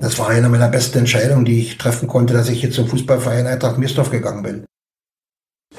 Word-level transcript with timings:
Das 0.00 0.16
war 0.18 0.28
eine 0.28 0.48
meiner 0.48 0.68
besten 0.68 0.98
Entscheidungen, 0.98 1.44
die 1.44 1.60
ich 1.60 1.76
treffen 1.76 2.06
konnte, 2.06 2.32
dass 2.32 2.48
ich 2.48 2.60
hier 2.60 2.70
zum 2.70 2.86
Fußballverein 2.86 3.48
Eintracht 3.48 3.78
Mirsdorf 3.78 4.10
gegangen 4.10 4.42
bin. 4.42 4.64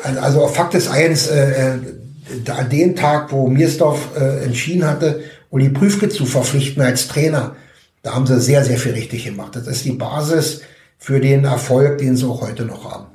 Also 0.03 0.45
Fakt 0.47 0.75
ist 0.75 0.89
eins, 0.89 1.27
äh, 1.27 1.77
äh, 1.77 2.52
an 2.52 2.70
dem 2.70 2.96
Tag, 2.96 3.32
wo 3.32 3.47
Mirsdorf 3.47 4.10
äh, 4.18 4.44
entschieden 4.44 4.86
hatte, 4.86 5.24
Uli 5.50 5.70
Prüfke 5.70 6.10
zu 6.10 6.26
verpflichten 6.26 6.84
als 6.84 7.08
Trainer, 7.08 7.55
da 8.02 8.13
haben 8.13 8.28
sie 8.28 8.40
sehr, 8.40 8.63
sehr 8.63 8.78
viel 8.78 8.92
richtig 8.94 9.26
gemacht. 9.26 9.55
Das 9.55 9.68
ist 9.68 9.86
die 9.86 9.94
Basis 9.94 10.62
für 10.97 11.20
den 11.20 11.46
Erfolg, 11.46 11.97
den 11.97 12.15
sie 12.15 12.26
auch 12.26 12.42
heute 12.42 12.65
noch 12.65 12.92
haben. 12.92 13.08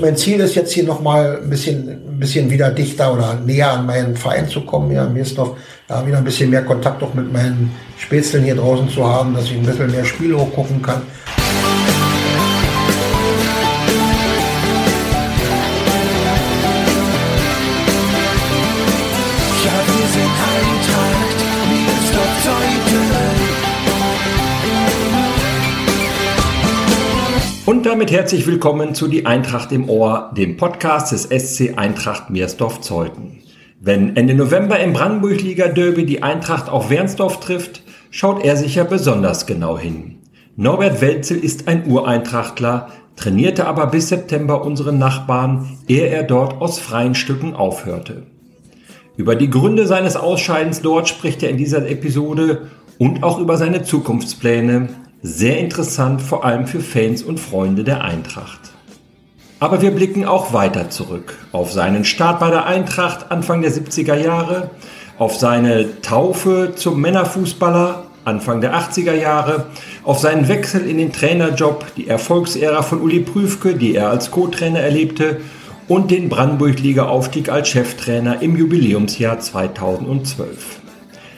Mein 0.00 0.16
Ziel 0.16 0.40
ist 0.40 0.54
jetzt 0.54 0.72
hier 0.72 0.84
nochmal 0.84 1.40
ein 1.42 1.50
bisschen, 1.50 2.11
bisschen 2.22 2.48
wieder 2.48 2.70
dichter 2.70 3.12
oder 3.12 3.34
näher 3.34 3.72
an 3.72 3.84
meinen 3.84 4.16
Verein 4.16 4.48
zu 4.48 4.62
kommen, 4.62 4.90
ja, 4.92 5.04
in 5.04 5.12
Mirsdorf, 5.12 5.56
da 5.88 6.06
wieder 6.06 6.18
ein 6.18 6.24
bisschen 6.24 6.50
mehr 6.50 6.64
Kontakt 6.64 7.02
auch 7.02 7.14
mit 7.14 7.32
meinen 7.32 7.72
Spätzeln 7.98 8.44
hier 8.44 8.54
draußen 8.54 8.88
zu 8.88 9.06
haben, 9.06 9.34
dass 9.34 9.46
ich 9.46 9.54
ein 9.54 9.66
bisschen 9.66 9.90
mehr 9.90 10.04
Spiele 10.04 10.38
hochgucken 10.38 10.80
kann. 10.80 11.02
Und 27.82 27.88
damit 27.88 28.12
herzlich 28.12 28.46
willkommen 28.46 28.94
zu 28.94 29.08
Die 29.08 29.26
Eintracht 29.26 29.72
im 29.72 29.88
Ohr, 29.88 30.30
dem 30.36 30.56
Podcast 30.56 31.10
des 31.10 31.24
SC 31.24 31.76
Eintracht 31.76 32.30
Meersdorf-Zeuthen. 32.30 33.40
Wenn 33.80 34.14
Ende 34.16 34.34
November 34.34 34.78
im 34.78 34.92
Brandenburg-Liga-Derby 34.92 36.06
die 36.06 36.22
Eintracht 36.22 36.68
auf 36.68 36.90
Wernsdorf 36.90 37.40
trifft, 37.40 37.82
schaut 38.12 38.44
er 38.44 38.56
sicher 38.56 38.84
besonders 38.84 39.46
genau 39.46 39.76
hin. 39.76 40.18
Norbert 40.54 41.00
Welzel 41.00 41.38
ist 41.38 41.66
ein 41.66 41.84
Ureintrachtler, 41.90 42.86
trainierte 43.16 43.66
aber 43.66 43.88
bis 43.88 44.10
September 44.10 44.64
unseren 44.64 44.98
Nachbarn, 44.98 45.78
ehe 45.88 46.06
er 46.06 46.22
dort 46.22 46.60
aus 46.60 46.78
freien 46.78 47.16
Stücken 47.16 47.52
aufhörte. 47.52 48.22
Über 49.16 49.34
die 49.34 49.50
Gründe 49.50 49.88
seines 49.88 50.14
Ausscheidens 50.14 50.82
dort 50.82 51.08
spricht 51.08 51.42
er 51.42 51.50
in 51.50 51.56
dieser 51.56 51.90
Episode 51.90 52.68
und 52.98 53.24
auch 53.24 53.40
über 53.40 53.56
seine 53.56 53.82
Zukunftspläne, 53.82 54.88
sehr 55.22 55.58
interessant, 55.58 56.20
vor 56.20 56.44
allem 56.44 56.66
für 56.66 56.80
Fans 56.80 57.22
und 57.22 57.38
Freunde 57.38 57.84
der 57.84 58.02
Eintracht. 58.02 58.60
Aber 59.60 59.80
wir 59.80 59.92
blicken 59.92 60.24
auch 60.24 60.52
weiter 60.52 60.90
zurück 60.90 61.38
auf 61.52 61.72
seinen 61.72 62.04
Start 62.04 62.40
bei 62.40 62.50
der 62.50 62.66
Eintracht 62.66 63.30
Anfang 63.30 63.62
der 63.62 63.70
70er 63.70 64.16
Jahre, 64.16 64.70
auf 65.18 65.36
seine 65.36 66.00
Taufe 66.02 66.72
zum 66.74 67.00
Männerfußballer 67.00 68.06
Anfang 68.24 68.60
der 68.60 68.74
80er 68.74 69.14
Jahre, 69.14 69.66
auf 70.02 70.18
seinen 70.18 70.48
Wechsel 70.48 70.88
in 70.88 70.98
den 70.98 71.12
Trainerjob, 71.12 71.86
die 71.96 72.08
Erfolgsära 72.08 72.82
von 72.82 73.00
Uli 73.00 73.20
Prüfke, 73.20 73.74
die 73.74 73.94
er 73.94 74.10
als 74.10 74.32
Co-Trainer 74.32 74.80
erlebte, 74.80 75.40
und 75.86 76.10
den 76.10 76.28
Brandenburg-Liga-Aufstieg 76.28 77.48
als 77.48 77.68
Cheftrainer 77.68 78.42
im 78.42 78.56
Jubiläumsjahr 78.56 79.38
2012. 79.38 80.80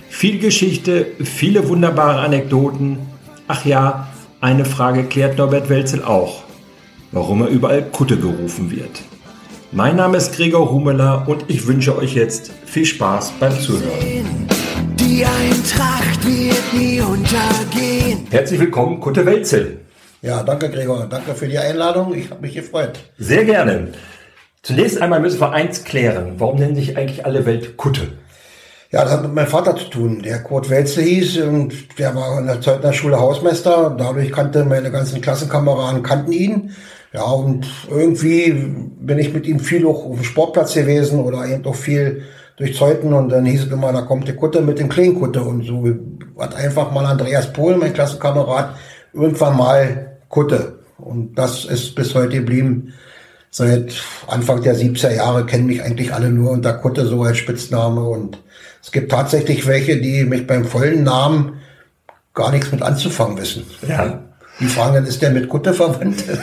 Viel 0.09 0.39
Geschichte, 0.39 1.07
viele 1.23 1.69
wunderbare 1.69 2.21
Anekdoten, 2.21 2.99
Ach 3.47 3.67
ja, 3.67 4.09
eine 4.41 4.65
Frage 4.65 5.05
klärt 5.05 5.37
Norbert 5.37 5.69
Welzel 5.69 6.03
auch, 6.03 6.45
warum 7.13 7.43
er 7.43 7.49
überall 7.49 7.83
Kutte 7.83 8.17
gerufen 8.17 8.71
wird. 8.71 9.03
Mein 9.71 9.97
Name 9.97 10.17
ist 10.17 10.35
Gregor 10.35 10.71
Humeler 10.71 11.25
und 11.29 11.45
ich 11.49 11.67
wünsche 11.67 11.95
euch 11.99 12.15
jetzt 12.15 12.53
viel 12.65 12.87
Spaß 12.87 13.33
beim 13.41 13.53
Zuhören. 13.61 14.49
Die 14.99 15.27
Eintracht 15.27 16.25
wird 16.25 16.73
nie 16.73 17.03
untergehen. 17.03 18.27
Herzlich 18.31 18.61
willkommen, 18.61 18.99
Kutte 19.01 19.27
Welzel. 19.27 19.81
Ja, 20.23 20.43
danke 20.43 20.71
Gregor, 20.71 21.07
danke 21.07 21.35
für 21.35 21.47
die 21.47 21.59
Einladung. 21.59 22.15
Ich 22.15 22.31
habe 22.31 22.41
mich 22.41 22.55
gefreut. 22.55 22.99
Sehr 23.19 23.45
gerne. 23.45 23.89
Zunächst 24.63 25.03
einmal 25.03 25.21
müssen 25.21 25.41
wir 25.41 25.53
eins 25.53 25.85
klären. 25.85 26.37
Warum 26.39 26.59
nennen 26.59 26.77
sich 26.77 26.97
eigentlich 26.97 27.27
alle 27.27 27.45
Welt 27.45 27.77
Kutte? 27.77 28.09
Ja, 28.95 29.03
das 29.03 29.15
hat 29.15 29.23
mit 29.23 29.35
meinem 29.35 29.49
Vater 29.49 29.75
zu 29.75 29.87
tun. 29.87 30.23
Der 30.23 30.41
Kurt 30.45 30.71
Welze 30.71 31.03
hieß 31.03 31.39
und 31.39 31.99
der 31.99 32.15
war 32.15 32.39
in 32.39 32.47
der 32.47 32.61
Zeugner 32.61 32.93
Schule 32.93 33.19
Hausmeister. 33.19 33.93
Dadurch 33.99 34.31
kannte 34.31 34.65
meine 34.65 34.93
ganzen 34.93 35.21
Klassenkameraden, 35.21 36.05
kannten 36.05 36.31
ihn. 36.31 36.71
Ja, 37.13 37.25
und 37.25 37.67
irgendwie 37.91 38.53
bin 38.53 39.19
ich 39.19 39.35
mit 39.35 39.49
ihm 39.49 39.59
viel 39.59 39.85
auch 39.85 40.05
auf 40.05 40.15
dem 40.15 40.23
Sportplatz 40.23 40.75
gewesen 40.75 41.19
oder 41.19 41.45
eben 41.45 41.65
auch 41.67 41.75
viel 41.75 42.23
durch 42.57 42.77
Zeuten 42.77 43.13
und 43.13 43.31
dann 43.31 43.45
hieß 43.45 43.65
es 43.65 43.73
immer, 43.73 43.93
da 43.93 44.03
kommt 44.03 44.29
der 44.29 44.37
Kutte 44.37 44.61
mit 44.61 44.79
dem 44.79 44.89
Kleinkutte 44.89 45.43
und 45.43 45.65
so 45.65 45.85
hat 46.39 46.55
einfach 46.55 46.93
mal 46.93 47.05
Andreas 47.05 47.53
Pohl, 47.53 47.77
mein 47.77 47.95
Klassenkamerad, 47.95 48.77
irgendwann 49.13 49.57
mal 49.57 50.19
Kutte. 50.29 50.79
Und 50.99 51.37
das 51.37 51.65
ist 51.65 51.97
bis 51.97 52.15
heute 52.15 52.37
geblieben. 52.37 52.95
Seit 53.57 53.95
Anfang 54.27 54.63
der 54.63 54.75
70er 54.75 55.15
Jahre 55.15 55.47
kennen 55.47 55.67
mich 55.67 55.81
eigentlich 55.81 56.13
alle 56.13 56.29
nur 56.31 56.51
unter 56.51 56.73
Kutte 56.73 57.07
so 57.07 57.23
als 57.23 57.39
Spitzname 57.39 58.03
und 58.03 58.43
es 58.83 58.91
gibt 58.91 59.13
tatsächlich 59.13 59.69
welche, 59.69 60.01
die 60.01 60.25
mich 60.25 60.49
beim 60.49 60.65
vollen 60.65 61.05
Namen 61.05 61.61
gar 62.35 62.51
nichts 62.51 62.73
mit 62.73 62.83
anzufangen 62.83 63.39
wissen. 63.39 63.65
Ja. 63.87 64.25
Die 64.59 64.65
fragen 64.65 64.95
dann, 64.95 65.07
ist 65.07 65.23
der 65.23 65.31
mit 65.31 65.49
Kutte 65.49 65.73
verwandt? 65.73 66.25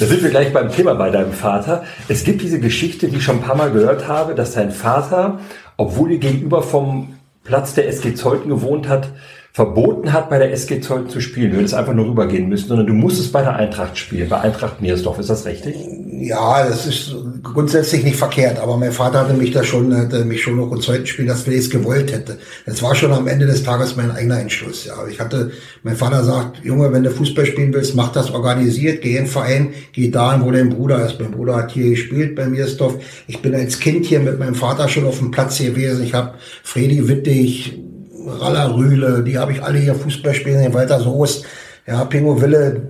Da 0.00 0.04
sind 0.04 0.22
wir 0.22 0.30
gleich 0.30 0.52
beim 0.52 0.70
Thema 0.70 0.94
bei 0.94 1.10
deinem 1.10 1.32
Vater. 1.32 1.84
Es 2.06 2.24
gibt 2.24 2.42
diese 2.42 2.60
Geschichte, 2.60 3.08
die 3.08 3.16
ich 3.16 3.24
schon 3.24 3.36
ein 3.36 3.42
paar 3.42 3.56
Mal 3.56 3.70
gehört 3.70 4.06
habe, 4.06 4.34
dass 4.34 4.52
dein 4.52 4.70
Vater, 4.70 5.38
obwohl 5.78 6.10
ihr 6.10 6.18
gegenüber 6.18 6.62
vom 6.62 7.14
Platz 7.42 7.72
der 7.72 7.88
SG 7.88 8.14
Zeuthen 8.14 8.50
gewohnt 8.50 8.86
hat, 8.88 9.08
verboten 9.52 10.14
hat, 10.14 10.30
bei 10.30 10.38
der 10.38 10.50
SG 10.50 10.80
Zeuthen 10.80 11.10
zu 11.10 11.20
spielen. 11.20 11.50
Du 11.50 11.58
hättest 11.58 11.74
einfach 11.74 11.92
nur 11.92 12.06
rübergehen 12.06 12.48
müssen, 12.48 12.68
sondern 12.68 12.86
du 12.86 12.94
musstest 12.94 13.32
bei 13.32 13.42
der 13.42 13.54
Eintracht 13.54 13.98
spielen, 13.98 14.30
bei 14.30 14.40
Eintracht 14.40 14.80
Meersdorf. 14.80 15.18
Ist 15.18 15.28
das 15.28 15.44
richtig? 15.44 15.76
Ja, 16.22 16.66
das 16.66 16.86
ist 16.86 17.14
grundsätzlich 17.42 18.02
nicht 18.02 18.16
verkehrt, 18.16 18.58
aber 18.58 18.78
mein 18.78 18.92
Vater 18.92 19.20
hatte 19.20 19.34
mich 19.34 19.50
da 19.50 19.62
schon, 19.62 19.94
hatte 19.94 20.24
mich 20.24 20.42
schon 20.42 20.56
noch 20.56 20.74
Zeuthen 20.78 21.06
spielen, 21.06 21.28
dass 21.28 21.46
wir 21.46 21.58
es 21.58 21.68
gewollt 21.68 22.12
hätte. 22.12 22.38
Das 22.64 22.82
war 22.82 22.94
schon 22.94 23.12
am 23.12 23.26
Ende 23.26 23.44
des 23.44 23.62
Tages 23.62 23.94
mein 23.94 24.10
eigener 24.10 24.40
Entschluss. 24.40 24.86
Ja, 24.86 24.94
ich 25.06 25.20
hatte, 25.20 25.50
mein 25.82 25.96
Vater 25.96 26.24
sagt, 26.24 26.64
Junge, 26.64 26.90
wenn 26.90 27.02
du 27.02 27.10
Fußball 27.10 27.44
spielen 27.44 27.74
willst, 27.74 27.94
mach 27.94 28.10
das 28.10 28.30
organisiert, 28.30 29.02
geh 29.02 29.16
in 29.16 29.24
den 29.24 29.26
Verein, 29.26 29.74
geh 29.92 30.10
dahin, 30.10 30.46
wo 30.46 30.50
dein 30.50 30.70
Bruder 30.70 31.04
ist. 31.04 31.20
Mein 31.20 31.32
Bruder 31.32 31.56
hat 31.56 31.72
hier 31.72 31.90
gespielt 31.90 32.36
bei 32.36 32.46
Meersdorf. 32.46 32.94
Ich 33.26 33.42
bin 33.42 33.54
als 33.54 33.80
Kind 33.80 34.06
hier 34.06 34.20
mit 34.20 34.38
meinem 34.38 34.54
Vater 34.54 34.88
schon 34.88 35.04
auf 35.04 35.18
dem 35.18 35.30
Platz 35.30 35.58
gewesen. 35.58 36.04
Ich 36.04 36.14
habe 36.14 36.34
Fredi 36.62 37.06
Wittig, 37.06 37.78
Raller 38.26 38.74
Rühle, 38.74 39.22
die 39.22 39.38
habe 39.38 39.52
ich 39.52 39.62
alle 39.62 39.78
hier 39.78 39.94
Fußball 39.94 40.34
spielen, 40.34 40.72
Walter 40.74 41.00
Soest, 41.00 41.44
ja, 41.86 42.04
Pingo 42.04 42.40
Wille, 42.40 42.82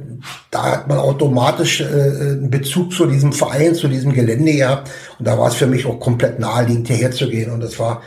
da 0.51 0.73
hat 0.73 0.89
man 0.89 0.99
automatisch 0.99 1.81
äh, 1.81 1.85
einen 1.85 2.51
Bezug 2.51 2.93
zu 2.93 3.07
diesem 3.07 3.33
Verein, 3.33 3.75
zu 3.75 3.89
diesem 3.89 4.13
Gelände 4.13 4.53
gehabt. 4.53 4.91
Und 5.19 5.27
da 5.27 5.39
war 5.39 5.49
es 5.49 5.55
für 5.55 5.67
mich 5.67 5.87
auch 5.87 5.99
komplett 5.99 6.39
naheliegend, 6.39 6.89
hierher 6.89 7.11
zu 7.11 7.29
gehen. 7.29 7.51
Und 7.51 7.63
das 7.63 7.79
war, 7.79 8.03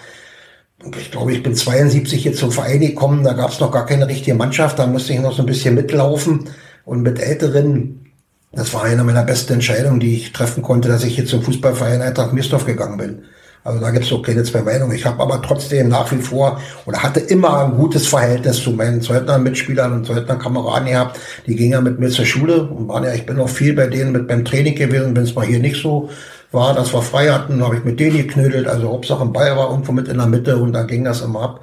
ich 0.98 1.12
glaube, 1.12 1.34
ich 1.34 1.42
bin 1.42 1.56
72 1.56 2.22
hier 2.22 2.34
zum 2.34 2.52
Verein 2.52 2.80
gekommen, 2.80 3.24
da 3.24 3.34
gab 3.34 3.52
es 3.52 3.60
noch 3.60 3.72
gar 3.72 3.86
keine 3.86 4.08
richtige 4.08 4.36
Mannschaft, 4.36 4.78
da 4.78 4.88
musste 4.88 5.14
ich 5.14 5.20
noch 5.20 5.34
so 5.34 5.42
ein 5.42 5.48
bisschen 5.48 5.76
mitlaufen. 5.76 6.50
Und 6.86 7.02
mit 7.02 7.20
Älteren, 7.20 8.12
das 8.52 8.74
war 8.74 8.84
eine 8.84 9.04
meiner 9.04 9.24
besten 9.24 9.54
Entscheidungen, 9.54 10.00
die 10.00 10.16
ich 10.16 10.34
treffen 10.34 10.62
konnte, 10.62 10.88
dass 10.88 11.04
ich 11.04 11.16
hier 11.16 11.26
zum 11.26 11.42
Fußballverein 11.42 12.02
Eintracht 12.02 12.34
Mirsdorf 12.34 12.66
gegangen 12.66 12.98
bin. 12.98 13.24
Also 13.66 13.80
da 13.80 13.90
gibt 13.90 14.06
es 14.06 14.14
auch 14.14 14.22
keine 14.22 14.44
zwei 14.44 14.62
Meinungen. 14.62 14.96
Ich 14.96 15.08
habe 15.08 15.24
aber 15.24 15.42
trotzdem 15.42 15.90
nach 15.90 16.12
wie 16.12 16.22
vor 16.22 16.62
oder 16.86 17.02
hatte 17.02 17.20
immer 17.20 17.66
ein 17.66 17.76
gutes 17.76 18.08
Verhältnis 18.08 18.62
zu 18.62 18.72
meinen 18.72 19.02
Zeugner-Mitspielern 19.02 19.92
und 19.92 20.06
Zeugner-Kameraden 20.06 20.88
gehabt. 20.88 21.20
Die 21.48 21.56
gingen 21.56 21.72
ja 21.72 21.82
mit 21.82 22.00
mir 22.00 22.10
zur 22.10 22.26
Schule 22.26 22.62
und 22.62 22.88
waren 22.88 23.04
ja, 23.04 23.14
ich 23.16 23.26
bin 23.26 23.40
auch 23.40 23.50
viel 23.50 23.74
bei 23.74 23.88
denen 23.88 24.12
mit 24.12 24.28
beim 24.28 24.46
Training 24.46 24.76
gewesen, 24.76 25.16
wenn 25.16 25.24
es 25.24 25.34
mal 25.34 25.48
hier 25.48 25.60
nicht 25.60 25.82
so 25.82 26.12
war, 26.52 26.76
dass 26.76 26.94
wir 26.94 27.02
frei 27.02 27.30
hatten, 27.30 27.64
habe 27.64 27.78
ich 27.78 27.84
mit 27.84 28.00
denen 28.00 28.18
geknödelt. 28.18 28.68
Also 28.68 28.90
Hauptsache 28.90 29.24
ein 29.24 29.34
Ball 29.34 29.58
war 29.58 29.72
irgendwo 29.72 29.94
mit 29.94 30.08
in 30.10 30.20
der 30.20 30.28
Mitte 30.28 30.58
und 30.58 30.72
dann 30.72 30.86
ging 30.86 31.04
das 31.04 31.22
immer 31.22 31.42
ab. 31.42 31.62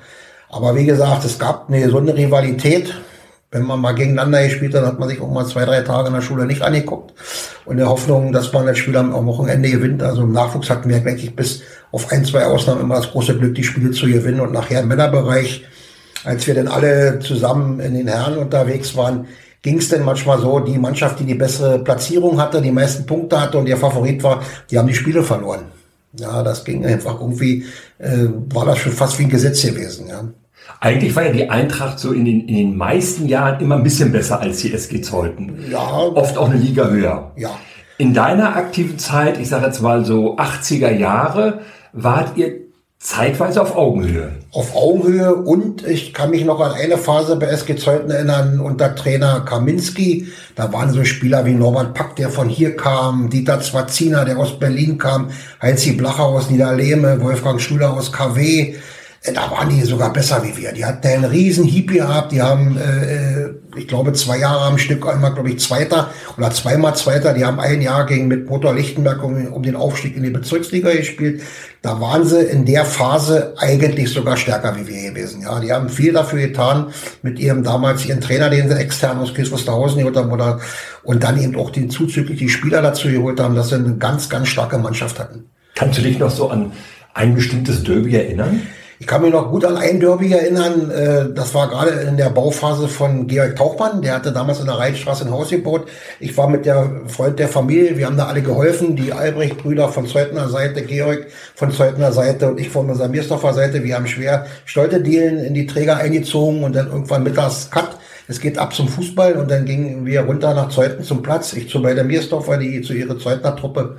Aber 0.50 0.74
wie 0.74 0.84
gesagt, 0.84 1.24
es 1.24 1.38
gab 1.38 1.68
eine 1.68 1.82
gesunde 1.82 2.16
Rivalität 2.16 2.92
wenn 3.52 3.64
man 3.64 3.80
mal 3.80 3.92
gegeneinander 3.92 4.42
gespielt 4.42 4.74
hat, 4.74 4.84
hat 4.84 4.98
man 4.98 5.10
sich 5.10 5.20
auch 5.20 5.30
mal 5.30 5.46
zwei, 5.46 5.66
drei 5.66 5.82
Tage 5.82 6.08
in 6.08 6.14
der 6.14 6.22
Schule 6.22 6.46
nicht 6.46 6.62
angeguckt. 6.62 7.12
Und 7.66 7.72
in 7.72 7.78
der 7.78 7.90
Hoffnung, 7.90 8.32
dass 8.32 8.50
man 8.52 8.66
das 8.66 8.78
Spiel 8.78 8.96
am 8.96 9.26
Wochenende 9.26 9.70
gewinnt. 9.70 10.02
Also 10.02 10.22
im 10.22 10.32
Nachwuchs 10.32 10.70
hatten 10.70 10.88
wir 10.88 10.96
eigentlich 10.96 11.36
bis 11.36 11.62
auf 11.92 12.10
ein, 12.10 12.24
zwei 12.24 12.46
Ausnahmen 12.46 12.80
immer 12.80 12.96
das 12.96 13.10
große 13.10 13.38
Glück, 13.38 13.54
die 13.54 13.64
Spiele 13.64 13.92
zu 13.92 14.06
gewinnen. 14.06 14.40
Und 14.40 14.52
nachher 14.52 14.80
im 14.80 14.88
Männerbereich, 14.88 15.64
als 16.24 16.46
wir 16.46 16.54
dann 16.54 16.68
alle 16.68 17.20
zusammen 17.20 17.80
in 17.80 17.94
den 17.94 18.08
Herren 18.08 18.38
unterwegs 18.38 18.96
waren, 18.96 19.26
ging 19.62 19.78
es 19.78 19.88
denn 19.88 20.04
manchmal 20.04 20.40
so, 20.40 20.58
die 20.58 20.78
Mannschaft, 20.78 21.20
die 21.20 21.24
die 21.24 21.34
bessere 21.34 21.78
Platzierung 21.78 22.40
hatte, 22.40 22.60
die 22.60 22.72
meisten 22.72 23.06
Punkte 23.06 23.40
hatte 23.40 23.58
und 23.58 23.68
ihr 23.68 23.76
Favorit 23.76 24.22
war, 24.22 24.42
die 24.70 24.78
haben 24.78 24.88
die 24.88 24.94
Spiele 24.94 25.22
verloren. 25.22 25.62
Ja, 26.18 26.42
das 26.42 26.64
ging 26.64 26.84
einfach 26.84 27.20
irgendwie, 27.20 27.64
äh, 27.98 28.26
war 28.50 28.66
das 28.66 28.78
schon 28.78 28.92
fast 28.92 29.18
wie 29.18 29.24
ein 29.24 29.30
Gesetz 29.30 29.62
gewesen. 29.62 30.08
Ja. 30.08 30.24
Eigentlich 30.80 31.14
war 31.16 31.24
ja 31.24 31.32
die 31.32 31.48
Eintracht 31.48 31.98
so 31.98 32.12
in 32.12 32.24
den, 32.24 32.48
in 32.48 32.56
den 32.56 32.76
meisten 32.76 33.28
Jahren 33.28 33.60
immer 33.60 33.76
ein 33.76 33.82
bisschen 33.82 34.12
besser 34.12 34.40
als 34.40 34.58
die 34.58 34.72
SG 34.72 35.00
Zeuthen. 35.00 35.70
Ja. 35.70 35.80
Oft 35.80 36.36
auch 36.36 36.50
eine 36.50 36.58
Liga 36.58 36.88
höher. 36.88 37.32
Ja. 37.36 37.50
In 37.98 38.14
deiner 38.14 38.56
aktiven 38.56 38.98
Zeit, 38.98 39.38
ich 39.38 39.48
sage 39.48 39.66
jetzt 39.66 39.80
mal 39.80 40.04
so 40.04 40.36
80er 40.36 40.90
Jahre, 40.90 41.60
wart 41.92 42.36
ihr 42.36 42.62
Zeitweise 43.02 43.60
auf 43.60 43.74
Augenhöhe. 43.74 44.30
Auf 44.52 44.76
Augenhöhe 44.76 45.34
und 45.34 45.84
ich 45.84 46.14
kann 46.14 46.30
mich 46.30 46.44
noch 46.44 46.60
an 46.60 46.70
eine 46.70 46.96
Phase 46.96 47.34
bei 47.34 47.46
SG 47.46 47.74
Zeuthen 47.74 48.12
erinnern 48.12 48.60
unter 48.60 48.94
Trainer 48.94 49.40
Kaminski. 49.40 50.28
Da 50.54 50.72
waren 50.72 50.92
so 50.92 51.04
Spieler 51.04 51.44
wie 51.44 51.54
Norbert 51.54 51.94
Pack, 51.94 52.14
der 52.14 52.30
von 52.30 52.48
hier 52.48 52.76
kam, 52.76 53.28
Dieter 53.28 53.60
Zwazina, 53.60 54.24
der 54.24 54.38
aus 54.38 54.56
Berlin 54.56 54.98
kam, 54.98 55.30
Heinzi 55.60 55.94
Blacher 55.94 56.26
aus 56.26 56.48
Niederlehme, 56.48 57.20
Wolfgang 57.20 57.60
Schuler 57.60 57.92
aus 57.92 58.12
KW. 58.12 58.76
Äh, 59.22 59.32
da 59.32 59.50
waren 59.50 59.68
die 59.68 59.82
sogar 59.82 60.12
besser 60.12 60.42
wie 60.44 60.56
wir. 60.56 60.72
Die 60.72 60.84
hatten 60.84 61.06
einen 61.06 61.24
riesen 61.24 61.64
Hieb 61.64 61.92
gehabt. 61.92 62.32
Die 62.32 62.42
haben, 62.42 62.76
äh, 62.76 63.44
äh, 63.44 63.54
ich 63.76 63.88
glaube, 63.88 64.12
zwei 64.12 64.38
Jahre 64.38 64.64
am 64.64 64.78
Stück 64.78 65.06
einmal, 65.06 65.32
glaube 65.32 65.50
ich, 65.50 65.60
Zweiter 65.60 66.10
oder 66.36 66.50
zweimal 66.50 66.94
Zweiter. 66.96 67.32
Die 67.32 67.44
haben 67.44 67.60
ein 67.60 67.80
Jahr 67.80 68.06
gegen 68.06 68.28
mit 68.28 68.48
Motor 68.48 68.74
Lichtenberg 68.74 69.22
um, 69.22 69.46
um 69.46 69.62
den 69.62 69.76
Aufstieg 69.76 70.16
in 70.16 70.24
die 70.24 70.30
Bezirksliga 70.30 70.90
gespielt. 70.92 71.42
Da 71.82 72.00
waren 72.00 72.24
sie 72.24 72.40
in 72.40 72.64
der 72.64 72.84
Phase 72.84 73.54
eigentlich 73.58 74.10
sogar 74.10 74.36
stärker 74.36 74.76
wie 74.76 74.86
wir 74.86 75.10
gewesen. 75.10 75.42
Ja, 75.42 75.58
die 75.60 75.72
haben 75.72 75.88
viel 75.88 76.12
dafür 76.12 76.40
getan 76.40 76.92
mit 77.22 77.38
ihrem 77.38 77.62
damals 77.62 78.04
ihren 78.06 78.20
Trainer, 78.20 78.50
den 78.50 78.68
sie 78.68 78.76
extern 78.76 79.18
aus 79.18 79.34
Kies 79.34 79.50
Wusterhausen 79.50 79.98
geholt 79.98 80.16
haben 80.16 80.30
oder, 80.30 80.60
und 81.02 81.24
dann 81.24 81.40
eben 81.40 81.56
auch 81.56 81.70
den 81.70 81.90
zuzüglich 81.90 82.38
die 82.38 82.48
Spieler 82.48 82.82
dazu 82.82 83.08
geholt 83.08 83.40
haben, 83.40 83.54
dass 83.54 83.70
sie 83.70 83.76
eine 83.76 83.96
ganz, 83.96 84.28
ganz 84.28 84.48
starke 84.48 84.78
Mannschaft 84.78 85.18
hatten. 85.18 85.46
Kannst 85.74 85.98
du 85.98 86.02
dich 86.02 86.18
noch 86.18 86.30
so 86.30 86.50
an 86.50 86.72
ein 87.14 87.34
bestimmtes 87.34 87.82
Derby 87.82 88.14
erinnern? 88.14 88.62
Ich 89.02 89.08
kann 89.08 89.22
mich 89.22 89.32
noch 89.32 89.50
gut 89.50 89.64
an 89.64 89.76
ein 89.76 89.98
Derby 89.98 90.32
erinnern. 90.32 90.88
Äh, 90.92 91.34
das 91.34 91.52
war 91.54 91.68
gerade 91.68 91.90
in 91.90 92.16
der 92.16 92.30
Bauphase 92.30 92.86
von 92.86 93.26
Georg 93.26 93.56
Tauchmann. 93.56 94.00
Der 94.00 94.14
hatte 94.14 94.30
damals 94.30 94.60
in 94.60 94.66
der 94.66 94.78
Rheinstraße 94.78 95.24
ein 95.24 95.32
Haus 95.32 95.50
gebaut. 95.50 95.88
Ich 96.20 96.36
war 96.36 96.48
mit 96.48 96.66
der 96.66 96.88
Freund 97.08 97.36
der 97.40 97.48
Familie. 97.48 97.96
Wir 97.96 98.06
haben 98.06 98.16
da 98.16 98.26
alle 98.26 98.42
geholfen. 98.42 98.94
Die 98.94 99.12
Albrecht-Brüder 99.12 99.88
von 99.88 100.06
Zeutner 100.06 100.48
Seite, 100.48 100.82
Georg 100.82 101.26
von 101.56 101.72
Zeutner 101.72 102.12
Seite 102.12 102.48
und 102.48 102.60
ich 102.60 102.68
von 102.68 102.88
unserer 102.88 103.08
Miersdorfer 103.08 103.54
Seite. 103.54 103.82
Wir 103.82 103.96
haben 103.96 104.06
schwer 104.06 104.46
Stoltedielen 104.66 105.40
in 105.40 105.54
die 105.54 105.66
Träger 105.66 105.96
eingezogen 105.96 106.62
und 106.62 106.76
dann 106.76 106.86
irgendwann 106.86 107.24
mittags 107.24 107.72
Cut. 107.72 107.96
Es 108.28 108.38
geht 108.38 108.56
ab 108.56 108.72
zum 108.72 108.86
Fußball 108.86 109.32
und 109.32 109.50
dann 109.50 109.64
gingen 109.64 110.06
wir 110.06 110.20
runter 110.20 110.54
nach 110.54 110.68
Zeuthen 110.68 111.02
zum 111.02 111.24
Platz. 111.24 111.54
Ich 111.54 111.68
zu 111.68 111.82
bei 111.82 111.94
der 111.94 112.04
Miersdorfer, 112.04 112.56
die 112.56 112.82
zu 112.82 112.92
ihrer 112.92 113.18
Zeutner 113.18 113.56
Truppe 113.56 113.96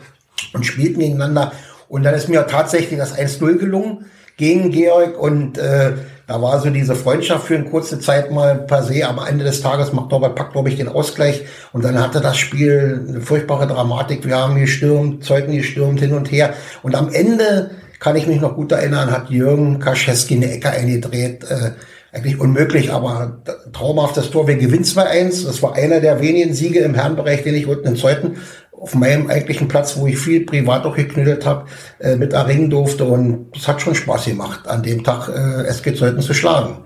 und 0.54 0.66
spielten 0.66 1.02
gegeneinander. 1.02 1.52
Und 1.90 2.04
dann 2.04 2.16
ist 2.16 2.30
mir 2.30 2.48
tatsächlich 2.48 2.98
das 2.98 3.18
1-0 3.18 3.58
gelungen 3.58 4.06
gegen 4.38 4.72
Georg 4.72 5.20
und 5.20 5.58
äh, 5.58 5.94
da 6.26 6.42
war 6.42 6.60
so 6.62 6.70
diese 6.70 6.96
Freundschaft 6.96 7.48
für 7.48 7.56
eine 7.56 7.66
kurze 7.66 8.00
Zeit 8.00 8.32
mal 8.32 8.56
per 8.56 8.84
se. 8.84 9.06
Am 9.06 9.20
Ende 9.20 9.44
des 9.44 9.62
Tages 9.62 9.92
macht 9.92 10.10
Norbert 10.10 10.36
Pack, 10.36 10.54
glaube 10.54 10.70
ich, 10.70 10.78
den 10.78 10.88
Ausgleich. 10.88 11.44
Und 11.74 11.84
dann 11.84 12.00
hatte 12.00 12.22
das 12.22 12.38
Spiel 12.38 13.06
eine 13.08 13.22
furchtbare 13.22 13.68
Dramatik. 13.68 14.26
Wir 14.26 14.38
haben 14.38 14.56
gestürmt, 14.56 15.26
Zeugen 15.26 15.52
gestürmt, 15.56 16.00
hin 16.00 16.14
und 16.14 16.32
her. 16.32 16.54
Und 16.82 16.96
am 16.96 17.10
Ende 17.10 17.72
kann 18.00 18.16
ich 18.16 18.26
mich 18.26 18.40
noch 18.40 18.56
gut 18.56 18.72
erinnern, 18.72 19.12
hat 19.12 19.30
Jürgen 19.30 19.80
Kaschewski 19.80 20.36
eine 20.36 20.52
Ecke 20.54 20.70
eingedreht. 20.70 21.44
Äh, 21.44 21.72
eigentlich 22.14 22.40
unmöglich, 22.40 22.94
aber 22.94 23.42
traumhaftes 23.74 24.30
Tor. 24.30 24.48
Wir 24.48 24.56
gewinnen 24.56 24.84
2-1. 24.84 25.48
Das 25.48 25.64
war 25.64 25.74
einer 25.74 26.00
der 26.00 26.22
wenigen 26.22 26.54
Siege 26.54 26.80
im 26.80 26.94
Herrenbereich, 26.94 27.44
den 27.44 27.56
ich 27.56 27.66
unten 27.66 27.88
in 27.88 27.96
Zeuthen 27.96 28.38
auf 28.84 28.96
meinem 28.96 29.30
eigentlichen 29.30 29.70
Platz, 29.70 29.96
wo 29.96 30.08
ich 30.08 30.18
viel 30.18 30.46
privat 30.46 30.86
auch 30.86 30.96
geknüttelt 30.96 31.46
habe, 31.46 31.68
äh, 32.00 32.18
mit 32.18 32.34
erringen 32.34 32.70
durfte. 32.70 33.06
Und 33.06 33.48
es 33.56 33.66
hat 33.66 33.82
schon 33.82 33.96
Spaß 33.96 34.26
gemacht, 34.26 34.68
an 34.68 34.84
dem 34.84 35.06
Tag 35.06 35.30
äh, 35.30 35.66
SG 35.70 35.96
Zeuthen 35.96 36.22
zu 36.22 36.34
schlagen. 36.34 36.80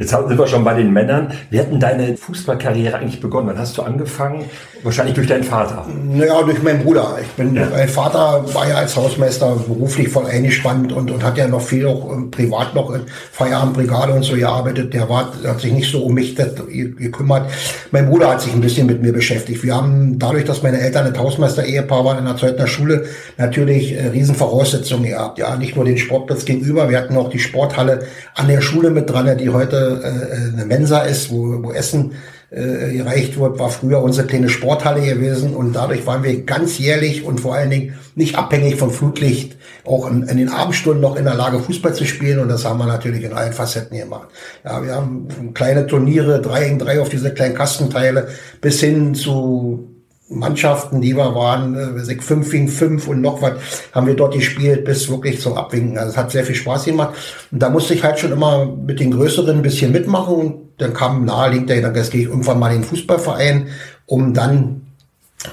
Jetzt 0.00 0.12
sind 0.12 0.38
wir 0.38 0.46
schon 0.46 0.64
bei 0.64 0.72
den 0.72 0.94
Männern. 0.94 1.30
Wie 1.50 1.60
hat 1.60 1.70
denn 1.70 1.78
deine 1.78 2.16
Fußballkarriere 2.16 2.96
eigentlich 2.96 3.20
begonnen? 3.20 3.48
Wann 3.48 3.58
hast 3.58 3.76
du 3.76 3.82
angefangen? 3.82 4.46
Wahrscheinlich 4.82 5.14
durch 5.14 5.26
deinen 5.26 5.44
Vater. 5.44 5.86
Naja, 6.10 6.42
durch 6.42 6.62
meinen 6.62 6.82
Bruder. 6.82 7.18
Ich 7.20 7.28
bin, 7.32 7.54
ja. 7.54 7.68
mein 7.70 7.86
Vater 7.86 8.42
war 8.54 8.66
ja 8.66 8.76
als 8.76 8.96
Hausmeister 8.96 9.56
beruflich 9.68 10.08
voll 10.08 10.24
eingespannt 10.24 10.90
und, 10.94 11.10
und 11.10 11.22
hat 11.22 11.36
ja 11.36 11.46
noch 11.46 11.60
viel 11.60 11.86
auch 11.86 12.10
ähm, 12.14 12.30
privat 12.30 12.74
noch 12.74 12.90
in 12.94 13.02
Feierabendbrigade 13.30 14.14
und 14.14 14.22
so 14.22 14.36
gearbeitet. 14.36 14.94
Der 14.94 15.06
war, 15.10 15.34
hat 15.46 15.60
sich 15.60 15.70
nicht 15.70 15.92
so 15.92 16.02
um 16.02 16.14
mich 16.14 16.34
gekümmert. 16.34 17.50
Mein 17.90 18.08
Bruder 18.08 18.30
hat 18.30 18.40
sich 18.40 18.54
ein 18.54 18.62
bisschen 18.62 18.86
mit 18.86 19.02
mir 19.02 19.12
beschäftigt. 19.12 19.62
Wir 19.62 19.76
haben 19.76 20.18
dadurch, 20.18 20.46
dass 20.46 20.62
meine 20.62 20.80
Eltern 20.80 21.08
ein 21.08 21.18
Hausmeister-Ehepaar 21.18 22.06
waren 22.06 22.20
in 22.20 22.24
der 22.24 22.38
Zeutner 22.38 22.66
Schule, 22.66 23.04
natürlich 23.36 23.92
äh, 23.92 24.06
Riesenvoraussetzungen 24.06 25.10
gehabt. 25.10 25.38
Ja, 25.38 25.56
nicht 25.56 25.76
nur 25.76 25.84
den 25.84 25.98
Sportplatz 25.98 26.46
gegenüber, 26.46 26.88
wir 26.88 26.96
hatten 26.96 27.18
auch 27.18 27.28
die 27.28 27.38
Sporthalle 27.38 28.06
an 28.34 28.48
der 28.48 28.62
Schule 28.62 28.88
mit 28.88 29.10
dran, 29.10 29.36
die 29.36 29.50
heute 29.50 29.89
eine 29.94 30.64
Mensa 30.66 31.00
ist, 31.00 31.30
wo, 31.30 31.62
wo 31.62 31.72
Essen 31.72 32.12
äh, 32.50 32.92
gereicht 32.92 33.38
wird, 33.38 33.58
war 33.58 33.70
früher 33.70 34.02
unsere 34.02 34.26
kleine 34.26 34.48
Sporthalle 34.48 35.02
gewesen 35.02 35.54
und 35.54 35.72
dadurch 35.72 36.04
waren 36.06 36.24
wir 36.24 36.42
ganz 36.42 36.78
jährlich 36.78 37.24
und 37.24 37.40
vor 37.40 37.54
allen 37.54 37.70
Dingen 37.70 37.94
nicht 38.16 38.36
abhängig 38.36 38.76
von 38.76 38.90
Flutlicht, 38.90 39.56
auch 39.84 40.10
in, 40.10 40.24
in, 40.24 40.36
den 40.36 40.48
Abendstunden 40.48 41.00
noch 41.00 41.14
in 41.14 41.24
der 41.24 41.34
Lage 41.34 41.60
Fußball 41.60 41.94
zu 41.94 42.04
spielen 42.04 42.40
und 42.40 42.48
das 42.48 42.64
haben 42.64 42.78
wir 42.78 42.86
natürlich 42.86 43.22
in 43.22 43.32
allen 43.32 43.52
Facetten 43.52 43.96
gemacht. 43.96 44.28
Ja, 44.64 44.82
wir 44.82 44.94
haben 44.94 45.54
kleine 45.54 45.86
Turniere, 45.86 46.40
drei 46.40 46.64
gegen 46.64 46.80
drei 46.80 47.00
auf 47.00 47.08
diese 47.08 47.32
kleinen 47.32 47.54
Kastenteile 47.54 48.28
bis 48.60 48.80
hin 48.80 49.14
zu 49.14 49.99
Mannschaften, 50.30 51.00
die 51.00 51.16
wir 51.16 51.34
waren, 51.34 51.74
äh, 51.74 52.20
fünf 52.20 52.50
gegen 52.50 52.68
fünf 52.68 53.08
und 53.08 53.20
noch 53.20 53.42
was, 53.42 53.54
haben 53.92 54.06
wir 54.06 54.14
dort 54.14 54.34
gespielt 54.34 54.84
bis 54.84 55.08
wirklich 55.08 55.40
zum 55.40 55.54
Abwinken. 55.56 55.98
Also 55.98 56.12
es 56.12 56.16
hat 56.16 56.30
sehr 56.30 56.44
viel 56.44 56.54
Spaß 56.54 56.84
gemacht. 56.84 57.14
Und 57.50 57.60
da 57.60 57.68
musste 57.68 57.94
ich 57.94 58.04
halt 58.04 58.18
schon 58.18 58.30
immer 58.32 58.64
mit 58.64 59.00
den 59.00 59.10
Größeren 59.10 59.56
ein 59.56 59.62
bisschen 59.62 59.90
mitmachen 59.90 60.34
und 60.34 60.54
dann 60.78 60.94
kam 60.94 61.24
naheliegend 61.24 61.68
der 61.68 61.76
Gedanke, 61.76 61.98
jetzt 61.98 62.12
gehe 62.12 62.22
ich 62.22 62.28
irgendwann 62.28 62.60
mal 62.60 62.72
in 62.72 62.82
den 62.82 62.88
Fußballverein, 62.88 63.68
um 64.06 64.32
dann 64.32 64.82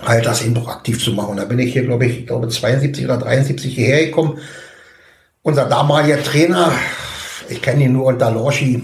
halt 0.05 0.25
das 0.25 0.43
eben 0.43 0.53
doch 0.53 0.67
aktiv 0.67 1.03
zu 1.03 1.11
machen. 1.11 1.31
Und 1.31 1.37
da 1.37 1.45
bin 1.45 1.59
ich 1.59 1.73
hier, 1.73 1.83
glaube 1.83 2.05
ich, 2.05 2.19
ich 2.19 2.27
glaube 2.27 2.47
72 2.47 3.03
oder 3.03 3.17
73 3.17 3.73
hierher 3.73 4.05
gekommen. 4.05 4.37
Unser 5.41 5.65
damaliger 5.65 6.21
Trainer, 6.23 6.71
ich 7.49 7.61
kenne 7.61 7.85
ihn 7.85 7.93
nur 7.93 8.05
unter 8.05 8.29
Lorschi, 8.29 8.83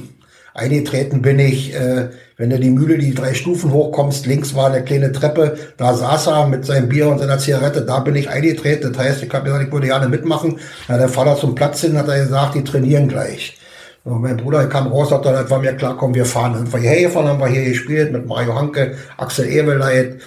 eingetreten 0.54 1.22
bin 1.22 1.40
ich, 1.40 1.74
äh, 1.74 2.10
wenn 2.38 2.50
du 2.50 2.60
die 2.60 2.70
Mühle 2.70 2.98
die 2.98 3.14
drei 3.14 3.34
Stufen 3.34 3.72
hochkommst, 3.72 4.26
links 4.26 4.56
war 4.56 4.68
eine 4.72 4.84
kleine 4.84 5.12
Treppe, 5.12 5.58
da 5.78 5.94
saß 5.94 6.28
er 6.28 6.48
mit 6.48 6.66
seinem 6.66 6.90
Bier 6.90 7.08
und 7.08 7.20
seiner 7.20 7.38
Zigarette, 7.38 7.82
da 7.82 8.00
bin 8.00 8.16
ich 8.16 8.30
eingetreten. 8.30 8.92
Das 8.92 8.98
heißt, 9.04 9.24
ich 9.24 9.34
habe 9.34 9.46
gesagt, 9.46 9.66
ich 9.66 9.72
würde 9.72 9.88
gerne 9.88 10.08
mitmachen. 10.08 10.60
Ja, 10.88 10.98
der 10.98 11.10
Vater 11.10 11.38
zum 11.38 11.56
Platz 11.56 11.82
hin, 11.82 11.98
hat 11.98 12.08
er 12.08 12.20
gesagt, 12.20 12.56
die 12.56 12.64
trainieren 12.64 13.08
gleich. 13.08 13.58
Und 14.04 14.22
mein 14.22 14.38
Bruder 14.38 14.66
kam 14.68 14.88
raus, 14.88 15.12
hat 15.12 15.26
dann, 15.26 15.50
war 15.50 15.60
mir 15.60 15.74
klar, 15.74 15.96
komm, 15.98 16.14
wir 16.14 16.26
fahren. 16.26 16.54
Dann 16.54 16.74
wir 16.74 16.80
hierher 16.80 17.04
gefahren, 17.04 17.28
haben 17.28 17.40
wir 17.40 17.48
hier 17.48 17.64
gespielt 17.64 18.12
mit 18.12 18.26
Mario 18.26 18.54
Hanke, 18.54 18.96
Axel 19.18 19.48
Eweleit, 19.48 20.18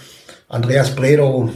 Andreas 0.48 0.94
Bredow, 0.94 1.50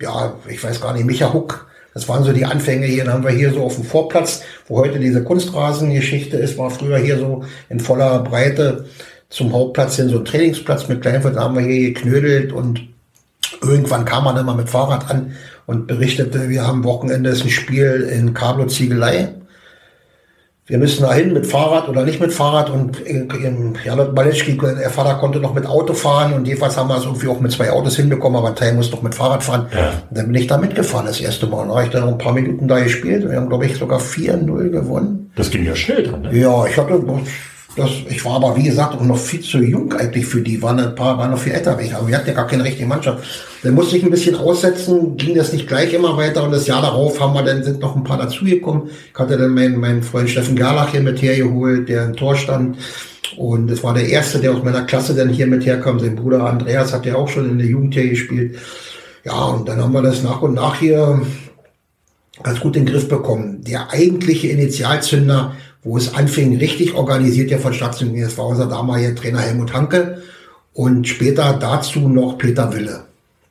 ja, 0.00 0.34
ich 0.48 0.62
weiß 0.62 0.80
gar 0.80 0.94
nicht, 0.94 1.04
Micha 1.04 1.32
Huck. 1.32 1.67
Das 1.98 2.08
waren 2.08 2.22
so 2.22 2.32
die 2.32 2.44
Anfänge 2.44 2.86
hier. 2.86 3.04
Dann 3.04 3.14
haben 3.14 3.24
wir 3.24 3.32
hier 3.32 3.52
so 3.52 3.64
auf 3.64 3.74
dem 3.74 3.82
Vorplatz, 3.82 4.42
wo 4.68 4.78
heute 4.78 5.00
diese 5.00 5.24
Kunstrasengeschichte 5.24 6.36
ist, 6.36 6.56
war 6.56 6.70
früher 6.70 6.96
hier 6.98 7.18
so 7.18 7.42
in 7.68 7.80
voller 7.80 8.20
Breite 8.20 8.84
zum 9.30 9.52
Hauptplatz 9.52 9.96
hin, 9.96 10.08
so 10.08 10.18
ein 10.18 10.24
Trainingsplatz 10.24 10.86
mit 10.86 11.02
Kleinfeld, 11.02 11.34
da 11.34 11.42
haben 11.42 11.56
wir 11.56 11.62
hier 11.62 11.92
geknödelt 11.92 12.52
und 12.52 12.86
irgendwann 13.62 14.04
kam 14.04 14.24
man 14.24 14.36
immer 14.36 14.54
mit 14.54 14.70
Fahrrad 14.70 15.10
an 15.10 15.32
und 15.66 15.88
berichtete, 15.88 16.48
wir 16.48 16.64
haben 16.64 16.84
Wochenende 16.84 17.30
ist 17.30 17.42
ein 17.42 17.50
Spiel 17.50 18.08
in 18.12 18.32
Kablo 18.32 18.66
Ziegelei. 18.66 19.34
Wir 20.68 20.76
müssen 20.76 21.02
da 21.02 21.14
hin 21.14 21.32
mit 21.32 21.46
Fahrrad 21.46 21.88
oder 21.88 22.04
nicht 22.04 22.20
mit 22.20 22.30
Fahrrad 22.30 22.68
und 22.68 22.98
Jarlot 23.86 24.14
Baletschki, 24.14 24.58
der 24.58 24.90
Vater 24.90 25.14
konnte 25.14 25.40
noch 25.40 25.54
mit 25.54 25.64
Auto 25.64 25.94
fahren 25.94 26.34
und 26.34 26.46
jedenfalls 26.46 26.76
haben 26.76 26.90
wir 26.90 26.98
es 26.98 27.04
irgendwie 27.04 27.28
auch 27.28 27.40
mit 27.40 27.52
zwei 27.52 27.70
Autos 27.70 27.96
hinbekommen, 27.96 28.36
aber 28.36 28.48
ein 28.48 28.54
Teil 28.54 28.74
muss 28.74 28.90
doch 28.90 29.00
mit 29.00 29.14
Fahrrad 29.14 29.42
fahren. 29.42 29.68
Ja. 29.74 29.92
Und 30.10 30.18
dann 30.18 30.26
bin 30.26 30.34
ich 30.34 30.46
da 30.46 30.58
mitgefahren 30.58 31.06
das 31.06 31.22
erste 31.22 31.46
Mal. 31.46 31.66
Dann 31.66 31.70
habe 31.70 31.84
ich 31.84 31.90
dann 31.90 32.02
noch 32.02 32.12
ein 32.12 32.18
paar 32.18 32.34
Minuten 32.34 32.68
da 32.68 32.80
gespielt. 32.80 33.26
Wir 33.26 33.36
haben, 33.36 33.48
glaube 33.48 33.64
ich, 33.64 33.76
sogar 33.76 33.98
4-0 33.98 34.68
gewonnen. 34.68 35.30
Das 35.36 35.50
ging 35.50 35.64
ja 35.64 35.74
schnell 35.74 36.02
dann, 36.02 36.20
ne? 36.20 36.36
Ja, 36.38 36.66
ich 36.66 36.76
hatte 36.76 37.02
das, 37.78 37.90
ich 38.08 38.24
war 38.24 38.36
aber, 38.36 38.56
wie 38.56 38.64
gesagt, 38.64 38.94
auch 38.94 39.04
noch 39.04 39.18
viel 39.18 39.40
zu 39.40 39.58
jung 39.58 39.92
eigentlich 39.92 40.26
für 40.26 40.40
die. 40.40 40.60
Waren 40.60 40.80
ein 40.80 40.94
paar, 40.94 41.16
waren 41.18 41.30
noch 41.30 41.38
viel 41.38 41.52
älter. 41.52 41.72
Aber 41.72 42.08
wir 42.08 42.16
hatten 42.16 42.28
ja 42.28 42.34
gar 42.34 42.46
keine 42.46 42.64
richtige 42.64 42.86
Mannschaft. 42.86 43.24
Dann 43.62 43.74
musste 43.74 43.96
ich 43.96 44.04
ein 44.04 44.10
bisschen 44.10 44.34
aussetzen, 44.34 45.16
ging 45.16 45.34
das 45.34 45.52
nicht 45.52 45.68
gleich 45.68 45.92
immer 45.92 46.16
weiter. 46.16 46.44
Und 46.44 46.52
das 46.52 46.66
Jahr 46.66 46.82
darauf 46.82 47.20
haben 47.20 47.34
wir 47.34 47.42
dann, 47.42 47.62
sind 47.62 47.80
noch 47.80 47.96
ein 47.96 48.04
paar 48.04 48.18
dazugekommen. 48.18 48.90
Ich 49.12 49.18
hatte 49.18 49.38
dann 49.38 49.54
meinen, 49.54 49.78
meinen 49.78 50.02
Freund 50.02 50.28
Steffen 50.28 50.56
Gerlach 50.56 50.90
hier 50.90 51.00
mit 51.00 51.22
hergeholt, 51.22 51.88
der 51.88 52.06
im 52.06 52.16
Tor 52.16 52.36
stand. 52.36 52.76
Und 53.36 53.70
es 53.70 53.82
war 53.84 53.94
der 53.94 54.08
erste, 54.08 54.40
der 54.40 54.52
aus 54.52 54.64
meiner 54.64 54.82
Klasse 54.82 55.14
dann 55.14 55.28
hier 55.28 55.46
mit 55.46 55.64
herkam. 55.64 56.00
Sein 56.00 56.16
Bruder 56.16 56.44
Andreas 56.44 56.92
hat 56.92 57.06
ja 57.06 57.14
auch 57.14 57.28
schon 57.28 57.48
in 57.50 57.58
der 57.58 57.68
Jugend 57.68 57.94
hier 57.94 58.08
gespielt. 58.08 58.56
Ja, 59.24 59.44
und 59.44 59.68
dann 59.68 59.82
haben 59.82 59.92
wir 59.92 60.02
das 60.02 60.22
nach 60.22 60.42
und 60.42 60.54
nach 60.54 60.78
hier 60.78 61.20
ganz 62.42 62.60
gut 62.60 62.76
in 62.76 62.84
den 62.84 62.92
Griff 62.92 63.08
bekommen. 63.08 63.62
Der 63.64 63.90
eigentliche 63.92 64.48
Initialzünder 64.48 65.54
wo 65.82 65.96
es 65.96 66.14
anfing, 66.14 66.56
richtig 66.56 66.94
organisiert 66.94 67.50
ja 67.50 67.58
von 67.58 67.72
Stadtzugen. 67.72 68.20
Das 68.20 68.36
war 68.38 68.46
unser 68.46 68.66
damaliger 68.66 69.14
Trainer 69.14 69.40
Helmut 69.40 69.72
Hanke 69.72 70.22
und 70.72 71.06
später 71.08 71.54
dazu 71.54 72.08
noch 72.08 72.38
Peter 72.38 72.72
Wille. 72.72 73.07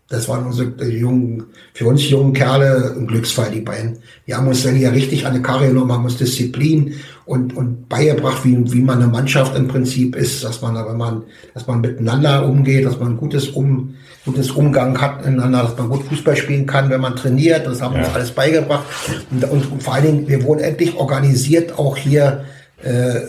Das 0.09 0.29
waren 0.29 0.45
unsere 0.45 0.85
jungen, 0.85 1.43
für 1.73 1.85
uns 1.85 2.09
jungen 2.09 2.31
Kerle 2.31 2.95
ein 2.97 3.07
Glücksfall, 3.07 3.51
die 3.51 3.59
beiden. 3.59 3.97
Die 4.25 4.33
haben 4.33 4.47
uns 4.47 4.63
dann 4.63 4.79
ja 4.79 4.89
richtig 4.89 5.25
an 5.25 5.33
die 5.33 5.41
Karre 5.41 5.67
genommen, 5.67 5.91
haben 5.91 6.05
uns 6.05 6.15
Disziplin 6.15 6.93
und, 7.25 7.57
und 7.57 7.89
beigebracht, 7.89 8.45
wie, 8.45 8.55
wie 8.71 8.81
man 8.81 9.01
eine 9.01 9.11
Mannschaft 9.11 9.57
im 9.57 9.67
Prinzip 9.67 10.15
ist, 10.15 10.45
dass 10.45 10.61
man, 10.61 10.75
wenn 10.75 10.95
man, 10.95 11.23
dass 11.53 11.67
man 11.67 11.81
miteinander 11.81 12.47
umgeht, 12.47 12.85
dass 12.85 12.97
man 12.97 13.11
ein 13.11 13.17
gutes, 13.17 13.49
um, 13.49 13.95
gutes 14.23 14.51
Umgang 14.51 14.99
hat 15.01 15.25
miteinander, 15.25 15.63
dass 15.63 15.77
man 15.77 15.89
gut 15.89 16.03
Fußball 16.03 16.37
spielen 16.37 16.65
kann, 16.65 16.89
wenn 16.89 17.01
man 17.01 17.17
trainiert. 17.17 17.67
Das 17.67 17.81
haben 17.81 17.95
ja. 17.95 18.05
uns 18.05 18.15
alles 18.15 18.31
beigebracht. 18.31 18.85
Und, 19.29 19.43
und, 19.43 19.71
und 19.73 19.83
vor 19.83 19.93
allen 19.93 20.05
Dingen, 20.05 20.27
wir 20.29 20.41
wurden 20.43 20.61
endlich 20.61 20.95
organisiert, 20.95 21.77
auch 21.77 21.97
hier, 21.97 22.45
äh, 22.81 23.19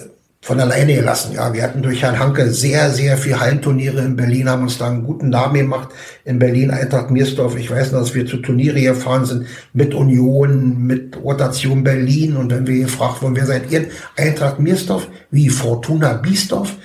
von 0.49 0.61
alleine 0.61 0.95
gelassen. 0.95 1.35
Ja, 1.35 1.53
wir 1.53 1.63
hatten 1.63 1.83
durch 1.83 2.01
Herrn 2.01 2.19
Hanke 2.19 2.51
sehr, 2.51 2.89
sehr 2.89 3.19
viel 3.19 3.39
Hallenturniere 3.39 4.01
in 4.01 4.17
Berlin, 4.17 4.49
haben 4.49 4.63
uns 4.63 4.79
da 4.79 4.87
einen 4.87 5.05
guten 5.05 5.29
Namen 5.29 5.53
gemacht. 5.53 5.91
In 6.25 6.39
Berlin, 6.39 6.71
Eintracht 6.71 7.11
Miersdorf. 7.11 7.55
Ich 7.59 7.71
weiß 7.71 7.93
noch, 7.93 8.01
dass 8.01 8.15
wir 8.15 8.25
zu 8.25 8.39
Turniere 8.39 8.81
gefahren 8.81 9.27
sind 9.27 9.47
mit 9.75 9.93
Union, 9.93 10.87
mit 10.87 11.23
Rotation 11.23 11.85
Berlin. 11.85 12.39
Und 12.39 12.51
wenn 12.51 12.67
wir 12.67 12.85
gefragt 12.85 13.21
wurden, 13.21 13.37
wer 13.37 13.45
seid 13.45 13.71
ihr? 13.71 13.89
Eintracht 14.17 14.59
Miersdorf? 14.59 15.07
Wie 15.31 15.51
Fortuna 15.51 16.15
Biesdorf? 16.15 16.77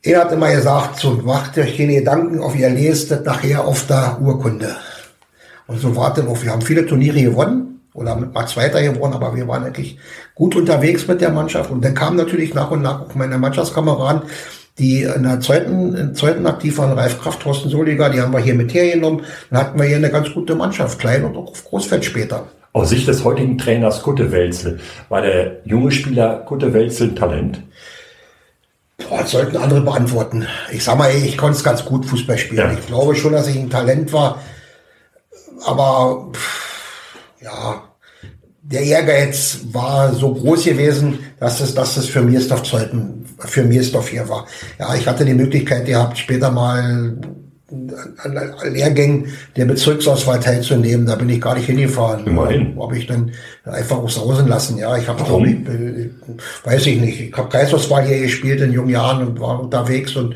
Er 0.00 0.20
hat 0.20 0.32
immer 0.32 0.50
gesagt, 0.50 0.98
so 0.98 1.20
macht 1.22 1.58
euch 1.58 1.76
keine 1.76 1.96
Gedanken 1.96 2.40
auf 2.40 2.56
ihr 2.56 2.70
lest 2.70 3.10
das 3.10 3.22
nachher 3.22 3.66
auf 3.66 3.86
der 3.86 4.16
Urkunde. 4.18 4.76
Und 5.66 5.78
so 5.78 5.94
wartet 5.94 6.26
auf. 6.26 6.42
Wir 6.42 6.52
haben 6.52 6.62
viele 6.62 6.86
Turniere 6.86 7.20
gewonnen 7.20 7.69
oder 7.94 8.16
mit 8.16 8.32
mal 8.32 8.46
Zweiter 8.46 8.82
geworden, 8.82 9.14
aber 9.14 9.34
wir 9.34 9.48
waren 9.48 9.64
eigentlich 9.64 9.98
gut 10.34 10.54
unterwegs 10.56 11.06
mit 11.08 11.20
der 11.20 11.30
Mannschaft. 11.30 11.70
Und 11.70 11.84
dann 11.84 11.94
kamen 11.94 12.16
natürlich 12.16 12.54
nach 12.54 12.70
und 12.70 12.82
nach 12.82 13.02
auch 13.02 13.14
meine 13.14 13.38
Mannschaftskameraden, 13.38 14.22
die 14.78 15.02
in 15.02 15.24
der 15.24 15.40
zweiten, 15.40 15.88
in 15.88 16.06
der 16.06 16.14
zweiten 16.14 16.46
aktiv 16.46 16.78
waren, 16.78 16.98
Ralf 16.98 17.20
Kraft, 17.20 17.40
Thorsten 17.40 17.68
Soliger, 17.68 18.08
die 18.10 18.20
haben 18.20 18.32
wir 18.32 18.40
hier 18.40 18.54
mit 18.54 18.72
hergenommen. 18.72 19.24
Dann 19.50 19.60
hatten 19.60 19.78
wir 19.78 19.86
hier 19.86 19.96
eine 19.96 20.10
ganz 20.10 20.32
gute 20.32 20.54
Mannschaft, 20.54 20.98
klein 20.98 21.24
und 21.24 21.36
auch 21.36 21.50
auf 21.50 21.64
Großfeld 21.64 22.04
später. 22.04 22.46
Aus 22.72 22.90
Sicht 22.90 23.08
des 23.08 23.24
heutigen 23.24 23.58
Trainers 23.58 24.02
Kutte 24.02 24.30
Welzel, 24.30 24.78
war 25.08 25.22
der 25.22 25.58
junge 25.64 25.90
Spieler 25.90 26.36
Kutte 26.46 26.72
Welzel 26.72 27.08
ein 27.08 27.16
Talent? 27.16 27.62
Boah, 29.08 29.22
das 29.22 29.32
sollten 29.32 29.56
andere 29.56 29.80
beantworten. 29.80 30.46
Ich 30.70 30.84
sag 30.84 30.96
mal, 30.96 31.10
ich 31.10 31.36
konnte 31.36 31.56
es 31.56 31.64
ganz 31.64 31.84
gut 31.84 32.06
Fußball 32.06 32.38
spielen. 32.38 32.58
Ja. 32.58 32.72
Ich 32.72 32.86
glaube 32.86 33.16
schon, 33.16 33.32
dass 33.32 33.48
ich 33.48 33.58
ein 33.58 33.70
Talent 33.70 34.12
war, 34.12 34.40
aber 35.64 36.28
pff, 36.32 36.69
ja, 37.42 37.82
der 38.62 38.82
Ehrgeiz 38.82 39.60
war 39.72 40.12
so 40.14 40.34
groß 40.34 40.64
gewesen, 40.64 41.18
dass 41.38 41.60
es, 41.60 41.74
dass 41.74 41.96
es 41.96 42.06
für 42.06 42.22
Miersdorf 42.22 42.62
Zeuthen, 42.62 43.24
für 43.38 43.64
Miersdorf 43.64 44.08
hier 44.08 44.28
war. 44.28 44.46
Ja, 44.78 44.94
ich 44.94 45.06
hatte 45.06 45.24
die 45.24 45.34
Möglichkeit 45.34 45.86
gehabt, 45.86 46.18
später 46.18 46.50
mal 46.50 47.16
an 47.70 48.52
Lehrgängen 48.72 49.28
der 49.56 49.64
Bezirksauswahl 49.64 50.40
teilzunehmen. 50.40 51.06
Da 51.06 51.14
bin 51.14 51.28
ich 51.28 51.40
gar 51.40 51.54
nicht 51.54 51.66
hingefahren. 51.66 52.26
Immerhin. 52.26 52.76
Habe 52.80 52.98
ich 52.98 53.06
dann 53.06 53.30
einfach 53.64 53.98
auch 53.98 54.10
sausen 54.10 54.48
lassen. 54.48 54.78
Ja, 54.78 54.96
ich 54.96 55.06
habe 55.06 55.22
glaube 55.22 55.48
ich, 55.48 55.56
weiß 56.64 56.86
ich 56.86 57.00
nicht. 57.00 57.20
Ich 57.20 57.32
habe 57.32 57.48
Kreisauswahl 57.48 58.04
hier 58.04 58.20
gespielt 58.20 58.60
in 58.60 58.72
jungen 58.72 58.90
Jahren 58.90 59.26
und 59.26 59.40
war 59.40 59.60
unterwegs 59.60 60.16
und 60.16 60.34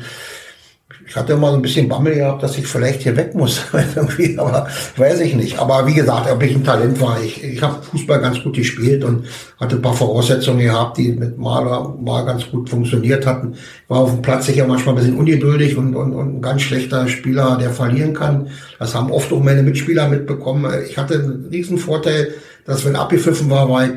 ich 1.07 1.15
hatte 1.15 1.33
immer 1.33 1.51
so 1.51 1.55
ein 1.55 1.61
bisschen 1.61 1.87
Bammel 1.87 2.15
gehabt, 2.15 2.41
dass 2.41 2.57
ich 2.57 2.65
vielleicht 2.65 3.03
hier 3.03 3.15
weg 3.15 3.35
muss. 3.35 3.61
irgendwie, 3.95 4.37
aber 4.39 4.67
weiß 4.97 5.19
ich 5.19 5.35
nicht. 5.35 5.59
Aber 5.59 5.85
wie 5.85 5.93
gesagt, 5.93 6.31
ob 6.31 6.41
ich 6.41 6.55
ein 6.55 6.63
Talent 6.63 6.99
war, 6.99 7.21
ich, 7.21 7.43
ich 7.43 7.61
habe 7.61 7.81
Fußball 7.83 8.19
ganz 8.19 8.41
gut 8.41 8.55
gespielt 8.55 9.03
und 9.03 9.25
hatte 9.59 9.75
ein 9.75 9.81
paar 9.81 9.93
Voraussetzungen 9.93 10.59
gehabt, 10.59 10.97
die 10.97 11.11
mit 11.11 11.37
Maler 11.37 11.95
mal 12.01 12.25
ganz 12.25 12.49
gut 12.49 12.69
funktioniert 12.69 13.25
hatten. 13.25 13.55
War 13.87 13.99
auf 13.99 14.11
dem 14.11 14.21
Platz 14.23 14.47
sicher 14.47 14.65
manchmal 14.65 14.95
ein 14.95 14.97
bisschen 14.97 15.17
ungeduldig 15.17 15.77
und, 15.77 15.95
und, 15.95 16.13
und 16.13 16.37
ein 16.37 16.41
ganz 16.41 16.63
schlechter 16.63 17.07
Spieler, 17.07 17.57
der 17.59 17.69
verlieren 17.69 18.13
kann. 18.13 18.47
Das 18.79 18.95
haben 18.95 19.11
oft 19.11 19.31
auch 19.31 19.43
meine 19.43 19.61
Mitspieler 19.61 20.09
mitbekommen. 20.09 20.71
Ich 20.89 20.97
hatte 20.97 21.15
einen 21.15 21.49
riesen 21.51 21.77
Vorteil, 21.77 22.33
dass 22.65 22.83
wenn 22.83 22.95
abgepfiffen 22.95 23.49
war, 23.49 23.69
war, 23.69 23.87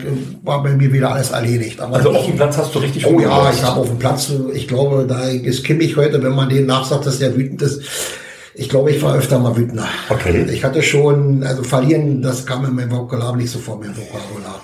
war 0.43 0.63
bei 0.63 0.75
mir 0.75 0.93
wieder 0.93 1.13
alles 1.13 1.31
erledigt. 1.31 1.81
Aber 1.81 1.97
also 1.97 2.11
auf 2.11 2.27
dem 2.27 2.37
Platz 2.37 2.59
hast 2.59 2.75
du 2.75 2.81
richtig 2.81 3.07
Oh 3.07 3.19
ja, 3.19 3.51
ich 3.51 3.63
habe 3.63 3.81
auf 3.81 3.89
dem 3.89 3.99
Platz, 3.99 4.31
ich 4.53 4.69
glaube, 4.69 5.07
da 5.09 5.25
ist 5.25 5.65
Kimmich 5.65 5.97
heute, 5.97 6.23
wenn 6.23 6.35
man 6.35 6.51
den 6.51 6.67
nachsagt, 6.67 7.07
dass 7.07 7.19
der 7.19 7.35
wütend 7.35 7.63
ist. 7.63 7.83
Ich 8.55 8.69
glaube, 8.69 8.91
ich 8.91 9.01
war 9.01 9.15
öfter 9.15 9.39
mal 9.39 9.57
wütender. 9.57 9.89
Okay. 10.11 10.45
Ich 10.53 10.65
hatte 10.65 10.83
schon, 10.83 11.43
also 11.45 11.63
verlieren, 11.63 12.21
das 12.21 12.45
kam 12.45 12.65
in 12.67 12.75
meinem 12.75 12.91
Vokabular 12.91 13.37
nicht 13.37 13.51
so 13.51 13.59
vor 13.59 13.79
mir 13.79 13.89
Vokabular. 13.89 14.61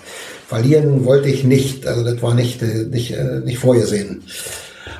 Verlieren 0.48 1.04
wollte 1.06 1.30
ich 1.30 1.44
nicht, 1.44 1.86
also 1.86 2.04
das 2.04 2.20
war 2.20 2.34
nicht, 2.34 2.60
äh, 2.60 2.84
nicht, 2.90 3.12
äh, 3.12 3.40
nicht 3.44 3.58
vorgesehen. 3.58 4.22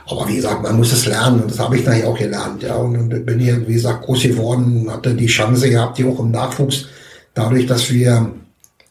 Aber 0.07 0.29
wie 0.29 0.37
gesagt, 0.37 0.63
man 0.63 0.77
muss 0.77 0.93
es 0.93 1.07
lernen 1.07 1.43
und 1.43 1.51
das 1.51 1.59
habe 1.59 1.77
ich 1.77 1.85
nachher 1.85 2.09
auch 2.09 2.19
gelernt. 2.19 2.63
Ja, 2.63 2.77
und 2.77 3.27
bin 3.27 3.39
hier, 3.39 3.67
wie 3.67 3.75
gesagt, 3.75 4.07
groß 4.07 4.23
geworden, 4.23 4.87
hatte 4.91 5.15
die 5.15 5.27
Chance 5.27 5.69
gehabt, 5.69 5.99
die 5.99 6.05
auch 6.05 6.21
im 6.21 6.31
Nachwuchs, 6.31 6.87
dadurch, 7.35 7.67
dass 7.67 7.93
wir 7.93 8.31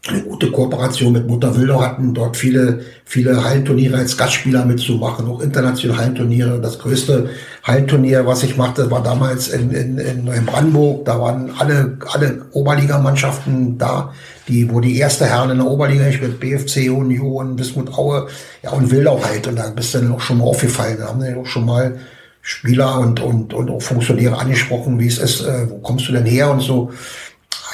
eine 0.05 0.21
gute 0.21 0.51
Kooperation 0.51 1.13
mit 1.13 1.27
Mutter 1.27 1.55
Wildau 1.55 1.81
hatten, 1.81 2.13
dort 2.13 2.35
viele, 2.35 2.81
viele 3.05 3.41
Hallenturniere 3.41 3.97
als 3.97 4.17
Gastspieler 4.17 4.65
mitzumachen, 4.65 5.27
auch 5.29 5.39
internationale 5.39 5.97
Hallenturniere. 5.97 6.59
Das 6.59 6.77
größte 6.77 7.29
Hallenturnier, 7.63 8.25
was 8.25 8.43
ich 8.43 8.57
machte, 8.57 8.91
war 8.91 9.01
damals 9.01 9.47
in, 9.47 9.71
in, 9.71 9.97
in 9.97 10.45
Brandenburg. 10.45 11.05
Da 11.05 11.21
waren 11.21 11.51
alle, 11.57 11.97
alle 12.11 12.41
Oberligamannschaften 12.51 13.77
da, 13.77 14.13
die, 14.49 14.69
wo 14.69 14.81
die 14.81 14.97
erste 14.97 15.25
Herren 15.25 15.51
in 15.51 15.59
der 15.59 15.67
Oberliga, 15.67 16.05
ich 16.07 16.21
mit 16.21 16.37
BFC, 16.37 16.91
Union, 16.91 17.55
Bismut 17.55 17.97
Aue, 17.97 18.27
ja, 18.61 18.71
und 18.71 18.91
Wildau 18.91 19.23
halt. 19.23 19.47
Und 19.47 19.55
da 19.55 19.69
bist 19.69 19.93
du 19.93 19.99
dann 19.99 20.11
auch 20.11 20.21
schon 20.21 20.39
mal 20.39 20.45
aufgefallen. 20.45 20.97
Da 20.99 21.07
haben 21.07 21.21
dann 21.21 21.37
auch 21.37 21.45
schon 21.45 21.65
mal 21.65 21.97
Spieler 22.41 22.99
und, 22.99 23.21
und, 23.21 23.53
und 23.53 23.69
auch 23.69 23.81
Funktionäre 23.81 24.37
angesprochen, 24.37 24.99
wie 24.99 25.07
es 25.07 25.17
ist, 25.17 25.45
äh, 25.45 25.69
wo 25.69 25.77
kommst 25.77 26.09
du 26.09 26.11
denn 26.11 26.25
her 26.25 26.51
und 26.51 26.59
so. 26.59 26.91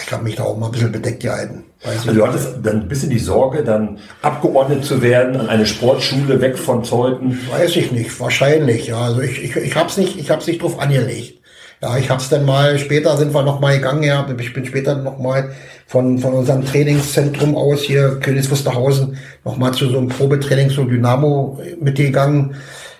Ich 0.09 0.13
habe 0.13 0.23
mich 0.23 0.37
da 0.37 0.43
auch 0.43 0.57
mal 0.57 0.65
ein 0.65 0.71
bisschen 0.71 0.91
bedeckt 0.91 1.21
gehalten. 1.21 1.65
Also 1.83 2.11
du 2.11 2.25
hattest 2.25 2.55
dann 2.63 2.81
ein 2.81 2.87
bisschen 2.87 3.11
die 3.11 3.19
Sorge, 3.19 3.63
dann 3.63 3.99
abgeordnet 4.23 4.83
zu 4.83 5.03
werden 5.03 5.39
an 5.39 5.47
eine 5.49 5.67
Sportschule 5.67 6.41
weg 6.41 6.57
von 6.57 6.83
Zeuthen? 6.83 7.39
Weiß 7.51 7.75
ich 7.75 7.91
nicht, 7.91 8.19
wahrscheinlich. 8.19 8.87
Ja, 8.87 9.01
also 9.01 9.21
ich, 9.21 9.43
ich, 9.43 9.55
ich 9.55 9.75
habe 9.75 9.87
es 9.87 9.97
nicht, 9.97 10.17
ich 10.17 10.31
habe 10.31 10.43
nicht 10.43 10.63
drauf 10.63 10.79
angelegt. 10.79 11.43
Ja, 11.79 11.95
ich 11.95 12.09
habe 12.09 12.19
es 12.19 12.27
dann 12.27 12.43
mal, 12.43 12.79
später 12.79 13.17
sind 13.17 13.35
wir 13.35 13.43
noch 13.43 13.59
mal 13.59 13.75
gegangen, 13.75 14.01
ja, 14.01 14.27
ich 14.35 14.51
bin 14.51 14.65
später 14.65 14.95
noch 14.95 15.19
mal 15.19 15.51
von, 15.85 16.17
von 16.17 16.33
unserem 16.33 16.65
Trainingszentrum 16.65 17.55
aus 17.55 17.81
hier, 17.81 18.19
Königs 18.19 18.49
Wusterhausen, 18.49 19.15
noch 19.45 19.57
mal 19.57 19.73
zu 19.73 19.89
so 19.89 19.99
einem 19.99 20.07
Probetraining 20.07 20.71
zu 20.71 20.85
Dynamo 20.85 21.59
mitgegangen. 21.79 22.55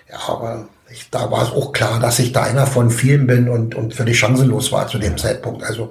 Ja, 0.08 0.32
aber 0.32 0.68
ich, 0.92 1.10
da 1.10 1.28
war 1.28 1.42
es 1.42 1.50
auch 1.50 1.72
klar, 1.72 1.98
dass 1.98 2.20
ich 2.20 2.30
da 2.30 2.44
einer 2.44 2.68
von 2.68 2.88
vielen 2.88 3.26
bin 3.26 3.48
und, 3.48 3.74
und 3.74 3.94
völlig 3.94 4.16
chancenlos 4.16 4.70
war 4.70 4.86
zu 4.86 5.00
dem 5.00 5.18
Zeitpunkt. 5.18 5.64
Also 5.64 5.90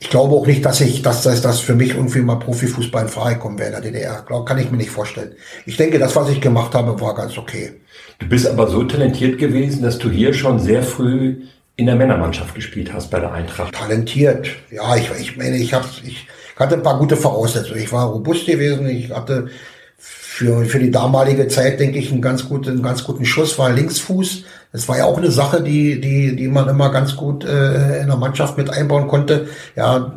ich 0.00 0.10
glaube 0.10 0.34
auch 0.34 0.46
nicht, 0.46 0.64
dass 0.64 0.80
ich, 0.80 1.02
dass 1.02 1.22
das, 1.22 1.40
das 1.40 1.60
für 1.60 1.74
mich 1.74 1.90
irgendwie 1.90 2.20
mal 2.20 2.36
Profifußball 2.36 3.02
in 3.02 3.08
Frage 3.08 3.38
kommen 3.38 3.58
wäre 3.58 3.68
in 3.68 3.82
der 3.82 3.82
DDR. 3.82 4.24
Glaub, 4.26 4.46
kann 4.46 4.58
ich 4.58 4.70
mir 4.70 4.76
nicht 4.76 4.90
vorstellen. 4.90 5.32
Ich 5.66 5.76
denke, 5.76 5.98
das, 5.98 6.14
was 6.14 6.28
ich 6.30 6.40
gemacht 6.40 6.74
habe, 6.74 7.00
war 7.00 7.14
ganz 7.14 7.36
okay. 7.36 7.72
Du 8.20 8.28
bist 8.28 8.46
aber 8.46 8.68
so 8.68 8.84
talentiert 8.84 9.38
gewesen, 9.38 9.82
dass 9.82 9.98
du 9.98 10.08
hier 10.08 10.32
schon 10.34 10.60
sehr 10.60 10.82
früh 10.82 11.42
in 11.76 11.86
der 11.86 11.96
Männermannschaft 11.96 12.54
gespielt 12.54 12.92
hast 12.92 13.10
bei 13.10 13.18
der 13.18 13.32
Eintracht. 13.32 13.74
Talentiert. 13.74 14.48
Ja, 14.70 14.96
ich, 14.96 15.10
ich 15.20 15.36
meine, 15.36 15.56
ich, 15.56 15.74
hab, 15.74 15.84
ich 16.04 16.26
hatte 16.56 16.76
ein 16.76 16.82
paar 16.82 16.98
gute 16.98 17.16
Voraussetzungen. 17.16 17.80
Ich 17.80 17.92
war 17.92 18.06
robust 18.06 18.46
gewesen. 18.46 18.88
Ich 18.88 19.10
hatte 19.10 19.48
für, 19.96 20.64
für 20.64 20.78
die 20.78 20.92
damalige 20.92 21.48
Zeit, 21.48 21.80
denke 21.80 21.98
ich, 21.98 22.12
einen 22.12 22.22
ganz 22.22 22.48
guten, 22.48 22.70
einen 22.70 22.82
ganz 22.82 23.02
guten 23.02 23.24
Schuss, 23.24 23.58
war 23.58 23.70
Linksfuß. 23.70 24.44
Das 24.72 24.88
war 24.88 24.98
ja 24.98 25.04
auch 25.06 25.16
eine 25.16 25.30
Sache, 25.30 25.62
die, 25.62 26.00
die, 26.00 26.36
die 26.36 26.48
man 26.48 26.68
immer 26.68 26.90
ganz 26.90 27.16
gut 27.16 27.44
äh, 27.44 28.00
in 28.00 28.08
der 28.08 28.16
Mannschaft 28.16 28.58
mit 28.58 28.70
einbauen 28.70 29.08
konnte. 29.08 29.48
Ja, 29.76 30.12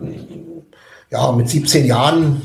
ja, 1.09 1.31
mit 1.31 1.49
17 1.49 1.85
Jahren, 1.85 2.41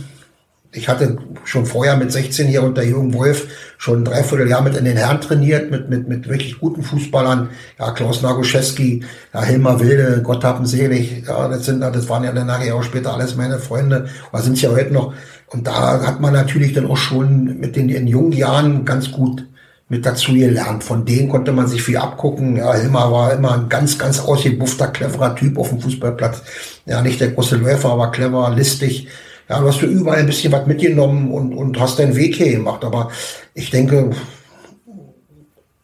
ich 0.72 0.88
hatte 0.88 1.18
schon 1.44 1.66
vorher 1.66 1.96
mit 1.96 2.12
16 2.12 2.48
hier 2.48 2.62
unter 2.62 2.82
Jürgen 2.82 3.14
Wolf 3.14 3.46
schon 3.78 4.00
ein 4.00 4.04
Dreivierteljahr 4.04 4.62
mit 4.62 4.76
in 4.76 4.84
den 4.84 4.96
Herren 4.96 5.20
trainiert, 5.20 5.70
mit, 5.70 5.88
mit, 5.88 6.08
mit 6.08 6.28
wirklich 6.28 6.58
guten 6.58 6.82
Fußballern. 6.82 7.48
Ja, 7.78 7.92
Klaus 7.92 8.22
Nagoszewski, 8.22 9.04
ja, 9.32 9.42
Hilmar 9.42 9.80
Wilde, 9.80 10.20
Gott 10.22 10.44
haben 10.44 10.66
selig. 10.66 11.24
Ja, 11.26 11.48
das 11.48 11.64
sind, 11.64 11.80
das 11.80 12.08
waren 12.08 12.24
ja 12.24 12.32
dann 12.32 12.46
nachher 12.46 12.74
auch 12.74 12.82
später 12.82 13.14
alles 13.14 13.36
meine 13.36 13.58
Freunde. 13.58 14.08
Oder 14.32 14.42
sind 14.42 14.54
es 14.54 14.62
ja 14.62 14.70
heute 14.70 14.92
noch. 14.92 15.14
Und 15.48 15.66
da 15.66 16.04
hat 16.04 16.20
man 16.20 16.32
natürlich 16.32 16.72
dann 16.72 16.86
auch 16.86 16.96
schon 16.96 17.58
mit 17.58 17.76
den 17.76 17.88
in 17.88 18.06
jungen 18.06 18.32
Jahren 18.32 18.84
ganz 18.84 19.12
gut 19.12 19.46
mit 19.88 20.04
dazu 20.04 20.32
gelernt. 20.32 20.82
Von 20.82 21.04
denen 21.04 21.28
konnte 21.28 21.52
man 21.52 21.68
sich 21.68 21.82
viel 21.82 21.96
abgucken. 21.96 22.56
Ja, 22.56 22.74
Hilmar 22.74 23.12
war 23.12 23.32
immer 23.32 23.54
ein 23.54 23.68
ganz, 23.68 23.98
ganz 23.98 24.18
ausgebuffter, 24.20 24.88
cleverer 24.88 25.36
Typ 25.36 25.58
auf 25.58 25.68
dem 25.68 25.80
Fußballplatz. 25.80 26.42
Ja, 26.86 27.02
nicht 27.02 27.20
der 27.20 27.30
große 27.30 27.56
Läufer, 27.56 27.90
aber 27.90 28.10
clever, 28.10 28.52
listig. 28.54 29.08
Ja, 29.48 29.60
du 29.60 29.68
hast 29.68 29.80
du 29.80 29.86
überall 29.86 30.18
ein 30.18 30.26
bisschen 30.26 30.52
was 30.52 30.66
mitgenommen 30.66 31.30
und, 31.30 31.54
und 31.54 31.78
hast 31.78 31.98
deinen 32.00 32.16
Weg 32.16 32.34
hier 32.34 32.52
gemacht. 32.52 32.84
Aber 32.84 33.10
ich 33.54 33.70
denke, 33.70 34.10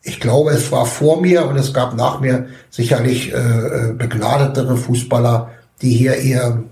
ich 0.03 0.19
glaube, 0.19 0.51
es 0.51 0.73
war 0.73 0.85
vor 0.85 1.21
mir 1.21 1.47
und 1.47 1.57
es 1.57 1.73
gab 1.73 1.95
nach 1.95 2.19
mir 2.19 2.47
sicherlich 2.71 3.33
äh, 3.33 3.37
äh 3.37 3.93
begnadetere 3.93 4.77
Fußballer, 4.77 5.51
die 5.81 5.91
hier 5.91 6.17
eher 6.17 6.65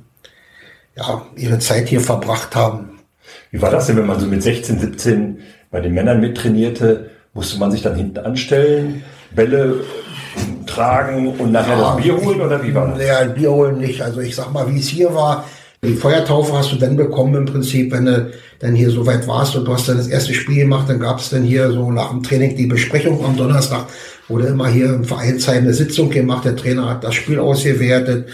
ja, 0.97 1.23
ihre 1.37 1.61
Zeit 1.61 1.89
hier 1.89 2.01
verbracht 2.01 2.57
haben. 2.57 2.99
Wie 3.53 3.63
war 3.63 3.71
das 3.71 3.87
denn, 3.87 3.97
wenn 3.97 4.07
man 4.07 4.19
so 4.19 4.27
mit 4.27 4.43
16, 4.43 4.81
17 4.81 5.39
bei 5.71 5.81
den 5.81 5.95
Männern 5.95 6.21
mittrainierte? 6.21 7.11
Musste 7.33 7.59
man 7.59 7.71
sich 7.71 7.83
dann 7.83 7.95
hinten 7.95 8.19
anstellen, 8.19 9.03
Bälle 9.35 9.85
tragen 10.67 11.29
und 11.29 11.53
nachher 11.53 11.77
ja, 11.77 11.95
das 11.95 12.03
Bier 12.03 12.17
holen 12.17 12.41
oder 12.41 12.63
wie 12.63 12.75
war 12.75 12.89
das? 12.89 12.99
Naja, 12.99 13.25
Bier 13.25 13.51
holen 13.51 13.79
nicht. 13.79 14.03
Also 14.03 14.21
ich 14.21 14.35
sag 14.35 14.53
mal, 14.53 14.73
wie 14.73 14.79
es 14.79 14.89
hier 14.89 15.15
war, 15.15 15.45
die 15.83 15.95
Feuertaufe 15.95 16.53
hast 16.53 16.73
du 16.73 16.77
dann 16.77 16.97
bekommen 16.97 17.35
im 17.35 17.47
Prinzip, 17.47 17.93
wenn 17.93 18.05
du 18.05 18.31
dann 18.59 18.75
hier 18.75 18.91
so 18.91 19.07
weit 19.07 19.27
warst 19.27 19.57
und 19.57 19.65
du 19.65 19.73
hast 19.73 19.89
dann 19.89 19.97
das 19.97 20.09
erste 20.09 20.35
Spiel 20.35 20.63
gemacht, 20.63 20.89
dann 20.89 21.01
gab 21.01 21.21
es 21.21 21.31
dann 21.31 21.43
hier 21.43 21.71
so 21.71 21.91
nach 21.91 22.11
dem 22.11 22.23
Training 22.23 22.57
die 22.57 22.67
Besprechung 22.67 23.25
am 23.25 23.37
Donnerstag, 23.37 23.87
wurde 24.31 24.47
immer 24.47 24.69
hier 24.69 24.87
im 24.95 25.05
Vereinsheim 25.05 25.65
eine 25.65 25.75
Sitzung 25.75 26.09
gemacht, 26.09 26.45
der 26.45 26.57
Trainer 26.57 26.89
hat 26.89 27.05
das 27.05 27.15
Spiel 27.15 27.39
ausgewertet. 27.39 28.29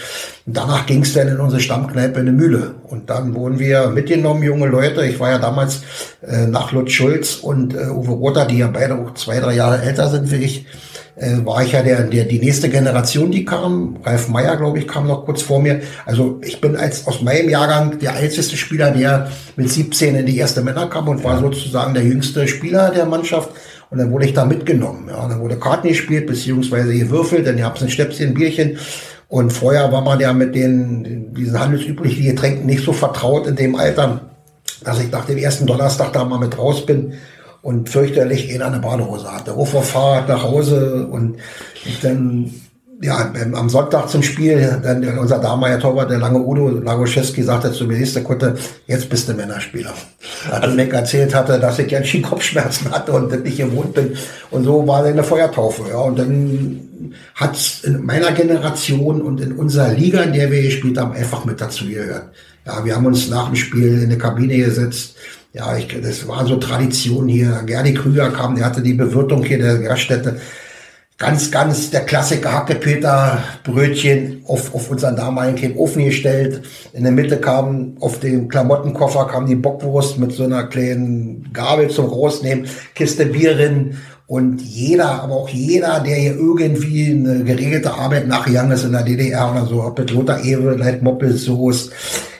Und 0.45 0.55
danach 0.55 0.85
ging 0.85 1.01
es 1.01 1.13
dann 1.13 1.27
in 1.27 1.39
unsere 1.39 1.59
Stammkneipe 1.59 2.19
in 2.19 2.27
die 2.27 2.31
Mühle. 2.31 2.75
Und 2.83 3.09
dann 3.09 3.35
wurden 3.35 3.59
wir 3.59 3.87
mitgenommen, 3.87 4.43
junge 4.43 4.67
Leute. 4.67 5.05
Ich 5.05 5.19
war 5.19 5.31
ja 5.31 5.39
damals 5.39 5.81
äh, 6.21 6.47
nach 6.47 6.71
Lutz 6.71 6.91
Schulz 6.91 7.35
und 7.35 7.73
äh, 7.73 7.89
Uwe 7.89 8.11
Rother, 8.11 8.45
die 8.45 8.59
ja 8.59 8.67
beide 8.67 8.95
auch 8.95 9.13
zwei, 9.15 9.39
drei 9.39 9.55
Jahre 9.55 9.81
älter 9.81 10.09
sind 10.09 10.31
wie 10.31 10.37
ich, 10.37 10.65
äh, 11.17 11.43
war 11.43 11.63
ich 11.63 11.71
ja 11.71 11.81
der, 11.81 12.03
der, 12.03 12.25
die 12.25 12.39
nächste 12.39 12.69
Generation, 12.69 13.31
die 13.31 13.43
kam. 13.43 13.97
Ralf 14.03 14.29
Meyer, 14.29 14.55
glaube 14.55 14.79
ich, 14.79 14.87
kam 14.87 15.07
noch 15.07 15.25
kurz 15.25 15.41
vor 15.41 15.61
mir. 15.61 15.81
Also 16.05 16.39
ich 16.43 16.61
bin 16.61 16.75
als 16.75 17.07
aus 17.07 17.21
meinem 17.21 17.49
Jahrgang 17.49 17.97
der 17.99 18.15
älteste 18.15 18.55
Spieler, 18.55 18.91
der 18.91 19.31
mit 19.55 19.69
17 19.69 20.15
in 20.15 20.25
die 20.25 20.37
erste 20.37 20.61
Männer 20.61 20.87
kam 20.87 21.07
und 21.07 21.23
war 21.23 21.39
sozusagen 21.39 21.93
der 21.93 22.03
jüngste 22.03 22.47
Spieler 22.47 22.91
der 22.91 23.05
Mannschaft. 23.05 23.49
Und 23.89 23.99
dann 23.99 24.11
wurde 24.11 24.25
ich 24.25 24.33
da 24.33 24.45
mitgenommen. 24.45 25.07
Ja, 25.09 25.27
dann 25.27 25.39
wurde 25.39 25.57
Karten 25.57 25.87
gespielt, 25.87 26.27
beziehungsweise 26.27 26.93
gewürfelt, 26.93 27.47
dann 27.47 27.57
gab 27.57 27.77
es 27.77 27.83
ein 27.83 27.89
Stäbchen, 27.89 28.29
ein 28.29 28.33
Bierchen. 28.33 28.77
Und 29.29 29.51
vorher 29.51 29.91
war 29.91 30.01
man 30.01 30.19
ja 30.19 30.33
mit 30.33 30.55
den, 30.55 31.33
diesen 31.33 31.59
handelsüblichen 31.59 32.25
Getränken 32.25 32.65
nicht 32.65 32.83
so 32.83 32.93
vertraut 32.93 33.47
in 33.47 33.55
dem 33.55 33.75
Alter, 33.75 34.21
dass 34.83 35.01
ich 35.01 35.11
nach 35.11 35.25
dem 35.25 35.37
ersten 35.37 35.65
Donnerstag 35.65 36.13
da 36.13 36.23
mal 36.23 36.39
mit 36.39 36.57
raus 36.57 36.85
bin 36.85 37.13
und 37.61 37.89
fürchterlich 37.89 38.49
in 38.49 38.61
eine 38.61 38.79
Badehose 38.79 39.31
hatte. 39.31 39.53
Fahrrad 39.65 40.29
nach 40.29 40.43
Hause 40.43 41.07
und 41.07 41.37
dann 42.01 42.53
ja, 43.01 43.31
am 43.53 43.69
Sonntag 43.69 44.09
zum 44.09 44.23
Spiel, 44.23 44.79
dann 44.81 45.05
unser 45.19 45.37
damaliger 45.39 45.79
Torwart, 45.79 46.09
der 46.09 46.17
lange 46.17 46.39
Udo 46.39 46.69
Lagoszewski, 46.69 47.43
sagte 47.43 47.71
zu 47.71 47.85
mir, 47.85 47.97
nächste 47.97 48.23
Kutte, 48.23 48.55
jetzt 48.87 49.09
bist 49.09 49.29
du 49.29 49.33
Männerspieler. 49.33 49.93
Hat 50.49 50.63
also, 50.63 50.75
mir 50.75 50.91
erzählt 50.91 51.35
hatte, 51.35 51.59
dass 51.59 51.77
ich 51.77 51.87
ganz 51.89 52.07
schön 52.07 52.23
Kopfschmerzen 52.23 52.91
hatte 52.91 53.11
und 53.11 53.43
nicht 53.43 53.57
gewohnt 53.57 53.93
bin. 53.93 54.17
Und 54.49 54.63
so 54.63 54.87
war 54.87 55.03
eine 55.03 55.23
Feuertaufe. 55.23 55.83
Ja. 55.89 55.97
Und 55.97 56.17
dann 56.17 57.13
hat's 57.35 57.83
in 57.83 58.03
meiner 58.03 58.31
Generation 58.31 59.21
und 59.21 59.41
in 59.41 59.53
unserer 59.53 59.93
Liga, 59.93 60.23
in 60.23 60.33
der 60.33 60.49
wir 60.51 60.63
gespielt 60.63 60.97
haben, 60.97 61.13
einfach 61.13 61.45
mit 61.45 61.61
dazu 61.61 61.85
gehört. 61.85 62.29
Ja, 62.65 62.83
wir 62.83 62.95
haben 62.95 63.05
uns 63.05 63.29
nach 63.29 63.45
dem 63.45 63.55
Spiel 63.55 63.99
in 63.99 64.05
eine 64.05 64.17
Kabine 64.17 64.57
gesetzt, 64.57 65.15
ja, 65.53 65.75
ich, 65.75 65.87
das 65.87 66.27
war 66.27 66.45
so 66.45 66.57
Tradition 66.57 67.27
hier. 67.27 67.63
Gerdi 67.65 67.93
Krüger 67.93 68.29
kam, 68.29 68.55
der 68.55 68.65
hatte 68.65 68.81
die 68.81 68.93
Bewirtung 68.93 69.43
hier 69.43 69.57
der 69.57 69.79
Gaststätte. 69.79 70.39
Ganz, 71.19 71.49
ganz 71.49 71.89
der 71.89 72.01
Klassiker 72.01 72.53
Hackepeter 72.53 73.43
Brötchen 73.63 74.43
auf, 74.45 74.75
auf 74.75 74.91
unseren 74.91 75.15
damaligen 75.15 75.75
Ofen 75.75 76.05
gestellt. 76.05 76.61
In 76.93 77.01
der 77.01 77.11
Mitte 77.11 77.37
kam 77.37 77.97
auf 77.99 78.19
dem 78.19 78.47
Klamottenkoffer 78.47 79.25
kam 79.25 79.47
die 79.47 79.55
Bockwurst 79.55 80.19
mit 80.19 80.31
so 80.31 80.43
einer 80.43 80.65
kleinen 80.65 81.49
Gabel 81.53 81.89
zum 81.89 82.05
Rausnehmen, 82.05 82.67
Kiste 82.93 83.25
Bier 83.25 83.55
drin 83.55 83.97
und 84.27 84.61
jeder, 84.61 85.23
aber 85.23 85.33
auch 85.37 85.49
jeder, 85.49 86.01
der 86.01 86.17
hier 86.17 86.35
irgendwie 86.35 87.09
eine 87.09 87.43
geregelte 87.43 87.95
Arbeit 87.95 88.27
nachgegangen 88.27 88.73
ist 88.73 88.83
in 88.83 88.91
der 88.91 89.01
DDR 89.01 89.49
oder 89.49 89.65
so, 89.65 89.81
ob 89.81 89.97
mit 89.97 90.11
Lothar 90.11 90.43
Ewe, 90.43 90.75
Leit 90.75 91.01
Moppelsoße, 91.01 91.93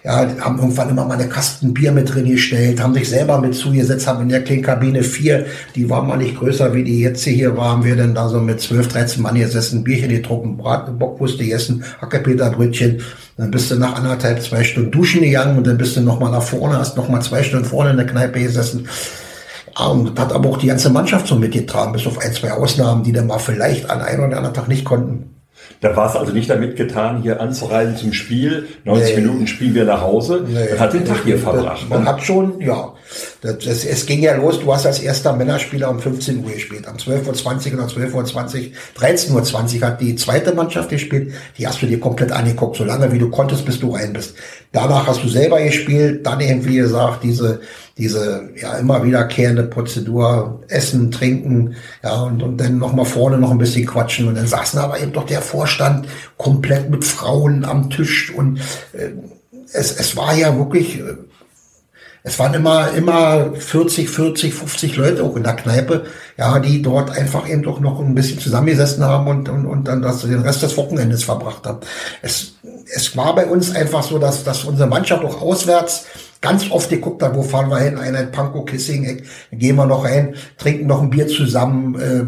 ja, 0.08 0.26
haben 0.40 0.58
irgendwann 0.58 0.90
immer 0.90 1.04
mal 1.04 1.16
eine 1.16 1.28
Kasten 1.28 1.74
Bier 1.74 1.92
mit 1.92 2.14
drin 2.14 2.24
gestellt, 2.24 2.82
haben 2.82 2.94
sich 2.94 3.10
selber 3.10 3.42
mit 3.42 3.54
zugesetzt, 3.54 4.08
haben 4.08 4.22
in 4.22 4.30
der 4.30 4.42
kleinen 4.42 4.62
Kabine 4.62 5.04
vier, 5.04 5.48
die 5.76 5.90
war 5.90 6.02
mal 6.02 6.16
nicht 6.16 6.38
größer 6.38 6.74
wie 6.74 6.86
die 6.86 7.02
jetzt 7.02 7.26
hier 7.26 7.58
war, 7.58 7.72
haben 7.72 7.84
wir 7.84 7.98
dann 7.98 8.16
da 8.16 8.30
so 8.30 8.40
mit 8.40 8.62
zwölf, 8.62 8.88
dreizehn 8.88 9.22
Mann 9.22 9.36
gesessen, 9.36 9.84
Bierchen 9.84 10.08
getrunken, 10.08 10.56
Brat, 10.56 10.98
Bockwurst 10.98 11.38
gegessen, 11.38 11.84
Hackepeterbrötchen, 12.00 13.02
dann 13.36 13.52
bist 13.52 13.70
du 13.70 13.76
nach 13.76 13.96
anderthalb, 13.96 14.42
zwei 14.42 14.64
Stunden 14.64 14.92
duschen 14.92 15.24
gegangen 15.24 15.58
und 15.58 15.68
dann 15.68 15.78
bist 15.78 15.98
du 15.98 16.02
nochmal 16.02 16.32
nach 16.32 16.42
vorne, 16.42 16.78
hast 16.80 16.96
nochmal 16.96 17.22
zwei 17.22 17.44
Stunden 17.44 17.66
vorne 17.66 17.90
in 17.90 17.98
der 17.98 18.06
Kneipe 18.06 18.40
gesessen 18.40 18.88
und 19.78 20.18
hat 20.18 20.32
aber 20.32 20.50
auch 20.50 20.58
die 20.58 20.68
ganze 20.68 20.90
Mannschaft 20.90 21.28
so 21.28 21.36
mitgetragen, 21.36 21.92
bis 21.92 22.08
auf 22.08 22.18
ein, 22.20 22.32
zwei 22.32 22.54
Ausnahmen, 22.54 23.04
die 23.04 23.12
dann 23.12 23.28
mal 23.28 23.40
vielleicht 23.40 23.90
an 23.90 24.00
einem 24.00 24.24
oder 24.24 24.38
anderen 24.38 24.56
Tag 24.56 24.70
nicht 24.70 24.86
konnten. 24.86 25.37
Da 25.80 25.96
war 25.96 26.10
es 26.10 26.16
also 26.16 26.34
nicht 26.34 26.50
damit 26.50 26.76
getan, 26.76 27.22
hier 27.22 27.40
anzureisen 27.40 27.98
zum 27.98 28.14
Spiel. 28.14 28.68
90 28.86 29.16
nee. 29.16 29.22
Minuten 29.22 29.48
spielen 29.48 29.76
wir 29.76 29.86
nach 29.86 30.02
Hause. 30.02 30.44
Nee. 30.48 30.70
Man 30.72 30.80
hat 30.80 30.94
den 30.94 31.06
Tag 31.06 31.24
hier 31.24 31.38
verbracht. 31.38 31.88
Man 31.90 32.04
ne? 32.04 32.10
hat 32.10 32.24
schon, 32.24 32.60
ja. 32.62 32.94
Das, 33.42 33.60
das, 33.60 33.86
es 33.86 34.06
ging 34.06 34.22
ja 34.22 34.36
los, 34.36 34.60
du 34.60 34.74
hast 34.74 34.86
als 34.86 35.00
erster 35.00 35.34
Männerspieler 35.34 35.90
um 35.90 36.00
15 36.00 36.44
Uhr 36.44 36.52
gespielt. 36.52 36.86
Um 36.88 36.98
12.20 36.98 37.74
Uhr 37.74 37.84
oder 37.84 37.88
12.20 37.88 38.14
Uhr, 38.14 38.24
13.20 39.00 39.76
Uhr 39.82 39.88
hat 39.88 40.02
die 40.02 40.16
zweite 40.16 40.54
Mannschaft 40.54 40.90
gespielt. 40.90 41.34
Die 41.58 41.68
hast 41.68 41.82
du 41.82 41.86
dir 41.86 42.00
komplett 42.00 42.32
angeguckt, 42.32 42.76
so 42.76 42.84
lange 42.84 43.12
wie 43.12 43.20
du 43.20 43.30
konntest, 43.30 43.66
bis 43.66 43.80
du 43.80 43.94
rein 43.94 44.14
bist. 44.14 44.36
Danach 44.72 45.08
hast 45.08 45.24
du 45.24 45.28
selber 45.28 45.62
gespielt, 45.62 46.26
dann 46.26 46.40
irgendwie 46.40 46.78
gesagt, 46.78 47.24
diese 47.24 47.62
diese 47.98 48.50
ja 48.56 48.78
immer 48.78 49.04
wiederkehrende 49.04 49.64
Prozedur, 49.64 50.62
essen, 50.68 51.12
trinken, 51.12 51.76
ja, 52.04 52.22
und, 52.22 52.44
und 52.44 52.58
dann 52.58 52.78
nochmal 52.78 53.06
vorne 53.06 53.38
noch 53.38 53.52
ein 53.52 53.58
bisschen 53.58 53.86
quatschen. 53.86 54.28
Und 54.28 54.36
dann 54.36 54.48
saßen 54.48 54.80
aber 54.80 55.00
eben 55.00 55.14
doch 55.14 55.26
der 55.26 55.42
Vorstand 55.42 56.08
komplett 56.38 56.90
mit 56.90 57.04
Frauen 57.06 57.66
am 57.66 57.90
Tisch 57.90 58.34
und 58.34 58.60
äh, 58.94 59.12
es, 59.74 59.92
es 59.92 60.16
war 60.16 60.34
ja 60.34 60.58
wirklich, 60.58 61.00
äh, 61.00 61.16
es 62.24 62.38
waren 62.40 62.54
immer, 62.54 62.92
immer 62.92 63.54
40, 63.54 64.10
40, 64.10 64.54
50 64.54 64.98
Leute 64.98 65.24
auch 65.24 65.36
in 65.36 65.44
der 65.44 65.56
Kneipe, 65.56 66.06
ja, 66.38 66.60
die 66.60 66.82
dort 66.82 67.10
einfach 67.10 67.48
eben 67.48 67.64
doch 67.64 67.80
noch 67.80 68.00
ein 68.00 68.16
bisschen 68.16 68.40
zusammengesessen 68.40 69.04
haben 69.04 69.28
und, 69.28 69.50
und, 69.50 69.66
und 69.66 69.88
dann 69.88 70.02
das, 70.02 70.22
den 70.22 70.42
Rest 70.42 70.62
des 70.62 70.76
Wochenendes 70.76 71.24
verbracht 71.24 71.66
haben. 71.66 71.80
Es, 72.22 72.56
es 72.94 73.16
war 73.16 73.34
bei 73.34 73.46
uns 73.46 73.74
einfach 73.74 74.04
so, 74.04 74.20
dass, 74.20 74.44
dass 74.44 74.66
unsere 74.66 74.90
Mannschaft 74.90 75.24
auch 75.24 75.42
auswärts 75.42 76.06
ganz 76.42 76.70
oft 76.72 76.90
geguckt 76.90 77.22
habe, 77.24 77.36
wo 77.36 77.44
fahren 77.44 77.70
wir 77.70 77.80
hin, 77.80 77.98
Einheit 77.98 78.32
Pankow, 78.32 78.66
Kissing, 78.66 79.22
gehen 79.52 79.76
wir 79.76 79.86
noch 79.86 80.06
rein, 80.06 80.36
trinken 80.58 80.88
noch 80.88 81.02
ein 81.02 81.10
Bier 81.10 81.28
zusammen, 81.28 82.00
äh, 82.00 82.26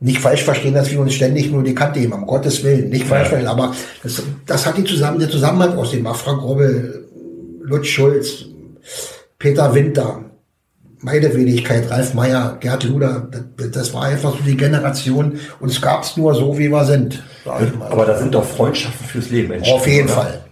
nicht 0.00 0.20
falsch 0.20 0.44
verstehen, 0.44 0.74
dass 0.74 0.90
wir 0.90 1.00
uns 1.00 1.14
ständig 1.14 1.50
nur 1.50 1.64
die 1.64 1.74
Kante 1.74 2.00
geben, 2.00 2.12
um 2.12 2.26
Gottes 2.26 2.62
Willen, 2.62 2.88
nicht 2.88 3.06
falsch 3.06 3.28
verstehen, 3.28 3.48
aber 3.48 3.74
das, 4.02 4.22
das 4.46 4.66
hat 4.66 4.76
die 4.76 4.84
zusammen, 4.84 5.18
der 5.18 5.30
Zusammenhalt 5.30 5.76
aus 5.76 5.90
dem 5.90 6.06
Frank 6.06 6.42
Robbel, 6.42 7.08
Lutz 7.62 7.88
Schulz, 7.88 8.44
Peter 9.38 9.74
Winter, 9.74 10.24
meine 11.00 11.34
Wenigkeit, 11.34 11.90
Ralf 11.90 12.14
Meyer, 12.14 12.56
Gerd 12.60 12.84
Luder, 12.84 13.28
das, 13.56 13.70
das, 13.70 13.94
war 13.94 14.04
einfach 14.04 14.32
so 14.36 14.42
die 14.44 14.56
Generation. 14.56 15.38
Uns 15.60 15.80
gab's 15.80 16.16
nur 16.16 16.34
so, 16.34 16.58
wie 16.58 16.68
wir 16.68 16.84
sind. 16.84 17.22
Aber 17.44 18.04
da 18.04 18.18
sind 18.18 18.34
doch 18.34 18.44
Freundschaften 18.44 19.06
fürs 19.06 19.30
Leben 19.30 19.52
entstanden. 19.52 19.80
Auf 19.80 19.86
jeden 19.86 20.08
oder? 20.08 20.14
Fall. 20.14 20.47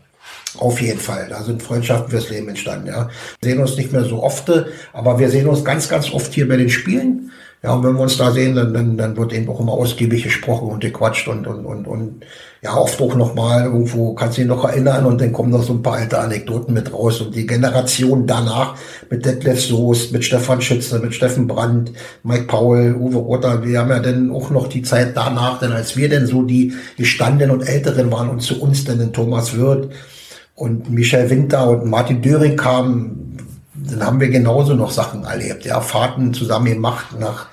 Auf 0.58 0.80
jeden 0.80 1.00
Fall. 1.00 1.26
Da 1.28 1.42
sind 1.42 1.62
Freundschaften 1.62 2.10
fürs 2.10 2.30
Leben 2.30 2.48
entstanden, 2.48 2.88
ja. 2.88 3.08
Wir 3.40 3.50
sehen 3.50 3.60
uns 3.60 3.76
nicht 3.76 3.92
mehr 3.92 4.04
so 4.04 4.22
oft, 4.22 4.50
aber 4.92 5.18
wir 5.18 5.28
sehen 5.28 5.46
uns 5.46 5.64
ganz, 5.64 5.88
ganz 5.88 6.10
oft 6.12 6.32
hier 6.32 6.48
bei 6.48 6.56
den 6.56 6.70
Spielen. 6.70 7.30
Ja, 7.62 7.72
und 7.72 7.82
wenn 7.82 7.94
wir 7.94 8.02
uns 8.02 8.16
da 8.16 8.30
sehen, 8.30 8.54
dann, 8.54 8.72
dann, 8.72 8.96
dann 8.96 9.16
wird 9.16 9.32
eben 9.32 9.48
auch 9.48 9.58
immer 9.58 9.72
ausgiebig 9.72 10.22
gesprochen 10.22 10.68
und 10.68 10.80
gequatscht 10.80 11.26
und, 11.26 11.46
und, 11.46 11.64
und, 11.64 11.86
und 11.86 12.24
ja, 12.62 12.76
oft 12.76 13.00
auch 13.00 13.14
nochmal 13.16 13.64
irgendwo, 13.64 14.14
kannst 14.14 14.36
du 14.36 14.42
dich 14.42 14.48
noch 14.48 14.64
erinnern 14.64 15.06
und 15.06 15.20
dann 15.20 15.32
kommen 15.32 15.50
noch 15.50 15.62
so 15.62 15.72
ein 15.72 15.82
paar 15.82 15.94
alte 15.94 16.18
Anekdoten 16.18 16.74
mit 16.74 16.92
raus 16.92 17.20
und 17.20 17.34
die 17.34 17.46
Generation 17.46 18.26
danach 18.26 18.76
mit 19.10 19.24
Detlef 19.24 19.60
Soest, 19.60 20.12
mit 20.12 20.24
Stefan 20.24 20.60
Schütze, 20.60 20.98
mit 20.98 21.14
Steffen 21.14 21.46
Brandt, 21.46 21.92
Mike 22.22 22.44
Paul, 22.44 22.94
Uwe 23.00 23.18
Rotter, 23.18 23.64
wir 23.64 23.80
haben 23.80 23.90
ja 23.90 24.00
dann 24.00 24.30
auch 24.30 24.50
noch 24.50 24.68
die 24.68 24.82
Zeit 24.82 25.16
danach, 25.16 25.58
denn 25.58 25.72
als 25.72 25.96
wir 25.96 26.08
denn 26.08 26.26
so 26.26 26.42
die 26.42 26.72
gestandenen 26.96 27.56
und 27.56 27.66
Älteren 27.66 28.12
waren 28.12 28.28
und 28.28 28.42
zu 28.42 28.60
uns 28.60 28.84
dann 28.84 29.00
in 29.00 29.12
Thomas 29.12 29.56
Wirth, 29.56 29.88
und 30.56 30.90
Michel 30.90 31.30
Winter 31.30 31.68
und 31.68 31.86
Martin 31.86 32.22
Döring 32.22 32.56
kamen, 32.56 33.36
dann 33.74 34.04
haben 34.04 34.20
wir 34.20 34.28
genauso 34.28 34.74
noch 34.74 34.90
Sachen 34.90 35.24
erlebt. 35.24 35.64
Ja, 35.64 35.80
Fahrten 35.80 36.34
zusammen 36.34 36.66
gemacht 36.66 37.18
nach 37.20 37.46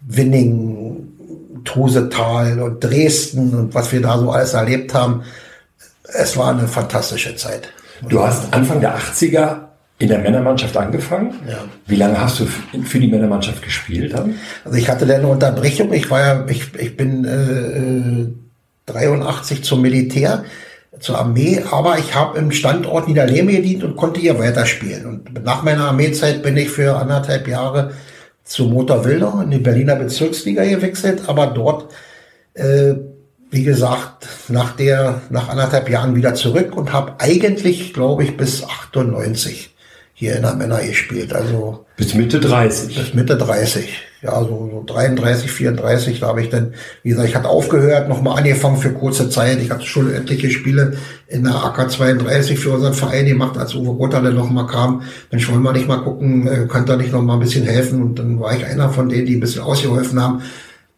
Winning, 0.00 1.08
Trusetal 1.64 2.60
und 2.60 2.82
Dresden 2.82 3.54
und 3.54 3.74
was 3.74 3.92
wir 3.92 4.00
da 4.00 4.18
so 4.18 4.30
alles 4.30 4.54
erlebt 4.54 4.94
haben. 4.94 5.22
Es 6.02 6.36
war 6.36 6.50
eine 6.50 6.66
fantastische 6.66 7.36
Zeit. 7.36 7.68
Du 8.08 8.22
hast 8.22 8.52
Anfang 8.54 8.80
der 8.80 8.96
80er 8.96 9.58
in 9.98 10.08
der 10.08 10.20
Männermannschaft 10.20 10.76
angefangen. 10.76 11.34
Ja. 11.46 11.58
Wie 11.86 11.96
lange 11.96 12.18
hast 12.18 12.40
du 12.40 12.46
für 12.46 12.98
die 12.98 13.08
Männermannschaft 13.08 13.62
gespielt 13.62 14.14
dann? 14.14 14.36
Also 14.64 14.78
ich 14.78 14.88
hatte 14.88 15.04
da 15.06 15.16
eine 15.16 15.26
Unterbrechung. 15.26 15.92
Ich 15.92 16.10
war 16.10 16.20
ja, 16.20 16.46
ich, 16.48 16.74
ich 16.76 16.96
bin 16.96 17.24
äh, 17.24 18.90
83 18.90 19.64
zum 19.64 19.82
Militär 19.82 20.44
zur 21.00 21.18
Armee, 21.18 21.62
aber 21.70 21.98
ich 21.98 22.14
habe 22.14 22.38
im 22.38 22.50
Standort 22.50 23.08
Niederlehme 23.08 23.52
gedient 23.52 23.84
und 23.84 23.96
konnte 23.96 24.20
hier 24.20 24.38
weiterspielen. 24.38 25.06
Und 25.06 25.44
nach 25.44 25.62
meiner 25.62 25.86
Armeezeit 25.86 26.42
bin 26.42 26.56
ich 26.56 26.70
für 26.70 26.96
anderthalb 26.96 27.48
Jahre 27.48 27.92
zu 28.44 28.64
Motor 28.64 29.04
Wilder 29.04 29.40
in 29.44 29.50
die 29.50 29.58
Berliner 29.58 29.96
Bezirksliga 29.96 30.64
gewechselt, 30.64 31.22
aber 31.26 31.48
dort, 31.48 31.92
äh, 32.54 32.94
wie 33.50 33.62
gesagt, 33.62 34.26
nach 34.48 34.76
der, 34.76 35.22
nach 35.30 35.48
anderthalb 35.48 35.88
Jahren 35.88 36.14
wieder 36.16 36.34
zurück 36.34 36.76
und 36.76 36.92
habe 36.92 37.14
eigentlich, 37.18 37.92
glaube 37.92 38.24
ich, 38.24 38.36
bis 38.36 38.64
98 38.64 39.74
hier 40.14 40.36
in 40.36 40.42
der 40.42 40.54
Männer 40.54 40.80
gespielt. 40.82 41.32
Also 41.32 41.86
bis 41.96 42.14
Mitte 42.14 42.40
30. 42.40 42.96
Bis 42.96 43.14
Mitte 43.14 43.36
30, 43.36 43.88
ja, 44.20 44.40
so, 44.40 44.68
so 44.70 44.84
33, 44.84 45.50
34, 45.50 46.20
da 46.20 46.28
habe 46.28 46.42
ich 46.42 46.48
dann, 46.48 46.74
wie 47.02 47.10
gesagt, 47.10 47.28
ich 47.28 47.36
hatte 47.36 47.48
aufgehört, 47.48 48.08
nochmal 48.08 48.38
angefangen 48.38 48.76
für 48.76 48.92
kurze 48.92 49.30
Zeit. 49.30 49.60
Ich 49.60 49.70
hatte 49.70 49.86
schon 49.86 50.12
etliche 50.12 50.50
Spiele 50.50 50.96
in 51.28 51.44
der 51.44 51.54
AK 51.54 51.90
32 51.90 52.58
für 52.58 52.72
unseren 52.72 52.94
Verein 52.94 53.26
gemacht, 53.26 53.56
als 53.56 53.74
Uwe 53.76 53.90
Rotter 53.90 54.20
dann 54.20 54.34
nochmal 54.34 54.66
kam. 54.66 55.02
Mensch, 55.30 55.48
wollen 55.48 55.62
wir 55.62 55.72
nicht 55.72 55.86
mal 55.86 56.02
gucken, 56.02 56.48
äh, 56.48 56.66
könnt 56.66 56.90
ihr 56.90 56.96
nicht 56.96 57.12
nochmal 57.12 57.36
ein 57.36 57.40
bisschen 57.40 57.64
helfen? 57.64 58.02
Und 58.02 58.18
dann 58.18 58.40
war 58.40 58.56
ich 58.56 58.64
einer 58.66 58.90
von 58.90 59.08
denen, 59.08 59.26
die 59.26 59.36
ein 59.36 59.40
bisschen 59.40 59.62
ausgeholfen 59.62 60.20
haben. 60.20 60.42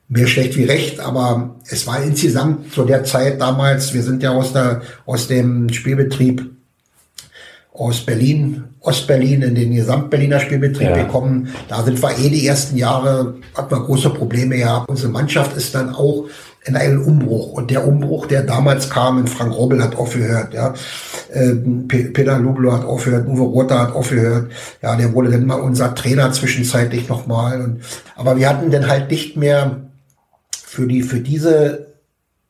Mehr 0.09 0.27
schlecht 0.27 0.57
wie 0.57 0.65
recht, 0.65 0.99
aber 0.99 1.57
es 1.69 1.87
war 1.87 2.03
insgesamt 2.03 2.73
zu 2.73 2.85
der 2.85 3.05
Zeit 3.05 3.41
damals, 3.41 3.95
wir 3.95 4.03
sind 4.03 4.23
ja 4.23 4.31
aus 4.31 4.53
der, 4.53 4.81
aus 5.07 5.29
dem 5.29 5.69
Spielbetrieb 5.73 6.51
aus 7.73 8.05
Berlin, 8.05 8.65
Ostberlin 8.81 9.43
in 9.43 9.55
den 9.55 9.75
Gesamtberliner 9.75 10.41
Spielbetrieb 10.41 10.89
ja. 10.89 11.03
gekommen. 11.03 11.49
Da 11.69 11.83
sind 11.83 12.03
wir 12.03 12.19
eh 12.19 12.29
die 12.29 12.47
ersten 12.47 12.77
Jahre, 12.77 13.37
hatten 13.55 13.71
wir 13.71 13.81
große 13.81 14.11
Probleme 14.11 14.57
gehabt. 14.57 14.89
Unsere 14.89 15.11
Mannschaft 15.11 15.57
ist 15.57 15.75
dann 15.75 15.95
auch 15.95 16.27
in 16.65 16.77
einen 16.77 16.99
Umbruch. 16.99 17.53
Und 17.53 17.71
der 17.71 17.87
Umbruch, 17.87 18.27
der 18.27 18.43
damals 18.43 18.91
kam, 18.91 19.19
in 19.19 19.27
Frank 19.29 19.55
Robbel 19.55 19.83
hat 19.83 19.97
aufgehört, 19.97 20.53
ja. 20.53 20.75
Ähm, 21.33 21.87
Peter 21.87 22.39
Lublo 22.39 22.73
hat 22.73 22.85
aufgehört, 22.85 23.29
Uwe 23.29 23.43
Rother 23.43 23.79
hat 23.79 23.95
aufgehört. 23.95 24.51
Ja, 24.83 24.97
der 24.97 25.13
wurde 25.15 25.31
dann 25.31 25.47
mal 25.47 25.61
unser 25.61 25.95
Trainer 25.95 26.33
zwischenzeitlich 26.33 27.09
nochmal. 27.09 27.61
Und, 27.61 27.81
aber 28.17 28.37
wir 28.37 28.49
hatten 28.49 28.71
dann 28.71 28.89
halt 28.89 29.11
nicht 29.11 29.37
mehr 29.37 29.77
für 30.51 30.87
die, 30.87 31.03
für 31.03 31.21
diese 31.21 31.87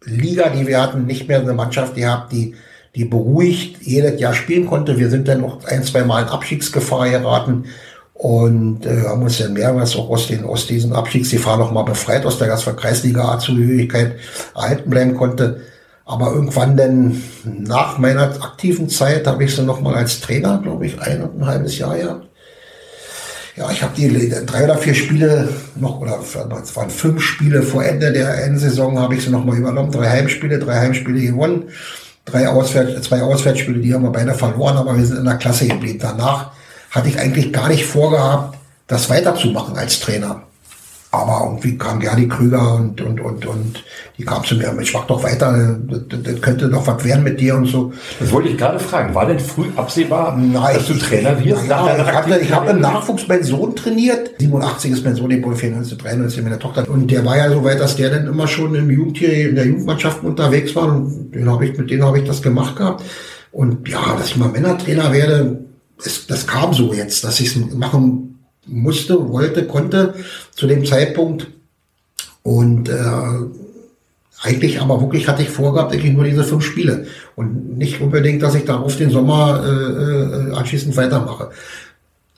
Liga, 0.04 0.48
die 0.48 0.66
wir 0.66 0.80
hatten, 0.80 1.04
nicht 1.04 1.28
mehr 1.28 1.40
eine 1.40 1.52
Mannschaft 1.52 1.94
gehabt, 1.94 2.32
die 2.32 2.40
die 2.40 2.56
beruhigt 2.92 3.82
jedes 3.82 4.20
Jahr 4.20 4.34
spielen 4.34 4.66
konnte. 4.66 4.98
Wir 4.98 5.10
sind 5.10 5.28
dann 5.28 5.42
noch 5.42 5.64
ein, 5.64 5.84
zwei 5.84 6.02
Mal 6.02 6.22
in 6.22 6.28
Abstiegsgefahr 6.28 7.08
geraten 7.08 7.66
und 8.14 8.84
äh, 8.84 9.04
haben 9.06 9.22
uns 9.22 9.38
dann 9.38 9.52
mehrmals 9.52 9.96
auch 9.96 10.10
aus, 10.10 10.26
den, 10.26 10.44
aus 10.44 10.66
diesen 10.66 10.92
Abstiegsgefahr 10.92 11.56
nochmal 11.56 11.84
befreit, 11.84 12.26
aus 12.26 12.38
der 12.38 12.48
Gastverkreisliga 12.48 13.24
A-Zugehörigkeit 13.24 14.16
erhalten 14.54 14.90
bleiben 14.90 15.14
konnte. 15.14 15.60
Aber 16.04 16.32
irgendwann 16.32 16.76
dann 16.76 17.22
nach 17.44 17.98
meiner 17.98 18.24
aktiven 18.42 18.88
Zeit 18.88 19.26
habe 19.28 19.44
ich 19.44 19.54
sie 19.54 19.62
nochmal 19.62 19.94
als 19.94 20.20
Trainer, 20.20 20.60
glaube 20.60 20.86
ich, 20.86 21.00
ein 21.00 21.22
und 21.22 21.40
ein 21.40 21.46
halbes 21.46 21.78
Jahr 21.78 21.96
gehabt. 21.96 22.26
Ja, 23.56 23.70
ich 23.70 23.82
habe 23.82 23.94
die 23.96 24.32
drei 24.46 24.64
oder 24.64 24.76
vier 24.76 24.94
Spiele 24.94 25.48
noch, 25.76 26.00
oder 26.00 26.18
es 26.20 26.76
waren 26.76 26.90
fünf 26.90 27.22
Spiele 27.22 27.62
vor 27.62 27.84
Ende 27.84 28.12
der 28.12 28.44
Endsaison, 28.44 28.98
habe 28.98 29.14
ich 29.14 29.24
sie 29.24 29.30
nochmal 29.30 29.58
übernommen. 29.58 29.92
Drei 29.92 30.08
Heimspiele, 30.08 30.58
drei 30.58 30.80
Heimspiele 30.80 31.20
gewonnen 31.20 31.70
drei 32.30 32.48
Auswärts, 32.48 33.08
zwei 33.08 33.22
Auswärtsspiele, 33.22 33.80
die 33.80 33.92
haben 33.92 34.02
wir 34.02 34.10
beide 34.10 34.34
verloren, 34.34 34.76
aber 34.76 34.96
wir 34.96 35.04
sind 35.04 35.18
in 35.18 35.24
der 35.24 35.36
Klasse 35.36 35.66
geblieben. 35.66 35.98
Danach 36.00 36.52
hatte 36.90 37.08
ich 37.08 37.18
eigentlich 37.18 37.52
gar 37.52 37.68
nicht 37.68 37.84
vorgehabt, 37.84 38.56
das 38.86 39.08
weiterzumachen 39.10 39.76
als 39.76 40.00
Trainer. 40.00 40.42
Aber 41.12 41.42
irgendwie 41.44 41.76
kam 41.76 41.98
Gerdi 41.98 42.28
Krüger 42.28 42.76
und, 42.76 43.00
und, 43.00 43.20
und, 43.20 43.44
und 43.44 43.84
die 44.16 44.24
kam 44.24 44.44
zu 44.44 44.54
mir, 44.54 44.72
ich 44.80 44.94
mach 44.94 45.06
doch 45.06 45.24
weiter, 45.24 45.76
das, 45.88 46.22
das 46.22 46.40
könnte 46.40 46.68
doch 46.68 46.86
was 46.86 47.04
werden 47.04 47.24
mit 47.24 47.40
dir 47.40 47.56
und 47.56 47.66
so. 47.66 47.92
Das 48.20 48.30
wollte 48.30 48.50
ich 48.50 48.56
gerade 48.56 48.78
fragen. 48.78 49.12
War 49.12 49.26
denn 49.26 49.40
früh 49.40 49.66
absehbar, 49.74 50.36
nein, 50.36 50.76
dass 50.76 50.86
du 50.86 50.94
Trainer 50.94 51.42
wirst? 51.44 51.66
Nein, 51.66 52.00
ich, 52.00 52.12
hatte, 52.12 52.38
ich 52.38 52.52
habe 52.52 52.70
im 52.70 52.80
Nachwuchs 52.80 53.26
meinen 53.26 53.42
Sohn 53.42 53.74
trainiert. 53.74 54.30
87 54.38 54.92
ist 54.92 55.04
mein 55.04 55.16
Sohn 55.16 55.30
geboren, 55.30 55.56
94, 55.56 55.98
93 55.98 56.42
mit 56.44 56.52
der 56.52 56.60
Tochter. 56.60 56.88
Und 56.88 57.10
der 57.10 57.24
war 57.24 57.36
ja 57.36 57.50
so 57.50 57.64
weit, 57.64 57.80
dass 57.80 57.96
der 57.96 58.10
dann 58.10 58.28
immer 58.28 58.46
schon 58.46 58.76
im 58.76 58.88
Jugendtier, 58.88 59.48
in 59.48 59.56
der 59.56 59.66
Jugendmannschaft 59.66 60.22
unterwegs 60.22 60.76
war. 60.76 60.94
Und 60.94 61.32
den 61.32 61.50
habe 61.50 61.66
ich, 61.66 61.76
mit 61.76 61.90
denen 61.90 62.04
habe 62.04 62.20
ich 62.20 62.24
das 62.24 62.40
gemacht 62.40 62.76
gehabt. 62.76 63.02
Und 63.50 63.88
ja, 63.88 64.14
dass 64.16 64.28
ich 64.28 64.36
mal 64.36 64.48
Männertrainer 64.48 65.12
werde, 65.12 65.64
es, 66.04 66.28
das 66.28 66.46
kam 66.46 66.72
so 66.72 66.94
jetzt, 66.94 67.24
dass 67.24 67.40
ich 67.40 67.48
es 67.48 67.74
machen 67.74 68.30
musste, 68.70 69.30
wollte, 69.30 69.66
konnte 69.66 70.14
zu 70.52 70.66
dem 70.66 70.84
Zeitpunkt. 70.84 71.48
Und 72.42 72.88
äh, 72.88 72.94
eigentlich 74.42 74.80
aber 74.80 75.00
wirklich 75.00 75.28
hatte 75.28 75.42
ich 75.42 75.50
vorgehabt, 75.50 75.92
eigentlich 75.92 76.12
nur 76.12 76.24
diese 76.24 76.44
fünf 76.44 76.64
Spiele 76.64 77.06
und 77.36 77.76
nicht 77.76 78.00
unbedingt, 78.00 78.42
dass 78.42 78.54
ich 78.54 78.64
darauf 78.64 78.96
den 78.96 79.10
Sommer 79.10 79.62
äh, 79.64 79.70
äh, 79.70 80.54
anschließend 80.54 80.96
weitermache. 80.96 81.50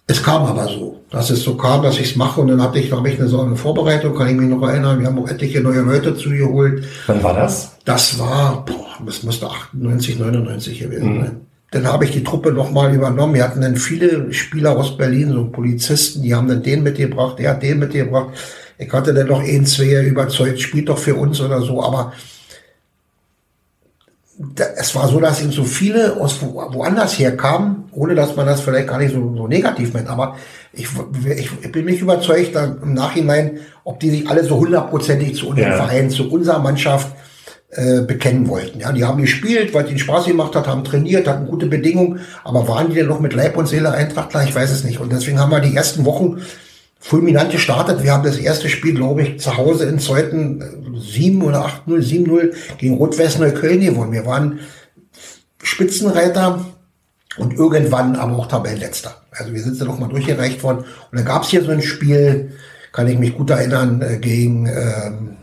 Es 0.09 0.21
kam 0.23 0.43
aber 0.43 0.67
so, 0.67 1.01
dass 1.11 1.31
es 1.31 1.43
so 1.43 1.57
kam, 1.57 1.83
dass 1.83 1.99
ich 1.99 2.11
es 2.11 2.17
mache 2.17 2.41
und 2.41 2.49
dann 2.49 2.61
hatte 2.61 2.81
ich, 2.81 2.89
glaube 2.89 3.09
ich, 3.09 3.19
eine, 3.19 3.29
so 3.29 3.41
eine 3.41 3.55
Vorbereitung, 3.55 4.17
kann 4.17 4.29
ich 4.29 4.35
mich 4.35 4.49
noch 4.49 4.63
erinnern, 4.67 4.99
wir 4.99 5.07
haben 5.07 5.19
auch 5.19 5.29
etliche 5.29 5.61
neue 5.61 5.81
Leute 5.81 6.17
zugeholt. 6.17 6.85
Wann 7.07 7.23
war 7.23 7.35
das? 7.35 7.77
Das 7.85 8.19
war, 8.19 8.65
boah, 8.65 8.99
das 9.07 9.23
musste 9.23 9.47
98, 9.47 10.19
99 10.19 10.81
gewesen 10.81 11.19
mhm. 11.19 11.31
Dann 11.73 11.87
habe 11.87 12.05
ich 12.05 12.11
die 12.11 12.23
Truppe 12.23 12.53
nochmal 12.53 12.95
übernommen. 12.95 13.35
Wir 13.35 13.45
hatten 13.45 13.63
dann 13.63 13.77
viele 13.77 14.33
Spieler 14.33 14.77
aus 14.77 14.97
Berlin, 14.97 15.33
so 15.33 15.47
Polizisten, 15.47 16.23
die 16.23 16.35
haben 16.35 16.47
dann 16.47 16.63
den 16.63 16.83
mitgebracht, 16.83 17.39
der 17.39 17.51
hat 17.51 17.63
den 17.63 17.79
mitgebracht. 17.79 18.35
Ich 18.79 18.93
hatte 18.93 19.15
dann 19.15 19.27
noch 19.27 19.43
ein, 19.43 19.65
zwei 19.65 20.05
überzeugt, 20.05 20.61
spielt 20.61 20.89
doch 20.91 20.99
für 20.99 21.15
uns 21.15 21.41
oder 21.41 21.63
so, 21.63 21.83
aber 21.83 22.13
es 24.77 24.95
war 24.95 25.09
so, 25.09 25.21
dass 25.21 25.41
eben 25.41 25.53
so 25.53 25.65
viele 25.65 26.21
aus 26.21 26.43
woanders 26.43 27.19
herkamen, 27.19 27.85
ohne 27.93 28.15
dass 28.15 28.37
man 28.37 28.47
das 28.47 28.61
vielleicht 28.61 28.89
gar 28.89 28.99
nicht 28.99 29.15
so, 29.15 29.35
so 29.35 29.47
negativ 29.47 29.95
meint. 29.95 30.09
Aber 30.09 30.37
ich, 30.73 30.89
ich, 31.37 31.51
ich 31.63 31.73
bin 31.73 31.85
nicht 31.85 32.01
überzeugt 32.01 32.55
im 32.55 32.95
Nachhinein, 32.95 33.61
ob 33.85 34.01
die 34.01 34.11
sich 34.11 34.29
alle 34.29 34.45
so 34.45 34.57
hundertprozentig 34.57 35.37
zu 35.37 35.49
unserem 35.49 35.71
ja. 35.71 35.77
Verein, 35.77 36.11
zu 36.11 36.31
unserer 36.31 36.59
Mannschaft 36.59 37.09
äh, 37.75 38.03
bekennen 38.03 38.49
wollten. 38.49 38.81
Ja, 38.81 38.93
die 38.93 39.05
haben 39.05 39.23
gespielt, 39.23 39.73
weil 39.73 39.85
es 39.85 39.91
ihnen 39.91 39.99
Spaß 39.99 40.27
gemacht 40.27 40.55
hat, 40.55 40.67
haben 40.67 40.85
trainiert, 40.85 41.27
hatten 41.27 41.47
gute 41.47 41.67
Bedingungen, 41.67 42.21
aber 42.45 42.69
waren 42.69 42.91
die 42.91 42.97
denn 42.97 43.07
noch 43.07 43.21
mit 43.21 43.33
Leib 43.33 43.57
und 43.57 43.67
Seele 43.67 43.93
Eintrachtler? 43.93 44.45
Ich 44.45 44.55
weiß 44.55 44.71
es 44.71 44.85
nicht. 44.85 45.01
Und 45.01 45.11
deswegen 45.11 45.41
haben 45.41 45.51
wir 45.51 45.61
die 45.61 45.75
ersten 45.75 46.05
Wochen 46.05 46.43
fulminant 47.01 47.51
gestartet. 47.51 48.03
Wir 48.03 48.13
haben 48.13 48.25
das 48.25 48.37
erste 48.37 48.69
Spiel, 48.69 48.95
glaube 48.95 49.23
ich, 49.23 49.41
zu 49.41 49.57
Hause 49.57 49.87
in 49.87 49.99
Zeuthen 49.99 50.63
7 51.01 51.41
äh, 51.41 51.45
oder 51.45 51.65
8-0, 51.65 52.27
7-0 52.27 52.53
gegen 52.77 52.97
Rot-West 52.99 53.41
Neukölln 53.41 53.81
gewonnen. 53.81 54.13
Wir 54.13 54.27
waren 54.27 54.61
Spitzenreiter 55.63 56.67
und 57.39 57.55
irgendwann 57.55 58.17
aber 58.17 58.37
auch 58.37 58.49
Tabellenletzter. 58.49 59.17
Also 59.31 59.55
wir 59.55 59.63
sind 59.63 59.81
da 59.81 59.87
noch 59.87 59.99
mal 59.99 60.09
durchgereicht 60.09 60.63
worden. 60.63 60.81
Und 61.11 61.19
dann 61.19 61.25
gab 61.25 61.45
es 61.45 61.49
hier 61.49 61.65
so 61.65 61.71
ein 61.71 61.83
Spiel, 61.83 62.53
kann 62.93 63.09
ich 63.09 63.19
mich 63.19 63.35
gut 63.35 63.49
erinnern, 63.49 64.03
äh, 64.03 64.19
gegen 64.19 64.67
ähm, 64.67 65.37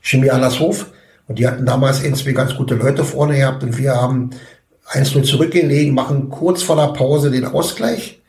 Chemie 0.00 0.30
Allershof. 0.30 0.86
Und 1.28 1.38
die 1.38 1.46
hatten 1.46 1.66
damals 1.66 2.02
irgendwie 2.02 2.32
ganz 2.32 2.54
gute 2.54 2.74
Leute 2.74 3.04
vorne 3.04 3.36
gehabt 3.36 3.62
und 3.62 3.76
wir 3.78 3.94
haben 3.94 4.30
1-0 4.90 5.24
zurückgelegen, 5.24 5.94
machen 5.94 6.30
kurz 6.30 6.62
vor 6.62 6.76
der 6.76 6.92
Pause 6.92 7.30
den 7.30 7.44
Ausgleich. 7.44 8.20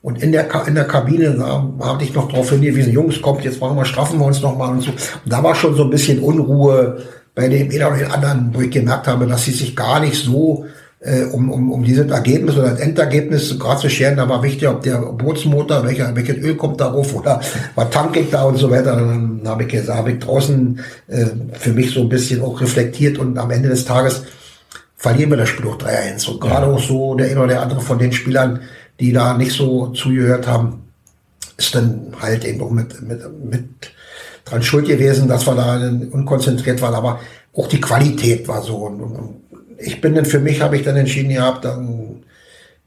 Und 0.00 0.22
in 0.22 0.32
der, 0.32 0.48
in 0.66 0.74
der 0.74 0.84
Kabine 0.84 1.34
da 1.34 1.66
hatte 1.80 2.04
ich 2.04 2.14
noch 2.14 2.28
darauf 2.28 2.50
hingewiesen, 2.50 2.92
Jungs, 2.92 3.22
kommt, 3.22 3.44
jetzt 3.44 3.60
machen 3.60 3.76
wir, 3.76 3.84
straffen 3.86 4.18
wir 4.18 4.26
uns 4.26 4.42
nochmal 4.42 4.70
und 4.70 4.82
so. 4.82 4.90
Und 4.90 5.32
da 5.32 5.42
war 5.42 5.54
schon 5.54 5.74
so 5.74 5.84
ein 5.84 5.90
bisschen 5.90 6.18
Unruhe 6.20 7.02
bei 7.34 7.48
dem 7.48 7.70
einen 7.70 7.82
oder 7.82 7.96
den 7.96 8.10
anderen, 8.10 8.50
wo 8.52 8.60
ich 8.60 8.70
gemerkt 8.70 9.06
habe, 9.06 9.26
dass 9.26 9.44
sie 9.44 9.52
sich 9.52 9.74
gar 9.74 10.00
nicht 10.00 10.22
so 10.22 10.66
äh, 11.04 11.24
um, 11.24 11.50
um, 11.50 11.70
um 11.70 11.84
dieses 11.84 12.10
Ergebnis 12.10 12.56
oder 12.56 12.70
das 12.70 12.80
Endergebnis 12.80 13.58
gerade 13.58 13.80
zu 13.80 13.90
scheren, 13.90 14.16
da 14.16 14.28
war 14.28 14.42
wichtig, 14.42 14.66
ob 14.68 14.82
der 14.82 14.98
Bootsmotor, 14.98 15.84
welcher, 15.84 16.16
welches 16.16 16.38
Öl 16.38 16.56
kommt 16.56 16.80
darauf 16.80 17.14
oder 17.14 17.40
was 17.74 17.90
tanke 17.90 18.20
ich 18.20 18.30
da 18.30 18.44
und 18.44 18.56
so 18.56 18.70
weiter. 18.70 18.96
Dann 18.96 19.42
habe 19.44 19.64
ich 19.64 19.88
habe 19.88 20.12
ich 20.12 20.18
draußen 20.20 20.80
äh, 21.08 21.26
für 21.52 21.72
mich 21.72 21.90
so 21.90 22.00
ein 22.00 22.08
bisschen 22.08 22.42
auch 22.42 22.60
reflektiert 22.60 23.18
und 23.18 23.38
am 23.38 23.50
Ende 23.50 23.68
des 23.68 23.84
Tages 23.84 24.22
verlieren 24.96 25.30
wir 25.30 25.36
das 25.36 25.50
Spiel 25.50 25.66
auch 25.66 25.76
3-1. 25.76 26.30
Und 26.30 26.40
gerade 26.40 26.66
auch 26.66 26.80
so 26.80 27.14
der 27.14 27.26
eine 27.30 27.38
oder 27.38 27.48
der 27.48 27.62
andere 27.62 27.82
von 27.82 27.98
den 27.98 28.12
Spielern, 28.12 28.60
die 28.98 29.12
da 29.12 29.36
nicht 29.36 29.52
so 29.52 29.88
zugehört 29.88 30.46
haben, 30.46 30.84
ist 31.58 31.74
dann 31.74 32.14
halt 32.20 32.44
eben 32.46 32.62
auch 32.62 32.70
mit, 32.70 33.02
mit, 33.02 33.20
mit 33.44 33.68
dran 34.46 34.62
schuld 34.62 34.86
gewesen, 34.86 35.28
dass 35.28 35.46
wir 35.46 35.54
da 35.54 35.76
unkonzentriert 35.76 36.80
waren, 36.80 36.94
aber 36.94 37.20
auch 37.54 37.68
die 37.68 37.80
Qualität 37.80 38.48
war 38.48 38.62
so. 38.62 38.76
Und, 38.76 39.00
und, 39.02 39.44
ich 39.78 40.00
bin 40.00 40.14
dann 40.14 40.24
für 40.24 40.40
mich, 40.40 40.60
habe 40.60 40.76
ich 40.76 40.82
dann 40.82 40.96
entschieden 40.96 41.30
gehabt, 41.30 41.64
dann, 41.64 42.24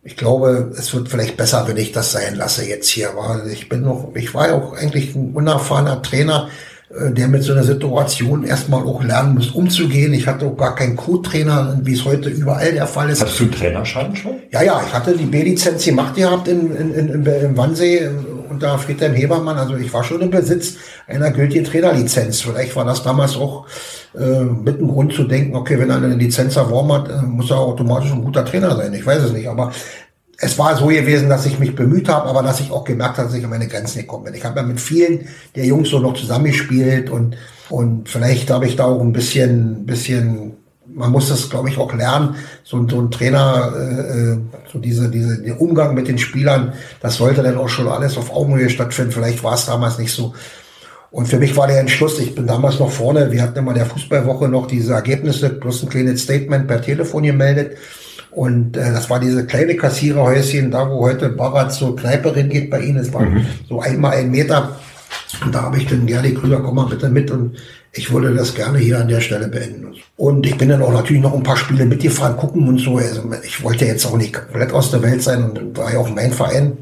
ich 0.04 0.15
glaube, 0.15 0.71
es 0.78 0.93
wird 0.93 1.10
vielleicht 1.10 1.38
besser, 1.38 1.67
wenn 1.67 1.78
ich 1.78 1.91
das 1.91 2.12
sein 2.12 2.36
lasse 2.36 2.65
jetzt 2.65 2.89
hier, 2.89 3.10
weil 3.15 3.52
ich 3.52 3.69
bin 3.69 3.82
noch, 3.82 4.12
ich 4.15 4.34
war 4.34 4.50
ja 4.50 4.56
auch 4.56 4.73
eigentlich 4.73 5.15
ein 5.15 5.34
unerfahrener 5.34 6.02
Trainer, 6.02 6.50
äh, 6.89 7.12
der 7.12 7.28
mit 7.28 7.43
so 7.43 7.52
einer 7.52 7.63
Situation 7.63 8.45
erstmal 8.45 8.84
auch 8.84 9.04
lernen 9.04 9.36
muss, 9.36 9.52
umzugehen. 9.52 10.13
Ich 10.13 10.28
hatte 10.28 10.45
auch 10.45 10.56
gar 10.56 10.76
keinen 10.76 10.95
Co-Trainer, 10.95 11.80
wie 11.84 11.93
es 11.93 12.06
heute 12.06 12.30
überall 12.30 12.71
der 12.71 12.88
Fall 12.88 13.10
ist. 13.10 13.21
Hast 13.21 13.39
du 13.39 13.47
Trainerschein 13.47 14.15
schon? 14.15 14.36
Ja, 14.52 14.63
ja, 14.63 14.82
ich 14.88 14.93
hatte 14.93 15.17
die 15.17 15.26
B-Lizenz 15.26 15.84
gemacht 15.84 16.15
gehabt 16.15 16.47
in, 16.47 16.76
in, 16.76 16.93
in, 16.93 17.10
in, 17.10 17.26
im 17.26 17.58
Wannsee 17.58 18.10
unter 18.49 18.77
Friedhelm 18.79 19.13
Hebermann. 19.13 19.57
Also 19.57 19.75
ich 19.75 19.93
war 19.93 20.03
schon 20.03 20.21
im 20.21 20.29
Besitz 20.29 20.75
einer 21.07 21.31
gültigen 21.31 21.65
Trainerlizenz. 21.65 22.41
Vielleicht 22.41 22.75
war 22.75 22.86
das 22.86 23.03
damals 23.03 23.36
auch 23.36 23.65
äh, 24.17 24.43
mit 24.43 24.77
einem 24.77 24.89
Grund 24.89 25.13
zu 25.13 25.23
denken, 25.23 25.55
okay, 25.55 25.79
wenn 25.79 25.89
er 25.89 25.97
eine 25.97 26.15
Lizenz 26.15 26.55
erworben 26.55 26.91
hat, 26.93 27.10
äh, 27.10 27.21
muss 27.21 27.51
er 27.51 27.60
automatisch 27.60 28.12
ein 28.12 28.23
guter 28.23 28.45
Trainer 28.45 28.75
sein. 28.75 28.93
Ich 28.93 29.05
weiß 29.05 29.23
es 29.23 29.33
nicht, 29.33 29.47
aber 29.47 29.71
es 30.39 30.57
war 30.57 30.77
so 30.77 30.88
gewesen, 30.88 31.29
dass 31.29 31.45
ich 31.45 31.60
mich 31.60 31.75
bemüht 31.75 32.10
habe, 32.10 32.29
aber 32.29 32.43
dass 32.43 32.60
ich 32.60 32.71
auch 32.71 32.83
gemerkt 32.83 33.17
habe, 33.17 33.27
dass 33.27 33.38
ich 33.38 33.43
an 33.43 33.49
meine 33.49 33.67
Grenzen 33.67 33.99
gekommen 33.99 34.25
bin. 34.25 34.36
Ich 34.36 34.45
habe 34.45 34.60
ja 34.60 34.65
mit 34.65 34.79
vielen 34.79 35.27
der 35.55 35.65
Jungs 35.65 35.89
so 35.89 35.99
noch 35.99 36.13
zusammengespielt 36.13 37.10
und, 37.10 37.36
und 37.69 38.07
vielleicht 38.07 38.51
habe 38.51 38.67
ich 38.67 38.75
da 38.75 38.86
auch 38.86 39.01
ein 39.01 39.13
bisschen, 39.13 39.86
bisschen 39.86 40.57
man 40.97 41.12
muss 41.12 41.29
das, 41.29 41.49
glaube 41.49 41.69
ich, 41.69 41.77
auch 41.77 41.93
lernen. 41.93 42.36
So, 42.63 42.86
so 42.89 42.99
ein 42.99 43.12
Trainer, 43.12 43.71
äh, 43.77 44.31
äh, 44.31 44.38
so 44.71 44.79
diese, 44.79 45.10
diese, 45.10 45.41
der 45.41 45.62
Umgang 45.62 45.93
mit 45.93 46.07
den 46.07 46.17
Spielern, 46.17 46.73
das 47.01 47.15
sollte 47.15 47.43
dann 47.43 47.57
auch 47.57 47.69
schon 47.69 47.88
alles 47.88 48.17
auf 48.17 48.36
Augenhöhe 48.36 48.69
stattfinden. 48.69 49.12
Vielleicht 49.12 49.43
war 49.43 49.53
es 49.53 49.67
damals 49.67 49.99
nicht 49.99 50.12
so. 50.12 50.33
Und 51.12 51.27
für 51.27 51.38
mich 51.38 51.55
war 51.55 51.67
der 51.67 51.79
Entschluss, 51.79 52.19
ich 52.19 52.36
bin 52.36 52.47
damals 52.47 52.79
noch 52.79 52.91
vorne, 52.91 53.31
wir 53.31 53.41
hatten 53.41 53.60
immer 53.60 53.73
der 53.73 53.86
Fußballwoche 53.86 54.49
noch 54.49 54.67
diese 54.67 54.93
Ergebnisse 54.93 55.49
plus 55.49 55.81
ein 55.83 55.89
kleines 55.89 56.23
Statement 56.23 56.67
per 56.67 56.81
Telefon 56.81 57.23
gemeldet. 57.23 57.77
Und 58.31 58.75
äh, 58.75 58.91
das 58.91 59.10
war 59.10 59.19
diese 59.19 59.45
kleine 59.45 59.75
Kassiererhäuschen, 59.75 60.71
da 60.71 60.89
wo 60.89 61.01
heute 61.01 61.29
Barat 61.29 61.73
zur 61.73 61.95
Kneipe 61.95 62.31
geht 62.43 62.69
bei 62.69 62.81
Ihnen. 62.81 62.97
Es 62.97 63.13
war 63.13 63.21
mhm. 63.21 63.45
so 63.69 63.79
einmal 63.81 64.17
ein 64.17 64.31
Meter. 64.31 64.77
Und 65.45 65.53
da 65.53 65.62
habe 65.62 65.77
ich 65.77 65.88
dann 65.88 66.05
gerne 66.05 66.33
Krüger, 66.33 66.60
komm 66.60 66.75
mal 66.75 66.88
bitte 66.88 67.10
mit. 67.10 67.31
Und 67.31 67.55
ich 67.91 68.12
würde 68.12 68.34
das 68.34 68.54
gerne 68.54 68.78
hier 68.78 69.00
an 69.00 69.08
der 69.08 69.21
Stelle 69.21 69.47
beenden. 69.47 69.95
Und 70.17 70.45
ich 70.45 70.58
bin 70.58 70.69
dann 70.69 70.82
auch 70.82 70.91
natürlich 70.91 71.21
noch 71.21 71.34
ein 71.34 71.43
paar 71.43 71.58
Spiele 71.58 71.86
mitgefahren, 71.86 72.38
gucken 72.38 72.67
und 72.67 72.80
so. 72.80 72.97
Also 72.97 73.23
ich 73.43 73.63
wollte 73.63 73.86
jetzt 73.86 74.06
auch 74.06 74.17
nicht 74.17 74.34
komplett 74.34 74.71
aus 74.71 74.91
der 74.91 75.02
Welt 75.02 75.21
sein 75.21 75.52
und 75.52 75.78
war 75.78 75.91
ja 75.91 76.00
auch 76.00 76.10
mein 76.10 76.32
Verein. 76.32 76.78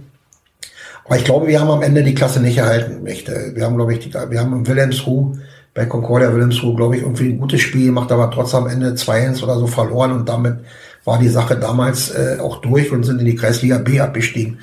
Aber 1.06 1.18
ich 1.18 1.24
glaube, 1.24 1.48
wir 1.48 1.60
haben 1.60 1.70
am 1.70 1.84
Ende 1.84 2.04
die 2.04 2.16
Klasse 2.16 2.42
nicht 2.42 2.58
erhalten. 2.58 3.06
Echt. 3.06 3.30
Wir 3.30 3.64
haben, 3.64 3.76
glaube 3.76 3.94
ich, 3.94 4.00
die, 4.00 4.14
wir 4.14 4.40
haben 4.40 4.54
im 4.54 4.68
Wilhelmsruh, 4.68 5.38
bei 5.74 5.86
Concordia 5.86 6.34
Wilhelmsruh, 6.34 6.76
glaube 6.76 6.96
ich, 6.96 7.04
irgendwie 7.04 7.30
ein 7.30 7.40
gutes 7.40 7.62
Spiel 7.62 7.88
gemacht, 7.88 8.12
aber 8.12 8.32
trotzdem 8.32 8.62
am 8.62 8.68
Ende 8.70 8.92
2-1 8.92 9.44
oder 9.44 9.60
so 9.60 9.68
verloren 9.68 10.14
und 10.14 10.28
damit 10.28 10.60
war 11.04 11.20
die 11.20 11.30
Sache 11.30 11.58
damals 11.58 12.10
äh, 12.10 12.38
auch 12.40 12.62
durch 12.62 12.92
und 12.92 13.04
sind 13.04 13.20
in 13.20 13.26
die 13.26 13.36
Kreisliga 13.36 13.78
B 13.78 14.00
abgestiegen. 14.00 14.60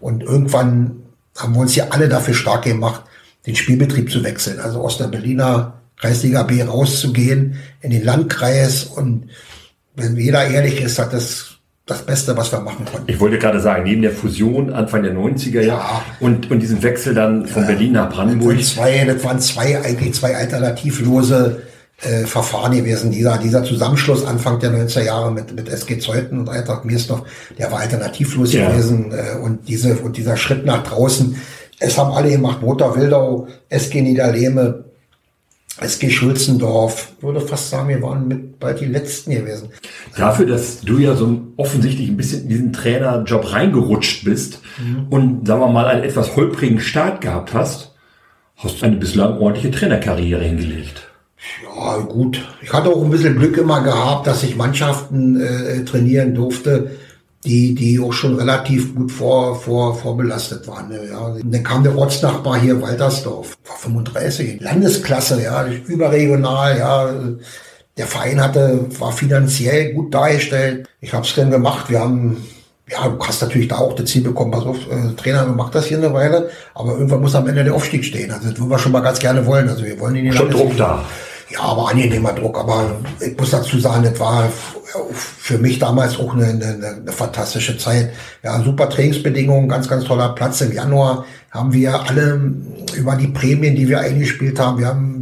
Und 0.00 0.22
irgendwann 0.24 1.02
haben 1.36 1.54
wir 1.54 1.60
uns 1.60 1.76
ja 1.76 1.86
alle 1.90 2.08
dafür 2.08 2.34
stark 2.34 2.62
gemacht, 2.62 3.02
den 3.46 3.56
Spielbetrieb 3.56 4.10
zu 4.10 4.24
wechseln. 4.24 4.60
Also 4.60 4.80
aus 4.80 4.98
der 4.98 5.06
Berliner 5.06 5.74
Kreisliga 5.96 6.42
B 6.42 6.62
rauszugehen 6.62 7.56
in 7.80 7.90
den 7.90 8.04
Landkreis 8.04 8.84
und 8.84 9.30
wenn 9.94 10.16
jeder 10.16 10.46
ehrlich 10.46 10.82
ist, 10.82 10.98
hat 10.98 11.12
das 11.12 11.56
das 11.86 12.02
Beste, 12.02 12.36
was 12.36 12.50
wir 12.50 12.60
machen 12.60 12.84
konnten. 12.84 13.08
Ich 13.08 13.20
wollte 13.20 13.38
gerade 13.38 13.60
sagen, 13.60 13.84
neben 13.84 14.02
der 14.02 14.10
Fusion 14.10 14.72
Anfang 14.72 15.04
der 15.04 15.14
90er 15.14 15.60
Jahre 15.60 15.82
ja. 15.82 16.04
und, 16.18 16.50
und 16.50 16.58
diesem 16.58 16.82
Wechsel 16.82 17.14
dann 17.14 17.46
von 17.46 17.62
ja, 17.62 17.68
Berlin 17.68 17.92
nach 17.92 18.10
Brandenburg. 18.10 18.58
Das 18.58 18.76
waren, 18.76 18.88
zwei, 18.88 19.04
das 19.04 19.24
waren 19.24 19.40
zwei, 19.40 19.80
eigentlich 19.80 20.14
zwei 20.14 20.34
alternativlose 20.34 21.62
äh, 22.02 22.24
Verfahren 22.24 22.74
gewesen. 22.74 23.12
Dieser, 23.12 23.38
dieser 23.38 23.62
Zusammenschluss 23.62 24.24
Anfang 24.24 24.58
der 24.58 24.72
90er 24.72 25.04
Jahre 25.04 25.30
mit, 25.30 25.54
mit 25.54 25.68
SG 25.68 25.98
Zeuthen 25.98 26.40
und 26.40 26.48
Eintracht 26.48 26.84
Mirsdorf, 26.84 27.22
der 27.56 27.70
war 27.70 27.78
alternativlos 27.78 28.52
ja. 28.52 28.68
gewesen. 28.68 29.12
Äh, 29.12 29.38
und 29.38 29.68
diese, 29.68 29.94
und 29.98 30.16
dieser 30.16 30.36
Schritt 30.36 30.66
nach 30.66 30.82
draußen, 30.82 31.36
es 31.78 31.98
haben 31.98 32.12
alle 32.12 32.30
gemacht, 32.30 32.62
Motor 32.62 32.96
Wildau, 32.96 33.48
SG 33.68 34.02
Niederlehme, 34.02 34.84
SG 35.78 36.08
Schulzendorf, 36.08 37.12
würde 37.20 37.40
fast 37.40 37.70
sagen, 37.70 37.88
wir 37.88 38.02
waren 38.02 38.26
mit 38.28 38.58
bald 38.58 38.80
die 38.80 38.86
letzten 38.86 39.32
gewesen. 39.32 39.68
Dafür, 40.16 40.46
dass 40.46 40.80
du 40.80 40.98
ja 40.98 41.14
so 41.14 41.38
offensichtlich 41.56 42.08
ein 42.08 42.16
bisschen 42.16 42.44
in 42.44 42.48
diesen 42.48 42.72
Trainerjob 42.72 43.52
reingerutscht 43.52 44.24
bist 44.24 44.60
mhm. 44.78 45.06
und 45.10 45.46
sagen 45.46 45.60
wir 45.60 45.68
mal 45.68 45.86
einen 45.86 46.04
etwas 46.04 46.34
holprigen 46.34 46.80
Start 46.80 47.20
gehabt 47.20 47.52
hast, 47.52 47.94
hast 48.56 48.80
du 48.80 48.86
eine 48.86 48.96
bislang 48.96 49.38
ordentliche 49.38 49.70
Trainerkarriere 49.70 50.42
hingelegt. 50.42 51.02
Ja, 51.62 51.98
gut. 51.98 52.42
Ich 52.62 52.72
hatte 52.72 52.88
auch 52.88 53.04
ein 53.04 53.10
bisschen 53.10 53.36
Glück 53.36 53.58
immer 53.58 53.82
gehabt, 53.82 54.26
dass 54.26 54.42
ich 54.42 54.56
Mannschaften 54.56 55.38
äh, 55.38 55.84
trainieren 55.84 56.34
durfte, 56.34 56.90
die, 57.44 57.74
die 57.74 58.00
auch 58.00 58.12
schon 58.12 58.36
relativ 58.36 58.94
gut 58.94 59.12
vor, 59.12 59.60
vor, 59.60 59.96
vorbelastet 59.96 60.66
waren. 60.66 60.88
Ne, 60.88 61.08
ja. 61.10 61.18
Und 61.18 61.52
dann 61.52 61.62
kam 61.62 61.82
der 61.82 61.96
Ortsnachbar 61.96 62.60
hier, 62.60 62.80
Waltersdorf, 62.80 63.56
war 63.66 63.76
35, 63.76 64.60
Landesklasse, 64.60 65.42
ja, 65.42 65.66
überregional, 65.66 66.78
ja. 66.78 67.10
Der 67.96 68.06
Verein 68.06 68.42
hatte, 68.42 68.86
war 68.98 69.12
finanziell 69.12 69.94
gut 69.94 70.12
dargestellt. 70.12 70.86
Ich 71.00 71.14
habe 71.14 71.24
es 71.24 71.34
dann 71.34 71.50
gemacht. 71.50 71.88
Wir 71.88 72.00
haben, 72.00 72.44
ja, 72.90 73.08
du 73.08 73.18
hast 73.24 73.40
natürlich 73.40 73.68
da 73.68 73.76
auch 73.78 73.94
das 73.94 74.10
Ziel 74.10 74.22
bekommen, 74.22 74.50
pass 74.50 74.64
auf, 74.64 74.76
äh, 74.90 75.14
Trainer, 75.16 75.46
du 75.46 75.52
machst 75.52 75.74
das 75.74 75.86
hier 75.86 75.96
eine 75.96 76.12
Weile, 76.12 76.50
aber 76.74 76.92
irgendwann 76.92 77.22
muss 77.22 77.34
am 77.34 77.46
Ende 77.46 77.64
der 77.64 77.74
Aufstieg 77.74 78.04
stehen. 78.04 78.30
Also 78.30 78.50
das 78.50 78.58
würden 78.58 78.70
wir 78.70 78.78
schon 78.78 78.92
mal 78.92 79.00
ganz 79.00 79.18
gerne 79.18 79.46
wollen. 79.46 79.68
Also 79.68 79.84
wir 79.84 79.98
wollen 79.98 80.16
in 80.16 80.26
die 80.26 80.32
Schon 80.32 80.50
Druck 80.50 80.76
da. 80.76 81.04
Ja, 81.48 81.60
aber 81.60 81.90
angenehmer 81.90 82.32
Druck. 82.32 82.58
Aber 82.58 82.96
ich 83.20 83.38
muss 83.38 83.50
dazu 83.50 83.78
sagen, 83.78 84.02
das 84.02 84.18
war 84.18 84.50
für 85.12 85.58
mich 85.58 85.78
damals 85.78 86.18
auch 86.18 86.34
eine, 86.34 86.46
eine, 86.46 86.96
eine 87.00 87.12
fantastische 87.12 87.78
Zeit. 87.78 88.10
Ja, 88.42 88.60
super 88.62 88.88
Trainingsbedingungen, 88.88 89.68
ganz, 89.68 89.88
ganz 89.88 90.04
toller 90.04 90.30
Platz. 90.30 90.60
Im 90.60 90.72
Januar 90.72 91.24
haben 91.50 91.72
wir 91.72 92.08
alle 92.08 92.52
über 92.94 93.16
die 93.16 93.28
Prämien, 93.28 93.76
die 93.76 93.88
wir 93.88 94.00
eingespielt 94.00 94.58
haben, 94.58 94.78
wir 94.78 94.86
haben 94.86 95.16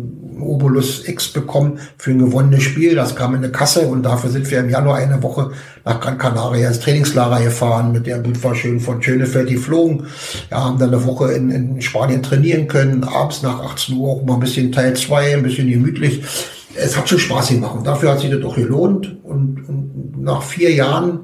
Obolus 0.45 1.09
X 1.09 1.29
bekommen 1.29 1.79
für 1.99 2.11
ein 2.11 2.19
gewonnenes 2.19 2.63
Spiel. 2.63 2.95
Das 2.95 3.17
kam 3.17 3.35
in 3.35 3.43
eine 3.43 3.53
Kasse 3.53 3.81
und 3.81 4.03
dafür 4.03 4.31
sind 4.31 4.51
wir 4.51 4.61
im 4.61 4.71
Januar 4.71 4.97
eine 4.97 5.23
Woche 5.23 5.53
nach 5.85 6.01
Gran 6.01 6.19
Canaria 6.19 6.69
ins 6.69 6.81
Trainingslager 6.81 7.43
gefahren. 7.43 7.93
Mit 7.93 8.07
der 8.07 8.19
Boot 8.19 8.43
war 8.43 8.55
schön 8.55 8.81
von 8.81 9.03
Schönefeld 9.03 9.49
geflogen. 9.49 10.07
Ja, 10.51 10.65
haben 10.65 10.79
dann 10.79 10.93
eine 10.93 11.05
Woche 11.05 11.33
in, 11.33 11.51
in 11.51 11.83
Spanien 11.83 12.23
trainieren 12.23 12.69
können. 12.69 13.05
Abends 13.05 13.43
nach 13.43 13.61
18 13.61 13.97
Uhr 13.97 14.11
auch 14.11 14.25
mal 14.25 14.35
ein 14.35 14.41
bisschen 14.41 14.73
Teil 14.73 14.95
2, 14.95 15.35
ein 15.35 15.43
bisschen 15.43 15.69
gemütlich. 15.69 16.23
Es 16.77 16.97
hat 16.97 17.09
schon 17.09 17.19
Spaß 17.19 17.49
gemacht 17.49 17.77
und 17.77 17.87
dafür 17.87 18.13
hat 18.13 18.21
sich 18.21 18.31
das 18.31 18.41
doch 18.41 18.57
gelohnt. 18.57 19.17
Und, 19.23 19.69
und 19.69 20.23
nach 20.23 20.43
vier 20.43 20.73
Jahren 20.73 21.21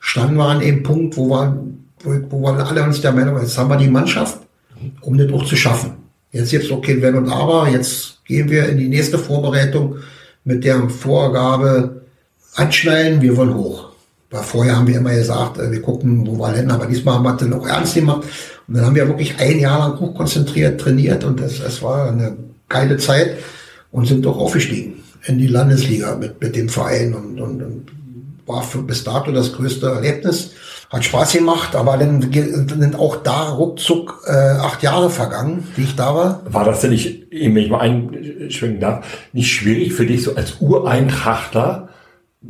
standen 0.00 0.36
wir 0.36 0.46
an 0.46 0.60
dem 0.60 0.82
Punkt, 0.82 1.16
wo 1.16 1.28
wir, 1.28 1.64
wo, 2.02 2.40
wir 2.40 2.66
alle 2.66 2.82
uns 2.82 3.00
der 3.00 3.12
Meinung, 3.12 3.38
jetzt 3.40 3.56
haben 3.58 3.70
wir 3.70 3.76
die 3.76 3.88
Mannschaft, 3.88 4.38
um 5.00 5.16
das 5.18 5.32
auch 5.32 5.44
zu 5.44 5.56
schaffen. 5.56 5.92
Jetzt 6.32 6.50
gibt's 6.50 6.70
auch 6.70 6.82
kein 6.82 7.00
Wenn 7.00 7.14
und 7.14 7.28
Aber. 7.28 7.68
Jetzt 7.68 8.24
gehen 8.24 8.50
wir 8.50 8.68
in 8.68 8.78
die 8.78 8.88
nächste 8.88 9.18
Vorbereitung 9.18 9.96
mit 10.44 10.64
der 10.64 10.88
Vorgabe 10.88 12.02
anschnallen, 12.54 13.20
wir 13.20 13.36
wollen 13.36 13.54
hoch. 13.54 13.90
Weil 14.30 14.42
vorher 14.42 14.76
haben 14.76 14.86
wir 14.86 14.96
immer 14.96 15.14
gesagt, 15.14 15.58
äh, 15.58 15.70
wir 15.70 15.80
gucken, 15.80 16.26
wo 16.26 16.36
wir 16.38 16.52
landen, 16.52 16.70
aber 16.70 16.86
diesmal 16.86 17.14
haben 17.14 17.24
wir 17.24 17.32
das 17.32 17.52
auch 17.52 17.66
ernst 17.66 17.94
gemacht. 17.94 18.24
Und 18.66 18.74
dann 18.74 18.86
haben 18.86 18.94
wir 18.94 19.06
wirklich 19.06 19.38
ein 19.38 19.60
Jahr 19.60 19.78
lang 19.78 20.00
hochkonzentriert 20.00 20.80
trainiert 20.80 21.22
und 21.24 21.40
es, 21.40 21.60
es 21.60 21.82
war 21.82 22.08
eine 22.08 22.36
geile 22.68 22.96
Zeit 22.96 23.36
und 23.94 24.06
sind 24.06 24.24
doch 24.24 24.36
aufgestiegen 24.36 24.94
in 25.26 25.38
die 25.38 25.46
Landesliga 25.46 26.16
mit, 26.16 26.40
mit 26.40 26.56
dem 26.56 26.68
Verein 26.68 27.14
und, 27.14 27.40
und, 27.40 27.62
und 27.62 27.86
war 28.44 28.62
für 28.62 28.82
bis 28.82 29.04
dato 29.04 29.30
das 29.30 29.52
größte 29.52 29.86
Erlebnis. 29.86 30.50
Hat 30.90 31.04
Spaß 31.04 31.32
gemacht, 31.32 31.74
aber 31.76 31.96
dann 31.96 32.20
sind 32.30 32.98
auch 32.98 33.16
da 33.22 33.50
ruckzuck 33.50 34.22
äh, 34.26 34.32
acht 34.32 34.82
Jahre 34.82 35.10
vergangen, 35.10 35.66
wie 35.76 35.84
ich 35.84 35.96
da 35.96 36.14
war. 36.14 36.42
War 36.46 36.64
das 36.64 36.80
denn 36.80 36.90
nicht, 36.90 37.28
wenn 37.30 37.56
ich 37.56 37.70
mal 37.70 37.80
einschwenken 37.80 38.80
darf, 38.80 39.06
nicht 39.32 39.50
schwierig 39.50 39.94
für 39.94 40.06
dich 40.06 40.24
so 40.24 40.34
als 40.34 40.56
Ureintrachter 40.60 41.88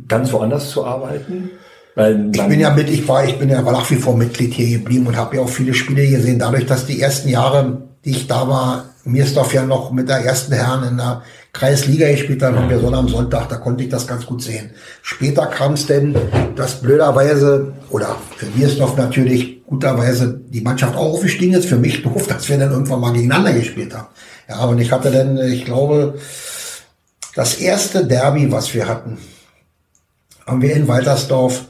ganz 0.07 0.33
woanders 0.33 0.71
zu 0.71 0.83
arbeiten? 0.83 1.51
Weil 1.93 2.31
ich 2.33 2.41
bin 2.41 2.59
ja 2.59 2.73
mit, 2.73 2.89
ich 2.89 3.07
war, 3.07 3.25
ich 3.25 3.37
bin 3.37 3.49
ja 3.49 3.61
nach 3.61 3.89
wie 3.89 3.95
vor 3.95 4.17
Mitglied 4.17 4.53
hier 4.53 4.79
geblieben 4.79 5.07
und 5.07 5.15
habe 5.15 5.37
ja 5.37 5.43
auch 5.43 5.49
viele 5.49 5.75
Spiele 5.75 6.07
gesehen. 6.07 6.39
Dadurch, 6.39 6.65
dass 6.65 6.87
die 6.87 6.99
ersten 6.99 7.29
Jahre, 7.29 7.83
die 8.03 8.11
ich 8.11 8.27
da 8.27 8.47
war, 8.49 8.85
Mirsdorf 9.05 9.53
ja 9.53 9.65
noch 9.65 9.91
mit 9.91 10.09
der 10.09 10.17
ersten 10.17 10.53
Herren 10.53 10.83
in 10.83 10.97
der 10.97 11.21
Kreisliga 11.53 12.09
gespielt 12.09 12.41
hat 12.41 12.55
und 12.55 12.69
wir 12.69 12.79
so 12.79 12.91
am 12.91 13.07
Sonntag, 13.07 13.47
da 13.47 13.57
konnte 13.57 13.83
ich 13.83 13.89
das 13.89 14.07
ganz 14.07 14.25
gut 14.25 14.41
sehen. 14.41 14.71
Später 15.01 15.45
kam 15.45 15.73
es 15.73 15.85
denn, 15.85 16.15
dass 16.55 16.81
blöderweise, 16.81 17.73
oder 17.89 18.17
für 18.35 18.47
Mirsdorf 18.57 18.97
natürlich 18.97 19.63
guterweise 19.65 20.41
die 20.49 20.61
Mannschaft 20.61 20.95
auch 20.95 21.13
aufgestiegen 21.13 21.53
ist. 21.53 21.67
Für 21.67 21.77
mich 21.77 22.03
doof, 22.03 22.27
dass 22.27 22.49
wir 22.49 22.57
dann 22.57 22.71
irgendwann 22.71 22.99
mal 22.99 23.13
gegeneinander 23.13 23.53
gespielt 23.53 23.95
haben. 23.95 24.07
Ja, 24.49 24.65
und 24.65 24.79
ich 24.79 24.91
hatte 24.91 25.11
dann, 25.11 25.37
ich 25.37 25.65
glaube, 25.65 26.15
das 27.35 27.55
erste 27.55 28.05
Derby, 28.05 28.51
was 28.51 28.73
wir 28.73 28.87
hatten, 28.87 29.17
haben 30.45 30.61
wir 30.61 30.75
in 30.75 30.87
Waltersdorf 30.87 31.65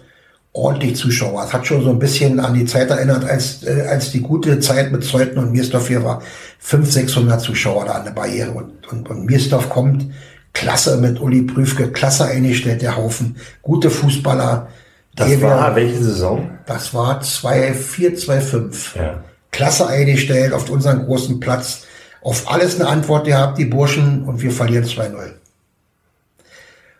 ordentlich 0.55 0.95
Zuschauer. 0.95 1.43
Es 1.43 1.53
hat 1.53 1.67
schon 1.67 1.83
so 1.83 1.89
ein 1.89 1.99
bisschen 1.99 2.39
an 2.39 2.53
die 2.53 2.65
Zeit 2.65 2.89
erinnert, 2.89 3.25
als, 3.25 3.63
äh, 3.63 3.85
als 3.89 4.11
die 4.11 4.21
gute 4.21 4.59
Zeit 4.59 4.91
mit 4.91 5.03
Zeuthen 5.03 5.37
und 5.37 5.51
Mirsdorf 5.51 5.89
hier 5.89 6.03
war. 6.03 6.21
500, 6.59 6.93
600 6.93 7.41
Zuschauer 7.41 7.85
da 7.85 7.93
an 7.93 8.05
der 8.05 8.11
Barriere. 8.11 8.51
Und, 8.51 8.87
und, 8.91 9.09
und 9.09 9.25
Mirsdorf 9.25 9.69
kommt, 9.69 10.07
klasse 10.53 10.97
mit 10.97 11.19
Uli 11.19 11.41
Prüfke, 11.41 11.91
klasse 11.91 12.25
eingestellt, 12.25 12.81
der 12.81 12.95
Haufen, 12.95 13.35
gute 13.61 13.89
Fußballer. 13.89 14.69
Das 15.15 15.41
war 15.41 15.75
welche 15.75 16.01
Saison? 16.01 16.49
Das 16.65 16.93
war 16.93 17.21
2-4, 17.21 18.25
2-5. 18.25 18.97
Ja. 18.97 19.23
Klasse 19.51 19.87
eingestellt 19.87 20.53
auf 20.53 20.69
unseren 20.69 21.05
großen 21.05 21.39
Platz. 21.39 21.83
Auf 22.21 22.51
alles 22.51 22.79
eine 22.79 22.89
Antwort 22.89 23.25
gehabt, 23.25 23.57
die 23.57 23.65
Burschen, 23.65 24.23
und 24.23 24.41
wir 24.41 24.51
verlieren 24.51 24.85
2-0. 24.85 25.33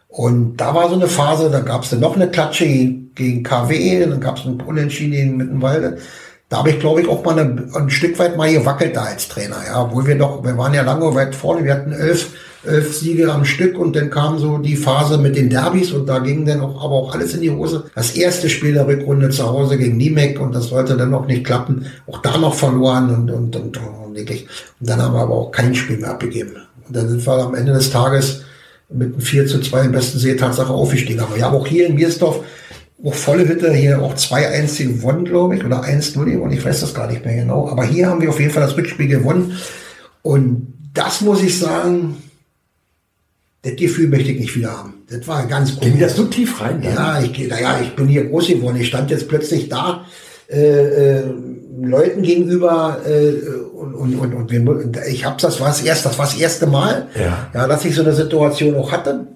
Und 0.08 0.58
da 0.58 0.74
war 0.74 0.88
so 0.90 0.96
eine 0.96 1.08
Phase, 1.08 1.50
da 1.50 1.62
gab 1.62 1.84
es 1.84 1.90
dann 1.90 2.00
noch 2.00 2.16
eine 2.16 2.30
Klatsche 2.30 2.66
gegen 3.16 3.44
KW, 3.44 4.06
dann 4.06 4.20
gab 4.20 4.38
es 4.38 4.46
einen 4.46 4.62
Unentschieden 4.62 5.38
mit 5.38 5.50
dem 5.50 5.62
Walde. 5.62 5.98
Da 6.50 6.58
habe 6.58 6.70
ich, 6.70 6.80
glaube 6.80 7.02
ich, 7.02 7.08
auch 7.08 7.24
mal 7.26 7.40
eine, 7.40 7.68
ein 7.74 7.90
Stück 7.90 8.20
weit 8.20 8.38
mal 8.38 8.52
gewackelt 8.52 8.96
da 8.96 9.06
als 9.06 9.28
Trainer. 9.28 9.58
Ja, 9.66 9.84
obwohl 9.84 10.06
wir 10.06 10.16
doch, 10.16 10.44
wir 10.44 10.56
waren 10.58 10.74
ja 10.76 10.84
lange 10.84 11.14
weit 11.16 11.34
vorne, 11.34 11.64
wir 11.64 11.74
hatten 11.74 11.92
elf, 11.92 12.34
elf 12.64 12.96
Siege 12.96 13.32
am 13.32 13.46
Stück 13.46 13.80
und 13.80 13.96
dann 13.96 14.12
kam 14.12 14.38
so 14.38 14.60
die 14.60 14.76
Phase 14.76 15.18
mit 15.18 15.36
den 15.36 15.50
Derbys 15.50 15.92
und 15.92 16.08
da 16.08 16.20
ging 16.20 16.46
dann 16.46 16.62
auch, 16.62 16.84
aber 16.84 16.94
auch 16.94 17.16
alles 17.16 17.34
in 17.34 17.42
die 17.42 17.50
Hose. 17.50 17.86
Das 17.96 18.12
erste 18.12 18.50
Spiel 18.50 18.74
der 18.74 18.88
Rückrunde 18.88 19.32
zu 19.32 19.44
Hause 19.44 19.78
gegen 19.78 19.98
Niemek 19.98 20.40
und 20.40 20.54
das 20.54 20.68
sollte 20.68 20.96
dann 20.96 21.10
noch 21.10 21.26
nicht 21.26 21.46
klappen. 21.46 21.88
Auch 22.06 22.22
da 22.22 22.38
noch 22.38 22.54
verloren 22.54 23.10
und, 23.10 23.32
und, 23.32 23.56
und, 23.56 23.78
und 23.78 24.16
wirklich. 24.16 24.48
Und 24.80 24.88
dann 24.88 25.02
haben 25.02 25.16
wir 25.16 25.22
aber 25.22 25.34
auch 25.34 25.52
kein 25.52 25.74
Spiel 25.74 25.98
mehr 25.98 26.12
abgegeben. 26.12 26.58
Und 26.88 26.96
dann 26.96 27.10
sind 27.10 27.26
wir 27.26 27.34
am 27.34 27.56
Ende 27.56 27.74
des 27.74 27.90
Tages 27.90 28.44
mit 28.90 29.14
einem 29.14 29.22
4 29.22 29.48
zu 29.48 29.60
2 29.60 29.86
im 29.86 29.92
besten 29.92 30.20
See 30.20 30.36
Tatsache 30.36 30.72
aufgestiegen. 30.72 31.22
Aber 31.22 31.40
haben 31.42 31.56
auch 31.56 31.68
hier 31.68 31.88
in 31.88 31.96
Miersdorf 31.96 32.42
auch 33.04 33.14
volle 33.14 33.48
Hütte 33.48 33.74
hier 33.74 34.02
auch 34.02 34.16
2-1 34.16 34.84
gewonnen, 34.84 35.26
glaube 35.26 35.58
ich, 35.58 35.66
oder 35.66 35.84
1-0 35.84 36.24
gewonnen, 36.26 36.54
ich 36.54 36.64
weiß 36.64 36.80
das 36.80 36.94
gar 36.94 37.08
nicht 37.08 37.26
mehr 37.26 37.36
genau. 37.36 37.70
Aber 37.70 37.84
hier 37.84 38.08
haben 38.08 38.22
wir 38.22 38.30
auf 38.30 38.40
jeden 38.40 38.52
Fall 38.52 38.64
das 38.64 38.78
Rückspiel 38.78 39.08
gewonnen. 39.08 39.58
Und 40.22 40.74
das 40.94 41.22
muss 41.22 41.44
ich 41.44 41.60
sagen, 41.60 42.18
das 43.62 43.76
Gefühl 43.76 44.08
möchte 44.08 44.32
ich 44.32 44.40
nicht 44.40 44.56
wieder 44.56 44.78
haben. 44.78 44.94
Das 45.10 45.28
war 45.28 45.46
ganz 45.46 45.76
komisch. 45.76 45.92
Ging 45.92 46.00
das 46.00 46.16
so 46.16 46.26
tief 46.26 46.62
rein? 46.62 46.82
Dann? 46.82 46.94
Ja, 46.94 47.22
ich, 47.22 47.48
naja, 47.48 47.80
ich 47.82 47.96
bin 47.96 48.08
hier 48.08 48.26
groß 48.26 48.48
geworden. 48.48 48.78
Ich 48.80 48.88
stand 48.88 49.12
jetzt 49.12 49.28
plötzlich 49.28 49.70
da, 49.70 50.06
äh, 50.48 51.20
äh, 51.20 51.24
Leuten 51.82 52.22
gegenüber 52.22 53.02
äh, 53.06 53.50
und, 53.76 53.96
und, 53.96 54.34
und, 54.34 54.70
und 54.70 54.98
ich 55.10 55.26
habe 55.26 55.36
das 55.42 55.60
war 55.60 55.68
das 55.68 55.82
erste, 55.82 56.08
das 56.08 56.18
war 56.18 56.26
das 56.26 56.38
erste 56.38 56.68
Mal, 56.68 57.08
ja. 57.16 57.50
ja, 57.54 57.68
dass 57.68 57.84
ich 57.84 57.96
so 57.96 58.02
eine 58.02 58.14
Situation 58.14 58.76
auch 58.76 58.92
hatte 58.92 59.28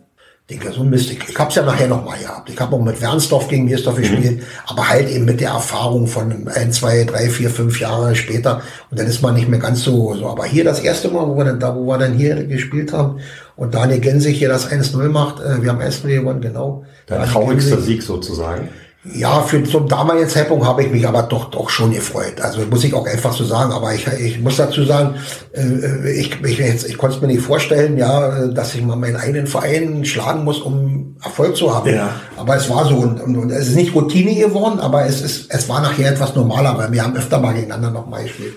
denke, 0.50 0.72
so 0.72 0.82
ein 0.82 0.90
Mist. 0.90 1.12
Ich, 1.12 1.38
habe 1.38 1.50
es 1.50 1.56
ja 1.56 1.64
nachher 1.64 1.88
noch 1.88 2.04
mal 2.04 2.18
gehabt. 2.18 2.50
Ich 2.50 2.60
habe 2.60 2.76
auch 2.76 2.82
mit 2.82 3.00
Wernsdorf 3.00 3.48
gegen 3.48 3.66
Miersdorf 3.66 3.98
mhm. 3.98 4.02
gespielt, 4.02 4.44
aber 4.66 4.90
halt 4.90 5.08
eben 5.08 5.26
mit 5.26 5.40
der 5.40 5.52
Erfahrung 5.52 6.08
von 6.08 6.48
ein, 6.48 6.72
zwei, 6.72 7.04
drei, 7.04 7.30
vier, 7.30 7.52
fünf 7.52 7.80
Jahre 7.80 8.16
später. 8.16 8.62
Und 8.90 9.00
dann 9.00 9.06
ist 9.06 9.22
man 9.22 9.36
nicht 9.36 9.48
mehr 9.48 9.60
ganz 9.60 9.84
so, 9.84 10.16
so. 10.16 10.28
Aber 10.28 10.46
hier 10.46 10.64
das 10.64 10.80
erste 10.80 11.10
Mal, 11.10 11.28
wo 11.28 11.38
wir 11.38 11.46
dann, 11.46 11.60
da, 11.60 11.76
wo 11.76 11.86
wir 11.86 12.00
dann 12.00 12.14
hier 12.14 12.44
gespielt 12.46 12.94
haben 12.94 13.20
und 13.56 13.76
Daniel 13.76 14.00
Gensig 14.00 14.38
hier 14.38 14.50
das 14.50 14.72
1-0 14.72 15.10
macht, 15.10 15.40
äh, 15.40 15.62
wir 15.62 15.70
haben 15.70 15.82
1-0 15.82 16.08
gewonnen, 16.08 16.42
genau. 16.42 16.84
Der 17.08 17.26
traurigste 17.26 17.80
Sieg 17.80 18.02
sozusagen. 18.02 18.70
Ja, 19.06 19.42
für 19.42 19.64
zum 19.64 19.88
damaligen 19.88 20.28
Zeitpunkt 20.28 20.66
habe 20.66 20.84
ich 20.84 20.92
mich 20.92 21.08
aber 21.08 21.24
doch 21.24 21.50
doch 21.50 21.70
schon 21.70 21.94
gefreut. 21.94 22.42
Also 22.42 22.60
muss 22.70 22.84
ich 22.84 22.94
auch 22.94 23.08
einfach 23.08 23.32
so 23.32 23.46
sagen. 23.46 23.72
Aber 23.72 23.94
ich, 23.94 24.06
ich 24.08 24.42
muss 24.42 24.58
dazu 24.58 24.84
sagen, 24.84 25.16
äh, 25.54 26.12
ich, 26.12 26.38
ich, 26.44 26.60
ich, 26.60 26.86
ich 26.86 26.98
konnte 26.98 27.16
es 27.16 27.22
mir 27.22 27.28
nicht 27.28 27.42
vorstellen, 27.42 27.98
ja, 27.98 28.48
dass 28.48 28.76
ich 28.76 28.84
mal 28.84 28.98
meinen 28.98 29.16
eigenen 29.16 29.48
Verein 29.48 30.04
schlagen 30.04 30.44
muss, 30.44 30.60
um 30.60 31.16
Erfolg 31.24 31.56
zu 31.56 31.74
haben. 31.74 31.94
Ja. 31.94 32.10
Aber 32.36 32.58
es 32.58 32.70
war 32.70 32.86
so 32.86 32.96
und, 32.96 33.22
und, 33.22 33.38
und 33.38 33.52
es 33.52 33.70
ist 33.70 33.76
nicht 33.76 33.96
Routine 33.96 34.36
geworden, 34.36 34.82
aber 34.82 35.06
es 35.06 35.22
ist 35.22 35.50
es 35.50 35.70
war 35.70 35.82
nachher 35.82 36.12
etwas 36.12 36.36
normaler, 36.36 36.78
weil 36.78 36.92
wir 36.92 37.02
haben 37.02 37.16
öfter 37.16 37.40
mal 37.40 37.54
gegeneinander 37.54 37.92
noch 37.92 38.08
mal 38.08 38.24
gespielt. 38.24 38.56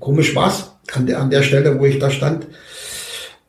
Komisch 0.00 0.34
war's 0.34 0.70
an 0.94 1.06
der 1.06 1.20
an 1.20 1.28
der 1.28 1.42
Stelle, 1.42 1.78
wo 1.78 1.84
ich 1.84 1.98
da 1.98 2.10
stand. 2.10 2.46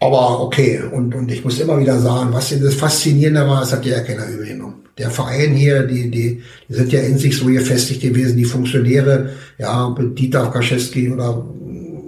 Aber 0.05 0.41
okay, 0.41 0.81
und, 0.91 1.15
und 1.15 1.31
ich 1.31 1.43
muss 1.43 1.59
immer 1.59 1.79
wieder 1.79 1.99
sagen, 1.99 2.29
was 2.31 2.53
das 2.59 2.75
Faszinierende 2.75 3.47
war, 3.47 3.63
es 3.63 3.71
hat 3.71 3.85
ja 3.85 4.01
keiner 4.01 4.27
übel 4.27 4.47
genommen 4.47 4.85
der 4.97 5.09
Verein 5.09 5.53
hier, 5.53 5.83
die, 5.83 6.09
die, 6.09 6.41
die 6.69 6.73
sind 6.73 6.91
ja 6.91 7.01
in 7.01 7.17
sich 7.17 7.37
so 7.37 7.45
gefestigt 7.45 8.01
gewesen, 8.01 8.37
die 8.37 8.45
Funktionäre, 8.45 9.31
ja, 9.57 9.93
Dieter 9.99 10.47
Kaschewski 10.47 11.11
oder 11.11 11.45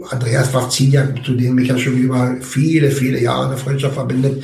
Andreas 0.10 0.54
Wawziniak, 0.54 1.24
zu 1.26 1.34
dem 1.34 1.56
mich 1.56 1.68
ja 1.68 1.78
schon 1.78 1.98
über 1.98 2.36
viele, 2.40 2.92
viele 2.92 3.22
Jahre 3.22 3.48
eine 3.48 3.58
Freundschaft 3.58 3.96
verbindet, 3.96 4.44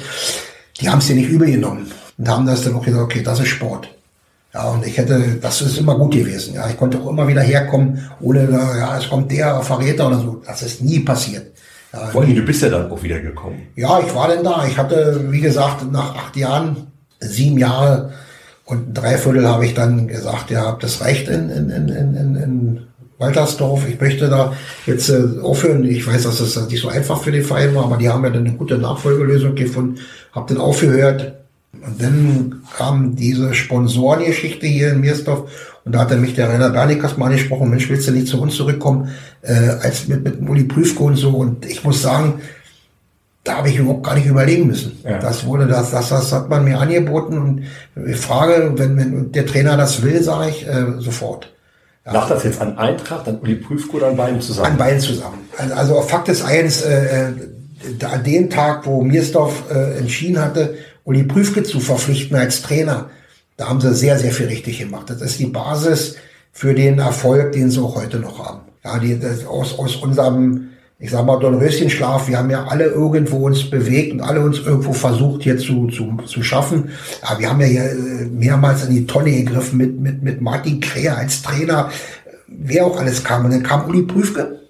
die 0.82 0.90
haben 0.90 1.00
es 1.00 1.08
dir 1.08 1.16
nicht 1.16 1.30
übel 1.30 1.50
genommen 1.50 1.90
und 2.18 2.28
haben 2.28 2.46
das 2.46 2.64
dann 2.64 2.76
auch 2.76 2.84
gesagt, 2.84 3.04
okay, 3.04 3.22
das 3.24 3.40
ist 3.40 3.48
Sport. 3.48 3.90
Ja, 4.54 4.70
und 4.70 4.86
ich 4.86 4.98
hätte, 4.98 5.40
das 5.42 5.62
ist 5.62 5.80
immer 5.80 5.98
gut 5.98 6.14
gewesen. 6.14 6.54
Ja, 6.54 6.70
ich 6.70 6.78
konnte 6.78 7.00
auch 7.00 7.10
immer 7.10 7.28
wieder 7.28 7.42
herkommen, 7.42 8.08
ohne, 8.22 8.48
ja, 8.52 8.98
es 8.98 9.10
kommt 9.10 9.32
der 9.32 9.62
Verräter 9.62 10.08
oder 10.08 10.20
so. 10.20 10.42
Das 10.46 10.62
ist 10.62 10.84
nie 10.84 11.00
passiert. 11.00 11.48
Ja, 11.94 12.08
Vor 12.08 12.24
allem, 12.24 12.36
du 12.36 12.42
bist 12.42 12.62
ja 12.64 12.70
dann 12.70 12.90
auch 12.92 13.04
wieder 13.04 13.20
gekommen. 13.20 13.68
Ja, 13.76 14.00
ich 14.00 14.14
war 14.16 14.28
denn 14.28 14.44
da. 14.44 14.66
Ich 14.68 14.78
hatte, 14.78 15.28
wie 15.30 15.42
gesagt, 15.42 15.92
nach 15.92 16.16
acht 16.16 16.36
Jahren, 16.36 16.88
sieben 17.20 17.60
Jahre 17.60 18.12
und 18.66 18.90
ein 18.90 18.94
Dreiviertel 18.94 19.48
habe 19.48 19.66
ich 19.66 19.74
dann 19.74 20.08
gesagt, 20.08 20.50
ja, 20.50 20.78
das 20.80 21.02
reicht 21.02 21.28
in, 21.28 21.50
in, 21.50 21.70
in, 21.70 21.90
in, 21.90 22.36
in 22.36 22.80
Waltersdorf. 23.20 23.88
Ich 23.88 24.00
möchte 24.00 24.30
da 24.30 24.54
jetzt 24.86 25.10
äh, 25.10 25.40
aufhören. 25.42 25.84
Ich 25.86 26.06
weiß, 26.06 26.24
dass 26.24 26.38
das 26.38 26.68
nicht 26.68 26.82
so 26.82 26.88
einfach 26.88 27.22
für 27.22 27.32
den 27.32 27.44
Verein 27.44 27.76
war, 27.76 27.86
aber 27.86 27.98
die 27.98 28.10
haben 28.10 28.24
ja 28.24 28.30
dann 28.30 28.46
eine 28.46 28.56
gute 28.56 28.78
Nachfolgelösung 28.78 29.56
gefunden. 29.56 30.00
Habe 30.32 30.54
dann 30.54 30.64
aufgehört. 30.64 31.34
Und 31.74 32.02
dann 32.02 32.62
kam 32.78 33.16
diese 33.16 33.54
Sponsorengeschichte 33.54 34.66
hier 34.66 34.92
in 34.92 35.02
Miersdorf 35.02 35.73
und 35.86 35.94
da 35.94 36.00
hat 36.00 36.12
er 36.12 36.18
mich 36.18 36.34
der 36.34 36.50
Rainer 36.50 36.70
Bernikas 36.70 37.18
mal 37.18 37.26
angesprochen, 37.26 37.70
Mensch, 37.70 37.90
willst 37.90 38.08
du 38.08 38.12
nicht 38.12 38.28
zu 38.28 38.42
uns 38.42 38.56
zurückkommen, 38.56 39.10
äh, 39.42 39.54
als 39.82 40.08
mit, 40.08 40.24
mit 40.24 40.48
Uli 40.48 40.64
Prüfko 40.64 41.06
und 41.06 41.18
so. 41.18 41.32
Und 41.32 41.66
ich 41.66 41.84
muss 41.84 42.02
sagen, 42.02 42.42
da 43.44 43.58
habe 43.58 43.70
ich 43.70 43.78
überhaupt 43.78 44.06
gar 44.06 44.16
nicht 44.16 44.26
überlegen 44.26 44.68
müssen. 44.68 44.98
Ja. 45.04 45.20
Das 45.20 45.46
wurde 45.46 45.68
das, 45.68 45.92
das, 45.92 46.10
das 46.10 46.32
hat 46.32 46.50
man 46.50 46.64
mir 46.64 46.80
angeboten 46.80 47.38
und 47.38 47.64
ich 48.08 48.16
frage, 48.16 48.72
wenn, 48.78 48.96
wenn 48.96 49.32
der 49.34 49.46
Trainer 49.46 49.76
das 49.76 50.02
will, 50.02 50.24
sage 50.24 50.52
ich 50.52 50.66
äh, 50.66 51.00
sofort. 51.00 51.52
Ja. 52.06 52.14
Macht 52.14 52.32
das 52.32 52.44
jetzt 52.44 52.62
an 52.62 52.78
Eintracht, 52.78 53.28
an 53.28 53.40
Uli 53.40 53.56
Prüfko 53.56 53.98
oder 53.98 54.08
an 54.08 54.18
beiden 54.18 54.40
zusammen? 54.40 54.72
An 54.72 54.78
beiden 54.78 55.02
zusammen. 55.02 55.40
Also, 55.58 55.76
also 55.76 56.02
Fakt 56.02 56.30
ist 56.30 56.44
eins, 56.44 56.82
äh, 56.82 57.30
äh 57.30 58.06
an 58.06 58.24
dem 58.24 58.50
Tag, 58.50 58.86
wo 58.86 59.02
Miersdorf 59.02 59.64
äh, 59.70 59.98
entschieden 59.98 60.40
hatte, 60.40 60.76
Uli 61.04 61.24
Prüfke 61.24 61.64
zu 61.64 61.82
verpflichten 61.82 62.38
als 62.38 62.62
Trainer, 62.62 63.10
da 63.58 63.70
haben 63.70 63.82
sie 63.82 63.94
sehr, 63.94 64.18
sehr 64.18 64.32
viel 64.32 64.48
richtig 64.48 64.80
gemacht. 64.80 65.10
Das 65.10 65.22
ist 65.22 65.40
die 65.40 65.46
Basis 65.46 66.16
für 66.52 66.74
den 66.74 67.00
Erfolg, 67.00 67.52
den 67.52 67.70
sie 67.70 67.82
auch 67.82 67.96
heute 67.96 68.20
noch 68.20 68.46
haben. 68.46 68.62
Ja, 68.84 69.00
die, 69.00 69.20
das, 69.20 69.46
aus, 69.46 69.78
aus 69.78 69.96
unserem 69.98 70.70
ich 71.04 71.12
sag 71.12 71.26
mal, 71.26 71.38
Dornröschenschlaf, 71.38 72.30
wir 72.30 72.38
haben 72.38 72.50
ja 72.50 72.66
alle 72.66 72.86
irgendwo 72.86 73.46
uns 73.46 73.70
bewegt 73.70 74.14
und 74.14 74.22
alle 74.22 74.40
uns 74.40 74.60
irgendwo 74.60 74.94
versucht 74.94 75.44
hier 75.44 75.58
zu, 75.58 75.88
zu, 75.88 76.18
zu 76.26 76.44
schaffen. 76.44 76.92
Aber 77.22 77.42
wir 77.42 77.50
haben 77.50 77.60
ja 77.60 77.68
hier 77.68 77.92
äh, 77.92 78.26
mehrmals 78.26 78.86
in 78.86 78.96
die 78.96 79.06
Tonne 79.06 79.32
gegriffen 79.32 79.78
mit, 79.78 80.00
mit, 80.00 80.24
mit 80.24 80.40
Martin 80.40 80.80
Kräher 80.80 81.18
als 81.18 81.42
Trainer, 81.42 81.92
wer 82.48 82.86
auch 82.86 82.98
alles 82.98 83.22
kam. 83.22 83.44
Und 83.44 83.52
dann 83.52 83.64
kam 83.64 83.86
Uli 83.90 84.04
Prüfke, 84.04 84.62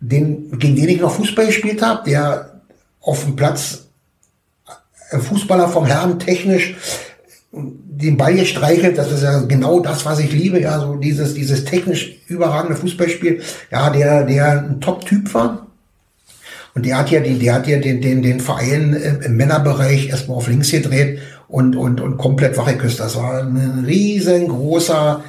den, 0.00 0.58
gegen 0.58 0.76
den 0.76 0.88
ich 0.88 1.02
noch 1.02 1.14
Fußball 1.14 1.44
gespielt 1.44 1.82
habe, 1.82 2.08
der 2.08 2.62
auf 3.02 3.22
dem 3.24 3.36
Platz 3.36 3.88
äh, 5.10 5.18
Fußballer 5.18 5.68
vom 5.68 5.84
Herrn 5.84 6.20
technisch 6.20 6.74
den 7.52 8.16
Ball 8.16 8.34
gestreichelt, 8.34 8.96
das 8.96 9.12
ist 9.12 9.22
ja 9.22 9.40
genau 9.42 9.80
das, 9.80 10.06
was 10.06 10.18
ich 10.18 10.32
liebe, 10.32 10.60
ja, 10.60 10.80
so 10.80 10.96
dieses, 10.96 11.34
dieses 11.34 11.64
technisch 11.64 12.16
überragende 12.26 12.76
Fußballspiel, 12.76 13.42
ja, 13.70 13.90
der, 13.90 14.24
der 14.24 14.64
ein 14.64 14.80
Top-Typ 14.80 15.32
war. 15.34 15.66
Und 16.74 16.86
der 16.86 16.96
hat 16.96 17.10
ja, 17.10 17.20
die, 17.20 17.38
der 17.38 17.54
hat 17.54 17.66
ja 17.66 17.78
den, 17.78 18.00
den, 18.00 18.22
den 18.22 18.40
Verein 18.40 18.94
im 18.94 19.36
Männerbereich 19.36 20.08
erstmal 20.08 20.38
auf 20.38 20.48
links 20.48 20.70
gedreht 20.70 21.18
und, 21.48 21.76
und, 21.76 22.00
und 22.00 22.16
komplett 22.16 22.56
wachgeküsst. 22.56 22.98
Das 22.98 23.16
war 23.16 23.42
ein 23.42 23.84
riesengroßer 23.86 25.22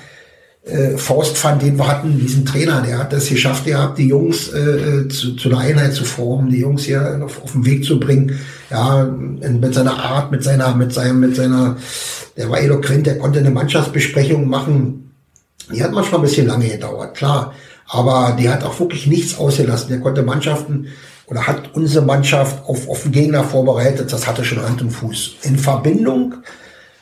äh, 0.65 0.97
Faustpfand, 0.97 1.62
den 1.62 1.78
wir 1.78 1.88
hatten, 1.88 2.19
diesen 2.19 2.45
Trainer, 2.45 2.82
der 2.82 2.99
hat 2.99 3.12
das 3.12 3.28
geschafft, 3.28 3.65
der 3.65 3.82
hat 3.82 3.97
die 3.97 4.08
Jungs 4.08 4.47
äh, 4.49 4.60
äh, 4.60 5.08
zu, 5.10 5.36
zu 5.36 5.49
einer 5.49 5.60
Einheit 5.60 5.93
zu 5.93 6.06
formen, 6.06 6.49
die 6.49 6.60
Jungs 6.60 6.86
hier 6.86 7.19
auf, 7.23 7.43
auf 7.43 7.52
den 7.52 7.65
Weg 7.65 7.84
zu 7.84 7.99
bringen, 7.99 8.39
ja, 8.71 9.04
mit 9.04 9.73
seiner 9.73 9.97
Art, 9.97 10.32
mit 10.32 10.43
seiner, 10.43 10.73
mit 10.76 10.93
seinem, 10.93 11.19
mit 11.19 11.36
seiner, 11.36 11.78
der 12.38 12.49
war 12.49 12.60
eloquent, 12.60 13.06
der 13.06 13.17
konnte 13.17 13.39
eine 13.39 13.52
Mannschaftsbesprechung 13.52 14.47
machen. 14.47 15.12
Die 15.71 15.84
hat 15.84 15.91
manchmal 15.91 16.21
ein 16.21 16.23
bisschen 16.26 16.47
lange 16.47 16.69
gedauert, 16.69 17.15
klar. 17.15 17.54
Aber 17.88 18.36
der 18.39 18.54
hat 18.54 18.63
auch 18.63 18.80
wirklich 18.80 19.08
nichts 19.08 19.38
ausgelassen. 19.38 19.89
Der 19.89 19.99
konnte 19.99 20.23
Mannschaften 20.23 20.88
oder 21.28 21.45
hat 21.45 21.76
unsere 21.76 22.06
Mannschaft 22.06 22.63
auf, 22.67 22.89
auf 22.89 23.04
den 23.04 23.12
Gegner 23.12 23.43
vorbereitet. 23.43 24.12
Das 24.12 24.28
hatte 24.28 24.43
schon 24.43 24.63
Hand 24.63 24.82
und 24.82 24.91
Fuß. 24.91 25.36
In 25.43 25.58
Verbindung 25.58 26.36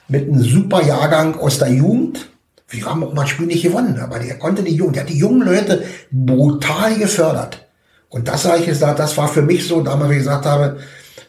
mit 0.08 0.28
einem 0.28 0.44
super 0.44 0.84
Jahrgang 0.84 1.40
aus 1.40 1.60
der 1.60 1.72
Jugend, 1.72 2.31
wir 2.72 2.86
haben 2.86 3.04
auch 3.04 3.14
mal 3.14 3.24
ein 3.24 3.28
Spiel 3.28 3.48
nicht 3.48 3.64
gewonnen, 3.64 4.00
aber 4.00 4.20
der 4.20 4.40
konnte 4.40 4.64
die 4.64 4.76
Jungen, 4.76 4.94
der 4.94 5.04
hat 5.04 5.10
die 5.10 5.18
jungen 5.18 5.46
Leute 5.46 5.84
brutal 6.12 6.96
gefördert. 6.96 7.68
Und 8.10 8.28
das 8.28 8.44
sage 8.44 8.62
ich 8.62 8.66
gesagt, 8.68 9.00
das 9.00 9.18
war 9.18 9.28
für 9.28 9.42
mich 9.42 9.68
so, 9.68 9.82
damals, 9.82 10.10
wie 10.10 10.16
ich 10.16 10.20
gesagt 10.20 10.46
habe, 10.46 10.78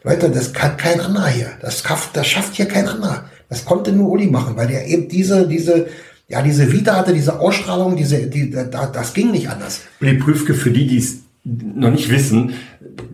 Leute, 0.05 0.31
das 0.31 0.53
kann 0.53 0.77
kein 0.77 1.01
anderer 1.01 1.29
hier. 1.29 1.51
Das 1.61 1.81
schafft, 1.81 2.17
das 2.17 2.27
schafft 2.27 2.55
hier 2.55 2.67
kein 2.67 2.89
anderer. 2.89 3.25
Das 3.49 3.65
konnte 3.65 3.93
nur 3.93 4.11
Uli 4.11 4.27
machen, 4.27 4.57
weil 4.57 4.67
der 4.69 4.87
eben 4.87 5.09
diese, 5.09 5.47
diese, 5.47 5.87
ja, 6.29 6.43
diese 6.43 6.73
Vita 6.73 6.97
hatte, 6.97 7.13
diese 7.13 7.39
Ausstrahlung, 7.39 7.97
diese, 7.97 8.27
die, 8.27 8.51
da, 8.51 8.87
das 8.87 9.15
ging 9.15 9.31
nicht 9.31 9.49
anders. 9.49 9.81
Uli 10.01 10.15
Prüfke, 10.15 10.55
für 10.55 10.71
die, 10.71 10.87
die 10.87 10.99
es 10.99 11.19
noch 11.45 11.91
nicht 11.91 12.11
wissen, 12.11 12.55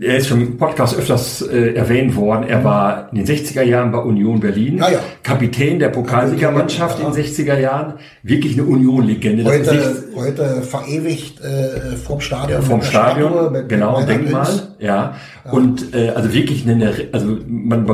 er 0.01 0.17
ist 0.17 0.29
schon 0.29 0.41
im 0.41 0.59
Podcast 0.59 0.97
öfters 0.97 1.43
äh, 1.43 1.75
erwähnt 1.75 2.17
worden. 2.17 2.45
Er 2.49 2.63
war 2.65 3.09
in 3.13 3.25
den 3.25 3.27
60er 3.27 3.63
Jahren 3.63 3.93
bei 3.93 3.99
Union 3.99 4.41
Berlin, 4.41 4.79
ja, 4.79 4.91
ja. 4.91 4.99
Kapitän 5.23 5.79
der 5.79 5.89
Pokalsiegermannschaft 5.89 6.99
ja. 6.99 7.07
in 7.07 7.13
den 7.13 7.25
60er 7.25 7.59
Jahren, 7.59 7.95
wirklich 8.23 8.55
eine 8.55 8.65
Union-Legende. 8.65 9.45
Heute, 9.45 10.05
heute 10.15 10.63
verewigt 10.63 11.41
äh, 11.41 11.97
vom 11.97 12.21
Stadion. 12.21 12.63
vom 12.63 12.83
Stadion, 12.83 13.33
Statue, 13.33 13.51
mit, 13.51 13.69
genau, 13.69 14.01
mit 14.01 14.09
Denkmal. 14.09 14.49
Ja. 14.79 15.17
Und 15.51 15.95
äh, 15.95 16.11
also 16.11 16.33
wirklich 16.33 16.69
eine, 16.69 16.93
also 17.13 17.39
man 17.47 17.87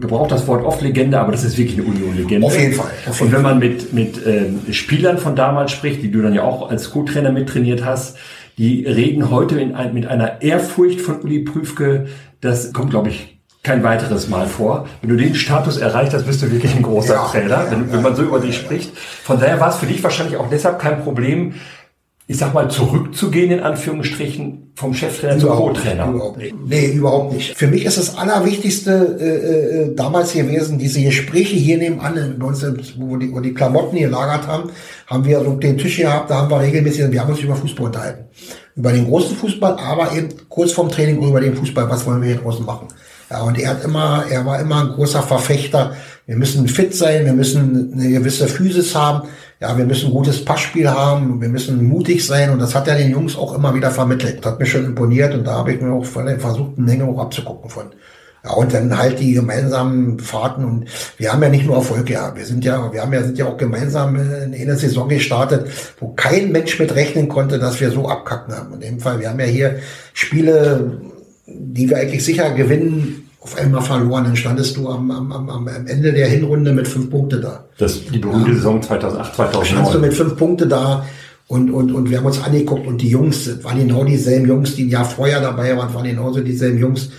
gebraucht 0.00 0.30
das 0.30 0.46
Wort 0.46 0.64
oft 0.64 0.82
Legende, 0.82 1.18
aber 1.18 1.32
das 1.32 1.44
ist 1.44 1.56
wirklich 1.58 1.78
eine 1.78 1.88
Union-Legende. 1.88 2.46
Auf 2.46 2.58
jeden 2.58 2.74
Fall. 2.74 2.90
Auf 3.08 3.20
jeden 3.20 3.26
Und 3.28 3.36
wenn 3.36 3.42
man 3.42 3.58
mit, 3.58 3.92
mit 3.92 4.24
äh, 4.26 4.72
Spielern 4.72 5.18
von 5.18 5.34
damals 5.34 5.72
spricht, 5.72 6.02
die 6.02 6.10
du 6.10 6.22
dann 6.22 6.34
ja 6.34 6.42
auch 6.42 6.70
als 6.70 6.90
Co-Trainer 6.90 7.32
mittrainiert 7.32 7.84
hast, 7.84 8.16
die 8.58 8.84
reden 8.84 9.30
heute 9.30 9.58
in 9.60 9.74
ein, 9.74 9.94
mit 9.94 10.06
einer 10.06 10.42
Ehrfurcht 10.42 11.00
von 11.00 11.22
Uli 11.22 11.40
Prüfke. 11.40 12.08
Das 12.40 12.72
kommt, 12.72 12.90
glaube 12.90 13.08
ich, 13.08 13.38
kein 13.62 13.84
weiteres 13.84 14.28
Mal 14.28 14.46
vor. 14.46 14.86
Wenn 15.00 15.10
du 15.10 15.16
den 15.16 15.34
Status 15.34 15.76
erreicht 15.76 16.12
hast, 16.12 16.26
bist 16.26 16.42
du 16.42 16.50
wirklich 16.50 16.74
ein 16.74 16.82
großer 16.82 17.14
ja, 17.14 17.24
Trainer, 17.24 17.66
wenn, 17.70 17.92
wenn 17.92 18.02
man 18.02 18.16
so 18.16 18.22
über 18.22 18.40
dich 18.40 18.56
spricht. 18.56 18.96
Von 18.96 19.38
daher 19.38 19.60
war 19.60 19.68
es 19.68 19.76
für 19.76 19.86
dich 19.86 20.02
wahrscheinlich 20.02 20.36
auch 20.36 20.50
deshalb 20.50 20.78
kein 20.78 21.02
Problem, 21.02 21.54
ich 22.30 22.36
sag 22.36 22.52
mal, 22.52 22.70
zurückzugehen, 22.70 23.50
in 23.50 23.60
Anführungsstrichen, 23.60 24.72
vom 24.74 24.92
Cheftrainer 24.92 25.38
zum 25.38 25.48
Co-Trainer? 25.48 26.08
Überhaupt 26.10 26.36
nicht. 26.36 26.54
Nee, 26.62 26.88
überhaupt 26.88 27.32
nicht. 27.32 27.56
Für 27.56 27.68
mich 27.68 27.86
ist 27.86 27.96
das 27.96 28.18
Allerwichtigste 28.18 29.16
äh, 29.18 29.24
äh, 29.24 29.94
damals 29.94 30.34
gewesen, 30.34 30.78
diese 30.78 31.02
Gespräche 31.02 31.56
hier 31.56 31.78
nebenan, 31.78 32.36
bei 32.38 32.46
uns, 32.46 32.62
wo 32.98 33.16
die, 33.16 33.32
wo 33.32 33.40
die 33.40 33.54
Klamotten 33.54 33.96
gelagert 33.96 34.46
haben, 34.46 34.70
haben 35.06 35.24
wir 35.24 35.40
so 35.40 35.54
den 35.54 35.78
Tisch 35.78 35.96
gehabt, 35.96 36.30
da 36.30 36.42
haben 36.42 36.50
wir 36.50 36.60
regelmäßig, 36.60 37.10
wir 37.10 37.22
haben 37.22 37.30
uns 37.30 37.40
über 37.40 37.56
Fußball 37.56 37.86
unterhalten. 37.86 38.24
Über 38.76 38.92
den 38.92 39.06
großen 39.06 39.34
Fußball, 39.34 39.78
aber 39.78 40.12
eben 40.12 40.28
kurz 40.50 40.72
vorm 40.72 40.90
Training 40.90 41.22
über 41.22 41.40
den 41.40 41.56
Fußball, 41.56 41.88
was 41.88 42.04
wollen 42.04 42.20
wir 42.20 42.28
hier 42.28 42.40
draußen 42.42 42.64
machen. 42.66 42.88
Ja, 43.30 43.42
und 43.42 43.58
er 43.58 43.70
hat 43.70 43.84
immer, 43.84 44.24
er 44.30 44.44
war 44.46 44.58
immer 44.60 44.82
ein 44.82 44.88
großer 44.88 45.22
Verfechter. 45.22 45.94
Wir 46.26 46.36
müssen 46.36 46.66
fit 46.68 46.94
sein, 46.94 47.24
wir 47.24 47.32
müssen 47.32 47.92
eine 47.94 48.10
gewisse 48.10 48.48
Physis 48.48 48.94
haben 48.94 49.28
ja, 49.60 49.76
wir 49.76 49.84
müssen 49.84 50.06
ein 50.06 50.12
gutes 50.12 50.44
Passspiel 50.44 50.88
haben, 50.88 51.40
wir 51.40 51.48
müssen 51.48 51.84
mutig 51.84 52.24
sein 52.24 52.50
und 52.50 52.60
das 52.60 52.74
hat 52.74 52.86
er 52.86 52.96
den 52.96 53.10
Jungs 53.10 53.36
auch 53.36 53.54
immer 53.54 53.74
wieder 53.74 53.90
vermittelt. 53.90 54.38
Das 54.38 54.52
hat 54.52 54.60
mir 54.60 54.66
schon 54.66 54.84
imponiert 54.84 55.34
und 55.34 55.44
da 55.44 55.54
habe 55.54 55.72
ich 55.72 55.80
mir 55.80 55.92
auch 55.92 56.04
versucht, 56.04 56.78
eine 56.78 56.86
Menge 56.86 57.04
auch 57.04 57.18
abzugucken 57.18 57.68
von. 57.68 57.86
Ja, 58.44 58.52
und 58.52 58.72
dann 58.72 58.96
halt 58.96 59.18
die 59.18 59.32
gemeinsamen 59.32 60.20
Fahrten 60.20 60.64
und 60.64 60.84
wir 61.16 61.32
haben 61.32 61.42
ja 61.42 61.48
nicht 61.48 61.66
nur 61.66 61.74
Erfolg 61.74 62.08
ja, 62.08 62.36
wir 62.36 62.46
sind 62.46 62.64
ja, 62.64 62.92
wir 62.92 63.02
haben 63.02 63.12
ja, 63.12 63.24
sind 63.24 63.36
ja 63.36 63.46
auch 63.46 63.56
gemeinsam 63.56 64.14
in 64.14 64.54
einer 64.54 64.76
Saison 64.76 65.08
gestartet, 65.08 65.66
wo 65.98 66.12
kein 66.12 66.52
Mensch 66.52 66.78
mit 66.78 66.94
rechnen 66.94 67.28
konnte, 67.28 67.58
dass 67.58 67.80
wir 67.80 67.90
so 67.90 68.08
abkacken 68.08 68.54
haben. 68.54 68.74
In 68.74 68.80
dem 68.80 69.00
Fall, 69.00 69.18
wir 69.18 69.28
haben 69.28 69.40
ja 69.40 69.46
hier 69.46 69.80
Spiele, 70.12 71.00
die 71.48 71.88
wir 71.88 71.98
eigentlich 71.98 72.24
sicher 72.24 72.50
gewinnen, 72.52 73.28
auf 73.40 73.56
einmal 73.56 73.82
verloren. 73.82 74.24
Dann 74.24 74.36
standest 74.36 74.76
du 74.76 74.88
am, 74.88 75.10
am, 75.10 75.32
am, 75.32 75.48
am 75.48 75.86
Ende 75.86 76.12
der 76.12 76.28
Hinrunde 76.28 76.72
mit 76.72 76.86
fünf 76.86 77.10
Punkte 77.10 77.40
da. 77.40 77.64
Das 77.78 78.04
die 78.04 78.18
berühmte 78.18 78.50
ja. 78.50 78.56
Saison 78.56 78.82
2008, 78.82 79.34
2009. 79.34 79.66
Standst 79.66 79.94
du 79.94 79.98
mit 79.98 80.14
fünf 80.14 80.36
Punkte 80.36 80.66
da 80.66 81.06
und, 81.46 81.70
und, 81.70 81.92
und 81.92 82.10
wir 82.10 82.18
haben 82.18 82.26
uns 82.26 82.42
angeguckt 82.42 82.86
und 82.86 83.00
die 83.00 83.08
Jungs, 83.08 83.62
waren 83.64 83.78
genau 83.78 84.04
dieselben 84.04 84.46
Jungs, 84.46 84.74
die 84.74 84.84
ein 84.84 84.90
Jahr 84.90 85.04
vorher 85.04 85.40
dabei 85.40 85.76
waren, 85.76 85.94
waren 85.94 86.04
genauso 86.04 86.40
dieselben 86.40 86.78
Jungs. 86.78 87.10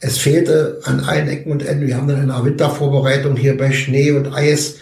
Es 0.00 0.18
fehlte 0.18 0.80
an 0.84 1.00
allen 1.00 1.28
Ecken 1.28 1.52
und 1.52 1.64
Enden. 1.64 1.86
Wir 1.86 1.96
haben 1.96 2.08
dann 2.08 2.22
in 2.22 2.28
der 2.28 2.44
Wintervorbereitung 2.44 3.36
hier 3.36 3.56
bei 3.56 3.72
Schnee 3.72 4.12
und 4.12 4.32
Eis, 4.34 4.76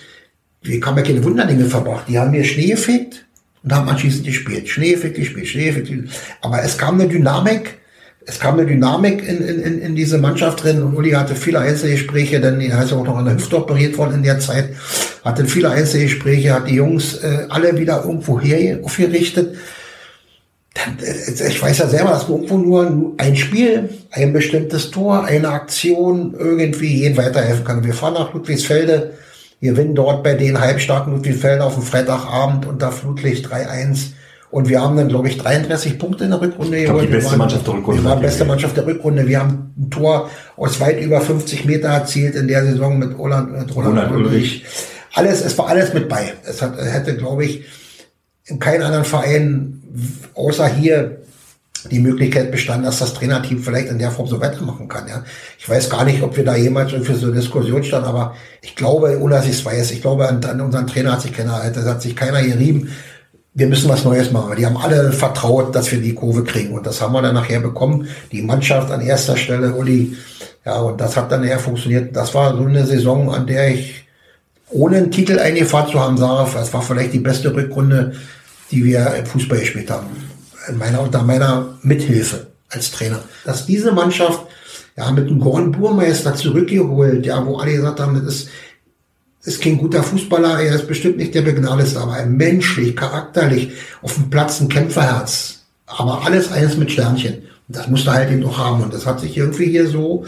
wir 0.62 0.80
haben 0.82 0.96
ja 0.96 1.03
keine 1.03 1.24
Wunderdinge 1.24 1.64
verbracht. 1.64 2.05
Die 2.09 2.18
haben 2.18 2.30
mir 2.30 2.44
Schnee 2.44 2.70
gefegt 2.70 3.26
und 3.64 3.72
haben 3.72 3.88
anschließend 3.88 4.24
gespielt. 4.24 4.68
Schnee 4.68 4.92
gefegt, 4.92 5.16
gespielt, 5.16 5.48
Schnee 5.48 5.72
gefegt. 5.72 5.90
Aber 6.40 6.62
es 6.62 6.78
kam 6.78 7.00
eine 7.00 7.09
Dynamik, 7.09 7.78
es 8.27 8.39
kam 8.39 8.59
eine 8.59 8.66
Dynamik 8.66 9.27
in, 9.27 9.41
in, 9.41 9.81
in 9.81 9.95
diese 9.95 10.18
Mannschaft 10.18 10.62
drin 10.62 10.83
und 10.83 10.97
Uli 10.97 11.11
hatte 11.11 11.35
viele 11.35 11.61
Einzelgespräche, 11.61 12.41
denn 12.41 12.61
er 12.61 12.83
ist 12.83 12.91
ja 12.91 12.97
auch 12.97 13.05
noch 13.05 13.16
an 13.16 13.25
der 13.25 13.35
Hüfte 13.35 13.57
operiert 13.57 13.99
worden 13.99 14.16
in 14.16 14.23
der 14.23 14.39
Zeit, 14.39 14.70
hatte 15.25 15.45
viele 15.47 15.70
Einzelgespräche, 15.70 16.55
hat 16.55 16.68
die 16.68 16.77
Jungs 16.77 17.23
äh, 17.23 17.47
alle 17.49 17.77
wieder 17.79 18.05
irgendwo 18.05 18.41
her 18.41 18.79
aufgerichtet. 18.83 19.57
Dann, 20.75 20.99
äh, 21.01 21.49
ich 21.49 21.62
weiß 21.62 21.79
ja 21.79 21.89
selber, 21.89 22.11
dass 22.11 22.29
wir 22.29 22.37
irgendwo 22.37 22.59
nur 22.59 23.12
ein 23.18 23.37
Spiel, 23.37 23.89
ein 24.11 24.33
bestimmtes 24.33 24.91
Tor, 24.91 25.25
eine 25.25 25.49
Aktion 25.49 26.35
irgendwie 26.39 26.95
jeden 26.99 27.16
weiterhelfen 27.16 27.64
kann. 27.64 27.85
Wir 27.85 27.95
fahren 27.95 28.14
nach 28.14 28.33
Ludwigsfelde, 28.33 29.14
wir 29.61 29.73
gewinnen 29.73 29.95
dort 29.95 30.23
bei 30.23 30.35
den 30.35 30.61
halbstarken 30.61 31.12
Ludwigsfelde 31.12 31.64
auf 31.64 31.75
dem 31.75 31.83
Freitagabend 31.83 32.66
unter 32.66 32.93
Flutlicht 32.93 33.47
3-1 33.47 34.12
und 34.53 34.68
wir 34.68 34.82
haben 34.82 34.98
dann, 34.98 35.09
glaube 35.09 35.28
ich, 35.28 35.38
33 35.38 35.98
Punkte 35.98 36.24
in 36.24 36.30
der 36.30 36.40
Rückrunde 36.42 36.76
ich 36.76 36.84
glaub, 36.84 37.00
Die 37.00 37.07
beste 37.07 37.30
waren, 37.30 37.38
Mannschaft 37.38 37.66
der 37.66 37.72
Rückrunde. 37.72 38.03
Wir 38.03 38.11
waren 38.11 38.20
beste 38.20 38.44
Mannschaft 38.44 38.76
der 38.76 38.86
Rückrunde. 38.86 39.26
Wir 39.26 39.40
haben 39.40 39.72
ein 39.78 39.90
Tor 39.90 40.30
aus 40.59 40.78
weit 40.78 41.00
über 41.00 41.22
50 41.22 41.64
Meter 41.64 41.88
erzielt 41.88 42.34
in 42.34 42.48
der 42.48 42.62
Saison 42.62 42.98
mit 42.98 43.16
Roland, 43.16 43.50
mit 43.50 43.74
Roland, 43.74 43.96
Roland 43.96 44.12
Ulrich. 44.12 44.66
Alles, 45.14 45.42
es 45.42 45.57
war 45.57 45.68
alles 45.68 45.94
mit 45.94 46.07
bei. 46.07 46.34
Es 46.44 46.61
hat, 46.61 46.76
hätte, 46.76 47.16
glaube 47.16 47.46
ich, 47.46 47.64
in 48.44 48.59
keinem 48.59 48.82
anderen 48.82 49.07
Verein 49.07 49.82
außer 50.34 50.68
hier 50.68 51.22
die 51.90 52.00
Möglichkeit 52.00 52.50
bestanden, 52.50 52.84
dass 52.84 52.98
das 52.98 53.14
Trainerteam 53.14 53.62
vielleicht 53.62 53.88
in 53.88 53.98
der 53.98 54.11
Form 54.11 54.28
so 54.28 54.38
weitermachen 54.38 54.86
kann. 54.86 55.09
Ja. 55.09 55.24
Ich 55.59 55.66
weiß 55.66 55.88
gar 55.88 56.05
nicht, 56.05 56.22
ob 56.22 56.36
wir 56.36 56.44
da 56.44 56.57
jemals 56.57 56.92
für 56.92 57.14
so 57.14 57.28
eine 57.28 57.36
Diskussion 57.36 57.82
standen, 57.82 58.07
aber 58.07 58.36
ich 58.61 58.76
glaube, 58.76 59.18
ohne 59.18 59.36
dass 59.36 59.46
ich 59.46 59.53
es 59.53 59.64
weiß, 59.64 59.92
ich 59.92 60.03
glaube, 60.03 60.28
an, 60.28 60.44
an 60.44 60.61
unseren 60.61 60.86
Trainer 60.86 61.12
hat 61.12 61.22
sich 61.22 61.32
keiner, 61.32 61.62
hat 61.62 62.03
sich 62.03 62.14
keiner 62.14 62.42
gerieben 62.42 62.92
wir 63.55 63.66
müssen 63.66 63.88
was 63.88 64.05
Neues 64.05 64.32
machen. 64.32 64.57
Die 64.57 64.64
haben 64.64 64.78
alle 64.78 65.12
vertraut, 65.12 65.74
dass 65.74 65.90
wir 65.92 66.00
die 66.00 66.14
Kurve 66.14 66.42
kriegen. 66.44 66.72
Und 66.72 66.86
das 66.86 67.00
haben 67.00 67.12
wir 67.12 67.22
dann 67.22 67.34
nachher 67.34 67.61
bekommen. 67.61 68.09
Die 68.30 68.42
Mannschaft 68.42 68.90
an 68.90 69.03
erster 69.03 69.36
Stelle, 69.36 69.74
Uli. 69.74 70.16
Ja, 70.64 70.80
und 70.80 71.00
das 71.00 71.16
hat 71.16 71.30
dann 71.30 71.44
eher 71.44 71.59
funktioniert. 71.59 72.16
Das 72.16 72.34
war 72.34 72.57
so 72.57 72.64
eine 72.64 72.86
Saison, 72.86 73.32
an 73.32 73.46
der 73.46 73.74
ich, 73.74 74.05
ohne 74.70 74.96
einen 74.96 75.11
Titel 75.11 75.38
eingefahren 75.38 75.90
zu 75.90 76.00
haben, 76.00 76.16
sage, 76.16 76.59
es 76.59 76.72
war 76.72 76.80
vielleicht 76.80 77.12
die 77.12 77.18
beste 77.18 77.55
Rückrunde, 77.55 78.12
die 78.70 78.84
wir 78.84 79.14
im 79.16 79.26
Fußball 79.26 79.59
gespielt 79.59 79.90
haben. 79.90 80.07
In 80.68 80.78
meiner, 80.78 81.03
unter 81.03 81.22
meiner 81.22 81.74
Mithilfe 81.82 82.46
als 82.70 82.90
Trainer. 82.90 83.20
Dass 83.44 83.66
diese 83.66 83.92
Mannschaft, 83.92 84.46
ja, 84.96 85.11
mit 85.11 85.26
einem 85.26 85.40
Gorn 85.40 85.72
Burmeister 85.72 86.34
zurückgeholt, 86.34 87.26
ja, 87.26 87.44
wo 87.44 87.57
alle 87.59 87.72
gesagt 87.72 88.00
haben, 88.00 88.14
das 88.14 88.34
ist, 88.34 88.48
ist 89.45 89.61
kein 89.61 89.78
guter 89.78 90.03
Fußballer, 90.03 90.61
er 90.61 90.74
ist 90.74 90.86
bestimmt 90.86 91.16
nicht 91.16 91.34
der 91.34 91.43
Begnadeste, 91.43 91.99
aber 92.01 92.24
menschlich, 92.26 92.95
charakterlich, 92.95 93.72
auf 94.01 94.14
dem 94.14 94.30
Platz 94.30 94.61
ein 94.61 94.68
Kämpferherz. 94.68 95.64
Aber 95.86 96.24
alles 96.24 96.53
eines 96.53 96.76
mit 96.76 96.93
Sternchen. 96.93 97.43
Und 97.68 97.76
das 97.76 97.88
musste 97.88 98.12
halt 98.12 98.30
eben 98.30 98.45
auch 98.45 98.59
haben. 98.59 98.82
Und 98.82 98.95
das 98.95 99.05
hat 99.05 99.20
sich 99.20 99.36
irgendwie 99.36 99.66
hier 99.66 99.88
so, 99.88 100.24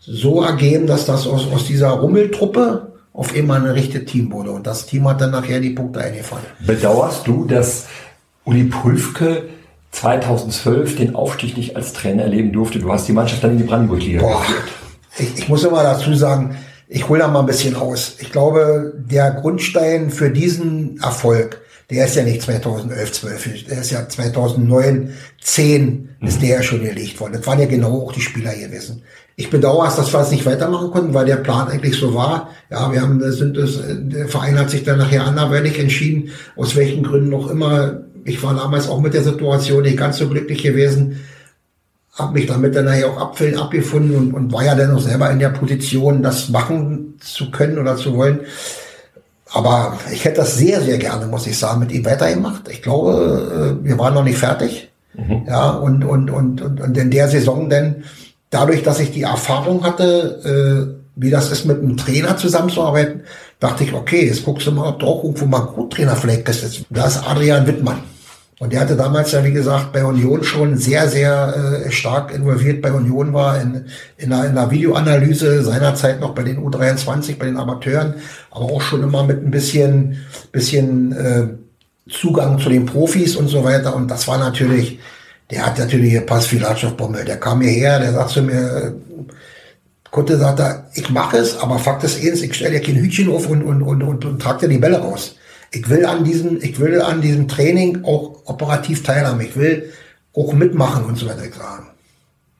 so 0.00 0.42
ergeben, 0.42 0.86
dass 0.86 1.06
das 1.06 1.26
aus, 1.26 1.46
aus 1.46 1.66
dieser 1.66 1.90
Rummeltruppe 1.90 2.92
auf 3.12 3.34
immer 3.36 3.54
ein 3.54 3.66
richtiges 3.66 4.10
Team 4.10 4.32
wurde. 4.32 4.50
Und 4.50 4.66
das 4.66 4.86
Team 4.86 5.08
hat 5.08 5.20
dann 5.20 5.30
nachher 5.30 5.60
die 5.60 5.70
Punkte 5.70 6.00
eingefahren. 6.00 6.44
Bedauerst 6.66 7.26
du, 7.26 7.44
dass 7.44 7.86
Uli 8.44 8.64
Pulfke 8.64 9.44
2012 9.92 10.96
den 10.96 11.14
Aufstieg 11.14 11.56
nicht 11.56 11.76
als 11.76 11.92
Trainer 11.92 12.24
erleben 12.24 12.52
durfte? 12.52 12.78
Du 12.78 12.92
hast 12.92 13.06
die 13.08 13.12
Mannschaft 13.12 13.44
dann 13.44 13.52
in 13.52 13.58
die 13.58 13.64
Brandenburg-Liga 13.64 14.20
geführt. 14.20 14.68
Ich, 15.18 15.38
ich 15.38 15.48
muss 15.48 15.64
immer 15.64 15.82
dazu 15.82 16.14
sagen, 16.14 16.56
ich 16.92 17.08
hole 17.08 17.20
da 17.20 17.28
mal 17.28 17.40
ein 17.40 17.46
bisschen 17.46 17.76
aus. 17.76 18.16
Ich 18.18 18.32
glaube, 18.32 18.92
der 18.96 19.30
Grundstein 19.30 20.10
für 20.10 20.28
diesen 20.30 21.00
Erfolg, 21.00 21.60
der 21.88 22.04
ist 22.04 22.16
ja 22.16 22.24
nicht 22.24 22.42
2011, 22.42 23.12
12, 23.12 23.64
der 23.66 23.80
ist 23.80 23.90
ja 23.90 24.08
2009, 24.08 25.14
10 25.40 26.08
ist 26.22 26.42
der 26.42 26.48
ja 26.48 26.62
schon 26.62 26.82
gelegt 26.82 27.20
worden. 27.20 27.34
Das 27.34 27.46
waren 27.46 27.60
ja 27.60 27.66
genau 27.66 28.02
auch 28.02 28.12
die 28.12 28.20
Spieler 28.20 28.54
gewesen. 28.54 29.02
Ich 29.36 29.50
bedauere 29.50 29.88
es, 29.88 29.96
dass 29.96 30.12
wir 30.12 30.20
es 30.20 30.32
nicht 30.32 30.44
weitermachen 30.44 30.90
konnten, 30.90 31.14
weil 31.14 31.26
der 31.26 31.36
Plan 31.36 31.68
eigentlich 31.68 31.96
so 31.96 32.12
war. 32.12 32.50
Ja, 32.70 32.92
wir 32.92 33.00
haben, 33.00 33.20
sind 33.32 33.56
es, 33.56 33.80
der 33.86 34.28
Verein 34.28 34.58
hat 34.58 34.70
sich 34.70 34.82
dann 34.82 34.98
nachher 34.98 35.24
anderweitig 35.24 35.78
entschieden, 35.78 36.30
aus 36.56 36.74
welchen 36.74 37.04
Gründen 37.04 37.30
noch 37.30 37.48
immer. 37.48 38.00
Ich 38.24 38.42
war 38.42 38.54
damals 38.54 38.88
auch 38.88 39.00
mit 39.00 39.14
der 39.14 39.22
Situation 39.22 39.82
nicht 39.82 39.96
ganz 39.96 40.18
so 40.18 40.28
glücklich 40.28 40.62
gewesen 40.62 41.20
habe 42.14 42.34
mich 42.34 42.46
damit 42.46 42.74
dann 42.74 42.86
nachher 42.86 43.08
auch 43.08 43.18
abfällen, 43.18 43.58
abgefunden 43.58 44.16
und, 44.16 44.34
und 44.34 44.52
war 44.52 44.64
ja 44.64 44.74
dann 44.74 44.94
auch 44.94 45.00
selber 45.00 45.30
in 45.30 45.38
der 45.38 45.50
Position, 45.50 46.22
das 46.22 46.48
machen 46.48 47.14
zu 47.20 47.50
können 47.50 47.78
oder 47.78 47.96
zu 47.96 48.16
wollen. 48.16 48.40
Aber 49.52 49.98
ich 50.12 50.24
hätte 50.24 50.36
das 50.36 50.56
sehr, 50.56 50.80
sehr 50.80 50.98
gerne, 50.98 51.26
muss 51.26 51.46
ich 51.46 51.58
sagen, 51.58 51.80
mit 51.80 51.92
ihm 51.92 52.04
weitergemacht. 52.04 52.68
Ich 52.68 52.82
glaube, 52.82 53.78
äh, 53.82 53.84
wir 53.84 53.98
waren 53.98 54.14
noch 54.14 54.24
nicht 54.24 54.38
fertig. 54.38 54.90
Mhm. 55.14 55.42
Ja, 55.46 55.70
und, 55.70 56.04
und, 56.04 56.30
und, 56.30 56.60
und, 56.60 56.80
und 56.80 56.96
in 56.96 57.10
der 57.10 57.28
Saison 57.28 57.68
denn, 57.68 58.04
dadurch, 58.50 58.82
dass 58.82 59.00
ich 59.00 59.10
die 59.10 59.22
Erfahrung 59.22 59.84
hatte, 59.84 60.94
äh, 60.94 61.00
wie 61.16 61.30
das 61.30 61.50
ist, 61.50 61.64
mit 61.64 61.78
einem 61.78 61.96
Trainer 61.96 62.36
zusammenzuarbeiten, 62.36 63.22
dachte 63.58 63.84
ich, 63.84 63.92
okay, 63.92 64.26
jetzt 64.26 64.44
guckst 64.44 64.66
du 64.66 64.72
mal, 64.72 64.88
ob 64.88 65.00
du 65.00 65.06
auch 65.06 65.24
irgendwo 65.24 65.46
mal 65.46 65.58
einen 65.58 65.68
Co-Trainer 65.68 66.16
vielleicht 66.16 66.44
bist. 66.44 66.84
Da 66.90 67.06
ist 67.06 67.28
Adrian 67.28 67.66
Wittmann. 67.66 67.98
Und 68.60 68.74
der 68.74 68.80
hatte 68.80 68.94
damals 68.94 69.32
ja, 69.32 69.42
wie 69.42 69.54
gesagt, 69.54 69.90
bei 69.90 70.04
Union 70.04 70.44
schon 70.44 70.76
sehr, 70.76 71.08
sehr 71.08 71.82
äh, 71.86 71.90
stark 71.90 72.30
involviert 72.30 72.82
bei 72.82 72.92
Union 72.92 73.32
war, 73.32 73.58
in, 73.58 73.86
in, 74.18 74.34
einer, 74.34 74.44
in 74.44 74.50
einer 74.50 74.70
Videoanalyse, 74.70 75.64
seinerzeit 75.64 76.20
noch 76.20 76.34
bei 76.34 76.42
den 76.42 76.58
U23, 76.58 77.38
bei 77.38 77.46
den 77.46 77.56
Amateuren, 77.56 78.16
aber 78.50 78.66
auch 78.66 78.82
schon 78.82 79.02
immer 79.02 79.24
mit 79.24 79.42
ein 79.42 79.50
bisschen, 79.50 80.18
bisschen 80.52 81.12
äh, 81.12 81.46
Zugang 82.10 82.58
zu 82.58 82.68
den 82.68 82.84
Profis 82.84 83.34
und 83.34 83.48
so 83.48 83.64
weiter. 83.64 83.96
Und 83.96 84.10
das 84.10 84.28
war 84.28 84.36
natürlich, 84.36 84.98
der 85.50 85.64
hat 85.64 85.78
natürlich 85.78 86.26
Pass 86.26 86.50
auf 86.84 86.96
Bommel. 86.98 87.24
Der 87.24 87.40
kam 87.40 87.62
hierher, 87.62 87.98
der 87.98 88.12
sagt 88.12 88.28
zu 88.28 88.42
mir, 88.42 88.94
Kutte 90.10 90.36
sagt 90.36 90.60
er, 90.60 90.90
ich 90.92 91.08
mache 91.08 91.38
es, 91.38 91.58
aber 91.58 91.78
Fakt 91.78 92.04
ist 92.04 92.22
eins, 92.22 92.42
ich 92.42 92.52
stelle 92.52 92.78
dir 92.78 92.82
kein 92.82 92.96
Hütchen 92.96 93.30
auf 93.30 93.48
und, 93.48 93.62
und, 93.62 93.80
und, 93.80 94.02
und, 94.02 94.22
und 94.26 94.42
trag 94.42 94.58
dir 94.58 94.68
die 94.68 94.76
Bälle 94.76 94.98
raus. 94.98 95.36
Ich 95.72 95.88
will 95.88 96.04
an 96.04 96.24
diesem, 96.24 96.60
ich 96.60 96.78
will 96.80 97.00
an 97.00 97.20
diesem 97.20 97.46
Training 97.46 98.04
auch 98.04 98.42
operativ 98.46 99.02
teilhaben. 99.02 99.40
Ich 99.40 99.56
will 99.56 99.92
auch 100.34 100.52
mitmachen 100.52 101.04
und 101.04 101.16
so 101.16 101.26
weiter. 101.26 101.42
Sagen. 101.52 101.86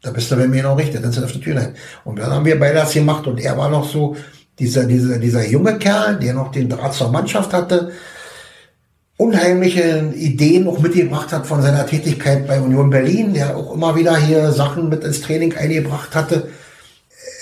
Da 0.02 0.10
bist 0.10 0.30
du 0.30 0.36
bei 0.36 0.48
mir 0.48 0.62
noch 0.62 0.78
richtig, 0.78 1.02
dann 1.02 1.12
sind 1.12 1.24
auf 1.24 1.32
der 1.32 1.40
Tür 1.40 1.56
rein. 1.56 1.74
Und 2.04 2.18
dann 2.18 2.30
haben 2.30 2.44
wir 2.44 2.58
beide 2.58 2.76
das 2.76 2.94
gemacht 2.94 3.26
und 3.26 3.38
er 3.40 3.56
war 3.58 3.68
noch 3.68 3.88
so 3.88 4.16
dieser, 4.58 4.84
dieser, 4.84 5.18
dieser 5.18 5.46
junge 5.46 5.78
Kerl, 5.78 6.18
der 6.18 6.34
noch 6.34 6.52
den 6.52 6.68
Draht 6.68 6.94
zur 6.94 7.10
Mannschaft 7.10 7.52
hatte, 7.52 7.92
unheimliche 9.18 10.12
Ideen 10.14 10.66
auch 10.66 10.78
mitgebracht 10.78 11.32
hat 11.32 11.46
von 11.46 11.60
seiner 11.60 11.86
Tätigkeit 11.86 12.46
bei 12.46 12.60
Union 12.60 12.88
Berlin, 12.88 13.34
der 13.34 13.56
auch 13.56 13.74
immer 13.74 13.94
wieder 13.94 14.16
hier 14.16 14.50
Sachen 14.52 14.88
mit 14.88 15.04
ins 15.04 15.20
Training 15.20 15.54
eingebracht 15.54 16.14
hatte 16.14 16.48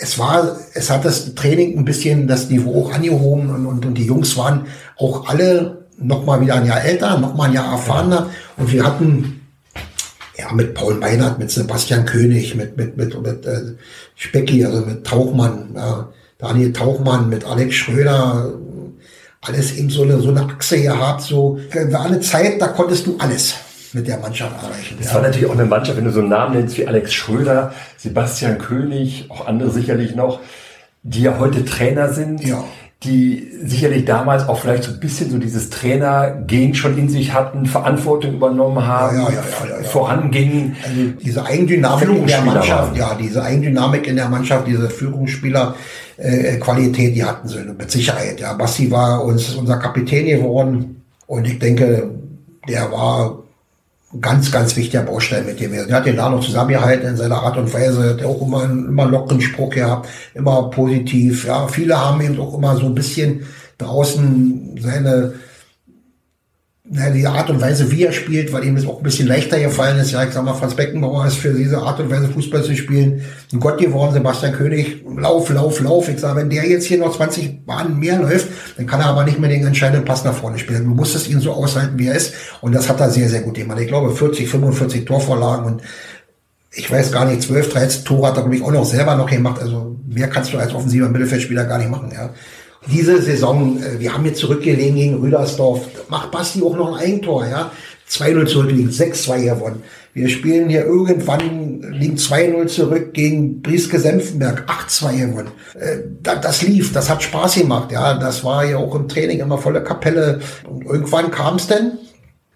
es 0.01 0.18
war, 0.18 0.59
es 0.74 0.90
hat 0.90 1.05
das 1.05 1.34
Training 1.34 1.78
ein 1.78 1.84
bisschen 1.84 2.28
das 2.28 2.49
Niveau 2.51 2.84
auch 2.84 2.92
angehoben 2.92 3.51
und, 3.51 3.66
und, 3.66 3.86
und 3.86 3.94
die 3.94 4.07
Jungs 4.07 4.36
waren 4.36 4.66
auch 4.96 5.28
alle 5.28 5.86
noch 5.99 6.24
mal 6.24 6.40
wieder 6.40 6.55
ein 6.55 6.66
Jahr 6.66 6.82
älter, 6.82 7.18
noch 7.18 7.34
mal 7.34 7.49
ein 7.49 7.55
Jahr 7.55 7.72
erfahrener. 7.72 8.30
Und 8.57 8.72
wir 8.72 8.84
hatten 8.84 9.40
ja 10.36 10.53
mit 10.53 10.74
Paul 10.74 10.94
Meinert, 10.94 11.38
mit 11.38 11.51
Sebastian 11.51 12.05
König, 12.05 12.55
mit 12.55 12.76
mit 12.76 12.96
mit, 12.96 13.20
mit 13.20 13.46
äh, 13.46 13.74
Specki, 14.14 14.64
also 14.64 14.82
mit 14.82 15.05
Tauchmann, 15.05 15.70
ja, 15.74 16.09
Daniel 16.38 16.72
Tauchmann, 16.72 17.28
mit 17.28 17.44
Alex 17.44 17.74
Schröder, 17.74 18.53
alles 19.40 19.76
eben 19.76 19.90
so 19.90 20.03
eine 20.03 20.20
so 20.20 20.28
eine 20.28 20.42
Achse 20.42 20.80
gehabt. 20.80 21.22
So 21.22 21.59
war 21.90 22.07
eine 22.07 22.20
Zeit, 22.20 22.61
da 22.61 22.68
konntest 22.68 23.07
du 23.07 23.16
alles 23.18 23.55
mit 23.95 24.07
der 24.07 24.18
Mannschaft 24.18 24.62
erreichen. 24.62 24.97
Das 24.99 25.09
ja. 25.09 25.14
war 25.14 25.22
natürlich 25.22 25.47
auch 25.47 25.55
eine 25.55 25.64
Mannschaft, 25.64 25.97
wenn 25.97 26.05
du 26.05 26.12
so 26.12 26.20
einen 26.20 26.28
Namen 26.28 26.57
nennst 26.57 26.78
wie 26.78 26.86
Alex 26.86 27.12
Schröder, 27.12 27.72
Sebastian 27.97 28.59
König, 28.59 29.26
auch 29.28 29.47
andere 29.47 29.70
sicherlich 29.70 30.14
noch, 30.14 30.41
die 31.03 31.22
ja 31.22 31.39
heute 31.39 31.64
Trainer 31.64 32.12
sind. 32.12 32.45
Ja 32.45 32.64
die 33.05 33.49
sicherlich 33.62 34.07
damals 34.07 34.49
auch 34.49 34.59
vielleicht 34.59 34.82
so 34.82 34.91
ein 34.91 34.99
bisschen 34.99 35.30
so 35.30 35.39
dieses 35.39 35.70
Trainer-Gen 35.70 36.74
schon 36.74 36.99
in 36.99 37.09
sich 37.09 37.32
hatten, 37.32 37.66
Verantwortung 37.66 38.34
übernommen 38.34 38.84
haben, 38.84 39.18
ja, 39.18 39.30
ja, 39.30 39.45
ja, 39.68 39.76
vorangingen. 39.84 40.74
Also 40.82 41.12
diese 41.24 41.47
Eigendynamik 41.47 42.09
in 42.09 42.26
der 42.26 42.43
Mannschaft, 42.43 42.97
ja, 42.97 43.14
diese 43.14 43.45
Eigendynamik 43.45 44.09
in 44.09 44.16
der 44.16 44.28
Mannschaft, 44.28 44.66
diese 44.66 44.91
Führungsspieler-Qualität, 44.91 47.14
die 47.14 47.22
hatten 47.22 47.47
sie 47.47 47.59
mit 47.59 47.89
Sicherheit. 47.89 48.41
Ja, 48.41 48.55
Basti 48.55 48.91
war 48.91 49.22
uns 49.22 49.55
unser 49.55 49.76
Kapitän 49.76 50.26
geworden 50.26 51.05
und 51.28 51.47
ich 51.47 51.61
denke, 51.61 52.11
der 52.68 52.91
war 52.91 53.45
ganz, 54.20 54.50
ganz 54.50 54.74
wichtiger 54.76 55.02
Baustein 55.02 55.44
mit 55.44 55.61
dem. 55.61 55.72
Er 55.72 55.90
hat 55.90 56.06
den 56.06 56.16
da 56.16 56.30
noch 56.30 56.44
zusammengehalten 56.44 57.09
in 57.09 57.16
seiner 57.16 57.42
Art 57.42 57.59
und 57.59 57.72
Weise, 57.72 58.11
hat 58.11 58.24
auch 58.24 58.40
immer, 58.40 58.64
immer 58.64 59.06
lockeren 59.06 59.40
Spruch 59.40 59.70
gehabt, 59.70 60.09
immer 60.34 60.70
positiv. 60.70 61.46
Ja, 61.46 61.68
viele 61.68 61.98
haben 61.98 62.20
eben 62.22 62.40
auch 62.40 62.54
immer 62.54 62.76
so 62.76 62.86
ein 62.86 62.94
bisschen 62.94 63.42
draußen 63.76 64.78
seine 64.80 65.34
na, 66.91 67.11
die 67.11 67.26
Art 67.26 67.51
und 67.51 67.61
Weise, 67.61 67.91
wie 67.91 68.05
er 68.05 68.12
spielt, 68.12 68.51
weil 68.53 68.64
ihm 68.64 68.74
das 68.74 68.86
auch 68.86 68.99
ein 68.99 69.03
bisschen 69.03 69.28
leichter 69.28 69.61
gefallen 69.61 69.99
ist. 69.99 70.11
Ja, 70.11 70.24
ich 70.24 70.32
sag 70.32 70.43
mal, 70.45 70.55
Franz 70.55 70.74
Beckenbauer 70.74 71.26
ist 71.26 71.36
für 71.36 71.53
diese 71.53 71.78
Art 71.78 72.01
und 72.01 72.11
Weise 72.11 72.28
Fußball 72.28 72.62
zu 72.62 72.74
spielen 72.74 73.22
ein 73.53 73.61
Gott 73.61 73.78
geworden. 73.78 74.14
Sebastian 74.14 74.55
König, 74.55 75.05
Lauf, 75.16 75.51
Lauf, 75.51 75.80
Lauf. 75.80 76.09
Ich 76.09 76.18
sage, 76.18 76.41
wenn 76.41 76.49
der 76.49 76.66
jetzt 76.66 76.86
hier 76.86 76.99
noch 76.99 77.14
20 77.14 77.66
Bahnen 77.66 77.99
mehr 77.99 78.18
läuft, 78.18 78.49
dann 78.78 78.86
kann 78.86 79.01
er 79.01 79.07
aber 79.07 79.24
nicht 79.24 79.39
mehr 79.39 79.51
den 79.51 79.66
entscheidenden 79.66 80.07
Pass 80.07 80.24
nach 80.24 80.34
vorne 80.34 80.59
spielen. 80.59 80.84
Du 80.84 80.91
musstest 80.91 81.28
ihn 81.28 81.41
so 81.41 81.53
aushalten, 81.53 81.99
wie 81.99 82.07
er 82.07 82.14
ist. 82.14 82.32
Und 82.62 82.74
das 82.74 82.89
hat 82.89 83.01
er 83.01 83.11
sehr, 83.11 83.28
sehr 83.28 83.43
gut 83.43 83.55
gemacht. 83.55 83.80
Ich 83.80 83.89
glaube, 83.89 84.14
40, 84.14 84.49
45 84.49 85.05
Torvorlagen 85.05 85.66
und 85.66 85.82
ich 86.70 86.91
weiß 86.91 87.12
gar 87.12 87.26
nicht, 87.26 87.43
12, 87.43 87.70
13 87.70 88.05
Tore 88.05 88.28
hat 88.28 88.36
er, 88.36 88.43
glaube 88.43 88.57
ich, 88.57 88.62
auch 88.62 88.70
noch 88.70 88.84
selber 88.84 89.14
noch 89.16 89.28
gemacht. 89.28 89.61
Also 89.61 89.97
mehr 90.07 90.28
kannst 90.28 90.53
du 90.55 90.59
als 90.59 90.74
offensiver 90.74 91.09
Mittelfeldspieler 91.09 91.64
gar 91.64 91.78
nicht 91.78 91.91
machen. 91.91 92.12
Ja 92.14 92.30
diese 92.87 93.20
Saison, 93.20 93.83
äh, 93.83 93.99
wir 93.99 94.14
haben 94.14 94.24
jetzt 94.24 94.41
zurückgelegen 94.41 94.97
gegen 94.97 95.20
Rüdersdorf, 95.20 95.87
macht 96.09 96.31
Basti 96.31 96.62
auch 96.62 96.76
noch 96.76 96.97
ein 96.97 97.05
Eigentor, 97.05 97.47
ja. 97.47 97.70
2-0 98.09 98.47
zurückgelegen, 98.47 98.91
6-2 98.91 99.45
gewonnen. 99.45 99.83
Wir 100.14 100.31
spielen 100.31 100.70
hier 100.70 100.85
irgendwann, 100.85 101.83
liegen 101.93 102.16
2-0 102.16 102.66
zurück 102.66 103.12
gegen 103.12 103.61
Brieske 103.61 104.01
Senfenberg, 104.01 104.64
8-2 104.66 105.26
gewonnen. 105.26 105.51
Äh, 105.79 105.99
das 106.22 106.62
lief, 106.62 106.93
das 106.93 107.11
hat 107.11 107.22
Spaß 107.22 107.57
gemacht, 107.57 107.93
ja. 107.93 108.14
Das 108.14 108.45
war 108.45 108.64
ja 108.64 108.79
auch 108.79 108.95
im 108.95 109.09
Training 109.09 109.41
immer 109.41 109.59
volle 109.59 109.83
Kapelle. 109.83 110.41
Und 110.64 110.87
irgendwann 110.87 111.31
kam 111.31 111.57
es 111.57 111.66
denn, 111.66 111.99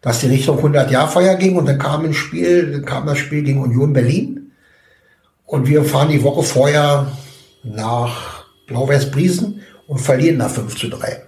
dass 0.01 0.21
die 0.21 0.29
Richtung 0.29 0.59
100-Jahr-Feier 0.59 1.37
ging 1.37 1.57
und 1.57 1.67
dann 1.67 1.79
kam 1.79 2.05
ein 2.05 2.15
Spiel, 2.15 2.73
dann 2.73 2.85
kam 2.85 3.07
das 3.07 3.19
Spiel 3.19 3.43
gegen 3.43 3.61
Union 3.61 3.93
Berlin. 3.93 4.53
Und 5.45 5.69
wir 5.69 5.85
fahren 5.85 6.09
die 6.09 6.23
Woche 6.23 6.43
vorher 6.43 7.13
nach 7.63 8.47
Blau-Weiß-Briesen 8.67 9.62
und 9.93 9.99
verlieren 9.99 10.39
nach 10.39 10.51
5 10.51 10.75
zu 10.75 10.89
3. 10.89 11.21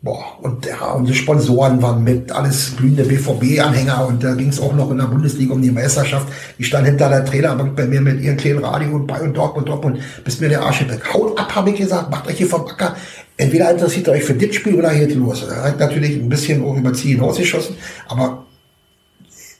Boah, 0.00 0.38
und 0.40 0.64
ja, 0.64 0.92
unsere 0.92 1.16
Sponsoren 1.16 1.82
waren 1.82 2.02
mit, 2.02 2.32
alles 2.32 2.76
glühende 2.76 3.04
BVB-Anhänger 3.04 4.06
und 4.06 4.24
da 4.24 4.34
ging 4.34 4.48
es 4.48 4.60
auch 4.60 4.74
noch 4.74 4.90
in 4.90 4.98
der 4.98 5.04
Bundesliga 5.04 5.52
um 5.52 5.60
die 5.60 5.70
Meisterschaft. 5.70 6.28
Ich 6.56 6.66
stand 6.66 6.86
hinter 6.86 7.10
der 7.10 7.26
Trainerbank 7.26 7.76
bei 7.76 7.84
mir 7.86 8.00
mit 8.00 8.22
ihren 8.22 8.38
kleinen 8.38 8.64
Radio 8.64 8.96
und 8.96 9.06
bei 9.06 9.20
und 9.20 9.34
dort 9.34 9.56
und 9.56 9.68
dort 9.68 9.84
und 9.84 9.98
bis 10.24 10.40
mir 10.40 10.48
der 10.48 10.62
Arsch 10.62 10.86
weg. 10.88 11.12
Haut 11.12 11.38
ab, 11.38 11.54
habe 11.54 11.70
ich 11.70 11.76
gesagt, 11.76 12.10
macht 12.10 12.26
euch 12.26 12.38
hier 12.38 12.46
vom 12.46 12.66
Acker. 12.66 12.96
Entweder 13.36 13.70
interessiert 13.70 14.06
ihr 14.06 14.12
euch 14.14 14.24
für 14.24 14.34
das 14.34 14.54
Spiel 14.54 14.76
oder 14.76 14.94
geht 14.94 15.14
los. 15.14 15.42
Er 15.42 15.64
hat 15.64 15.78
natürlich 15.78 16.16
ein 16.16 16.28
bisschen 16.30 16.64
auch 16.64 16.76
über 16.76 16.94
Ziel 16.94 17.16
hinausgeschossen, 17.16 17.76
aber 18.08 18.46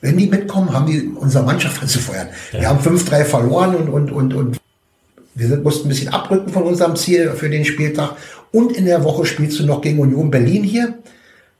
wenn 0.00 0.16
die 0.16 0.28
mitkommen, 0.28 0.72
haben 0.72 0.86
die 0.86 1.10
unsere 1.14 1.44
Mannschaft 1.44 1.82
anzufeuern. 1.82 2.28
Ja. 2.52 2.60
Wir 2.60 2.68
haben 2.68 2.80
5-3 2.80 3.24
verloren 3.24 3.76
und, 3.76 3.88
und, 3.88 4.12
und, 4.12 4.34
und 4.34 4.60
wir 5.34 5.48
sind, 5.48 5.64
mussten 5.64 5.86
ein 5.86 5.88
bisschen 5.88 6.12
abrücken 6.12 6.50
von 6.50 6.62
unserem 6.62 6.96
Ziel 6.96 7.30
für 7.30 7.50
den 7.50 7.64
Spieltag. 7.64 8.16
Und 8.52 8.72
in 8.72 8.84
der 8.84 9.02
Woche 9.02 9.26
spielst 9.26 9.58
du 9.58 9.66
noch 9.66 9.80
gegen 9.80 9.98
Union 9.98 10.30
Berlin 10.30 10.62
hier. 10.62 10.94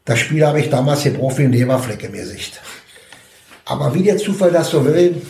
Das 0.04 0.18
Spiel 0.18 0.46
habe 0.46 0.60
ich 0.60 0.70
damals 0.70 1.02
hier 1.02 1.14
Profi 1.14 1.44
in 1.44 1.52
Leberfleck 1.52 2.04
im 2.04 2.12
Gesicht. 2.12 2.60
Aber 3.64 3.94
wie 3.94 4.02
der 4.02 4.18
Zufall 4.18 4.52
das 4.52 4.70
so 4.70 4.84
will, 4.84 5.20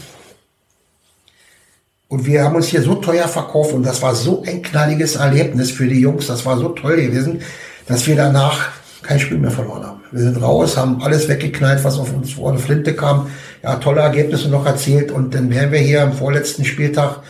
und 2.09 2.27
wir 2.27 2.45
haben 2.45 2.55
uns 2.55 2.67
hier 2.67 2.83
so 2.83 2.97
teuer 2.97 3.27
verkauft 3.27 3.73
und 3.73 3.85
das 3.85 4.03
war 4.03 4.15
so 4.15 4.43
ein 4.47 4.63
knalliges 4.63 5.17
Erlebnis 5.17 5.71
für 5.71 5.87
die 5.87 6.01
Jungs, 6.01 6.27
das 6.27 6.45
war 6.45 6.59
so 6.59 6.69
toll 6.69 6.97
gewesen, 6.97 7.41
dass 7.87 8.07
wir 8.07 8.15
danach 8.15 8.69
kein 9.03 9.19
Spiel 9.19 9.39
mehr 9.39 9.51
verloren 9.51 9.85
haben. 9.85 10.01
Wir 10.11 10.23
sind 10.23 10.41
raus, 10.41 10.77
haben 10.77 11.03
alles 11.03 11.29
weggeknallt, 11.29 11.83
was 11.83 11.99
auf 11.99 12.15
uns 12.15 12.35
vor 12.35 12.51
eine 12.51 12.59
Flinte 12.59 12.95
kam. 12.95 13.31
Ja, 13.63 13.77
tolle 13.77 14.03
Ergebnisse 14.03 14.49
noch 14.49 14.65
erzielt 14.65 15.11
und 15.11 15.35
dann 15.35 15.51
wären 15.51 15.73
wir 15.73 15.81
hier 15.81 16.03
am 16.03 16.13
vorletzten 16.13 16.65
Spieltag 16.65 17.21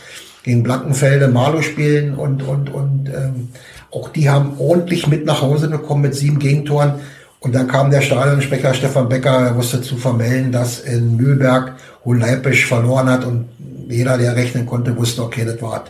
gegen 0.45 0.61
Blankenfelde 0.61 1.27
Marlo 1.27 1.63
spielen 1.63 2.13
und, 2.13 2.43
und, 2.43 2.71
und 2.71 3.09
ähm, 3.09 3.49
auch 3.89 4.09
die 4.09 4.29
haben 4.29 4.59
ordentlich 4.59 5.07
mit 5.07 5.25
nach 5.25 5.41
Hause 5.41 5.71
gekommen 5.71 6.03
mit 6.03 6.13
sieben 6.13 6.37
Gegentoren. 6.37 6.99
Und 7.39 7.55
dann 7.55 7.67
kam 7.67 7.89
der 7.89 8.01
Stadionsprecher 8.01 8.75
Stefan 8.75 9.09
Becker, 9.09 9.31
er 9.31 9.55
wusste 9.55 9.81
zu 9.81 9.97
vermelden, 9.97 10.51
dass 10.51 10.81
in 10.81 11.17
Mühlberg 11.17 11.73
Hohen 12.05 12.19
Leipisch 12.19 12.67
verloren 12.67 13.09
hat 13.09 13.25
und 13.25 13.47
jeder, 13.89 14.19
der 14.19 14.35
rechnen 14.35 14.67
konnte, 14.67 14.95
wusste, 14.95 15.23
okay, 15.23 15.45
das 15.45 15.59
war 15.63 15.85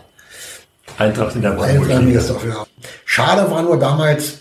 Eintracht 0.98 1.36
in 1.36 1.42
der 1.42 1.58
ja. 2.48 2.66
Schade 3.04 3.52
war 3.52 3.62
nur 3.62 3.78
damals, 3.78 4.40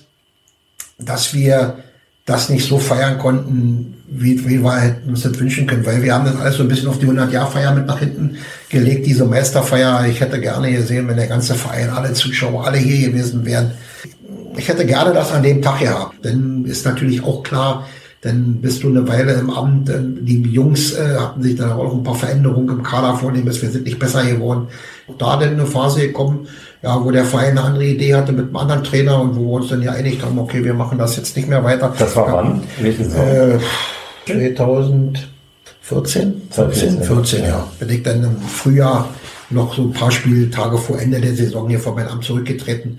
dass 0.99 1.35
wir 1.35 1.79
das 2.25 2.51
nicht 2.51 2.69
so 2.69 2.79
feiern 2.79 3.19
konnten, 3.19 4.04
wie, 4.17 4.49
wie 4.49 4.63
wir 4.63 4.73
halt 4.73 4.97
uns 5.07 5.23
das 5.23 5.39
wünschen 5.39 5.67
können, 5.67 5.85
weil 5.85 6.03
wir 6.03 6.15
haben 6.15 6.25
das 6.25 6.37
alles 6.37 6.57
so 6.57 6.63
ein 6.63 6.69
bisschen 6.69 6.89
auf 6.89 6.99
die 6.99 7.07
100-Jahr-Feier 7.07 7.75
mit 7.75 7.87
nach 7.87 7.99
hinten 7.99 8.37
gelegt, 8.69 9.07
diese 9.07 9.25
Meisterfeier. 9.25 10.07
Ich 10.07 10.21
hätte 10.21 10.41
gerne 10.41 10.73
gesehen, 10.73 11.09
wenn 11.09 11.17
der 11.17 11.27
ganze 11.27 11.55
Verein, 11.55 11.91
alle 11.91 12.13
Zuschauer, 12.13 12.67
alle 12.67 12.79
hier 12.79 13.11
gewesen 13.11 13.45
wären. 13.45 13.73
Ich 14.57 14.69
hätte 14.69 14.87
gerne 14.87 15.13
das 15.13 15.33
an 15.33 15.43
dem 15.43 15.61
Tag 15.61 15.81
gehabt. 15.81 16.25
Denn 16.25 16.65
ist 16.65 16.85
natürlich 16.85 17.25
auch 17.25 17.43
klar, 17.43 17.87
dann 18.25 18.61
bist 18.63 18.83
du 18.83 18.89
eine 18.89 19.07
Weile 19.07 19.35
im 19.35 19.51
Amt. 19.51 19.91
Die 19.93 20.43
Jungs 20.43 20.95
äh, 20.95 21.17
hatten 21.19 21.43
sich 21.43 21.57
dann 21.57 21.73
auch 21.73 21.93
ein 21.93 22.03
paar 22.03 22.15
Veränderungen 22.15 22.79
im 22.79 22.83
Kader 22.83 23.17
vornehmen, 23.17 23.47
wir 23.47 23.53
sind 23.53 23.85
nicht 23.85 23.99
besser 23.99 24.25
geworden. 24.25 24.69
Da 25.19 25.37
dann 25.37 25.51
eine 25.51 25.67
Phase 25.67 26.01
gekommen, 26.01 26.47
ja, 26.83 27.05
wo 27.05 27.11
der 27.11 27.27
Verein 27.27 27.59
eine 27.59 27.63
andere 27.63 27.85
Idee 27.85 28.15
hatte 28.15 28.33
mit 28.33 28.47
einem 28.47 28.57
anderen 28.57 28.83
Trainer 28.85 29.21
und 29.21 29.37
wo 29.37 29.41
wir 29.41 29.53
uns 29.61 29.69
dann 29.69 29.83
ja 29.83 29.93
einig 29.93 30.23
haben, 30.23 30.39
okay, 30.39 30.65
wir 30.65 30.73
machen 30.73 30.97
das 30.97 31.17
jetzt 31.17 31.37
nicht 31.37 31.49
mehr 31.49 31.63
weiter. 31.65 31.93
Das 31.99 32.17
war 32.17 32.33
wann? 32.33 32.63
Welche 32.81 33.03
Äh, 33.03 33.59
2014? 34.27 36.43
14, 36.51 37.03
14, 37.03 37.45
ja. 37.45 37.69
Bin 37.79 37.91
ich 37.91 38.03
dann 38.03 38.25
im 38.25 38.41
Frühjahr 38.41 39.09
noch 39.51 39.75
so 39.75 39.83
ein 39.83 39.93
paar 39.93 40.11
Spieltage 40.11 40.79
vor 40.79 41.01
Ende 41.01 41.21
der 41.21 41.35
Saison 41.35 41.69
hier 41.69 41.79
vor 41.79 41.95
meinem 41.95 42.09
Amt 42.09 42.25
zurückgetreten. 42.25 42.99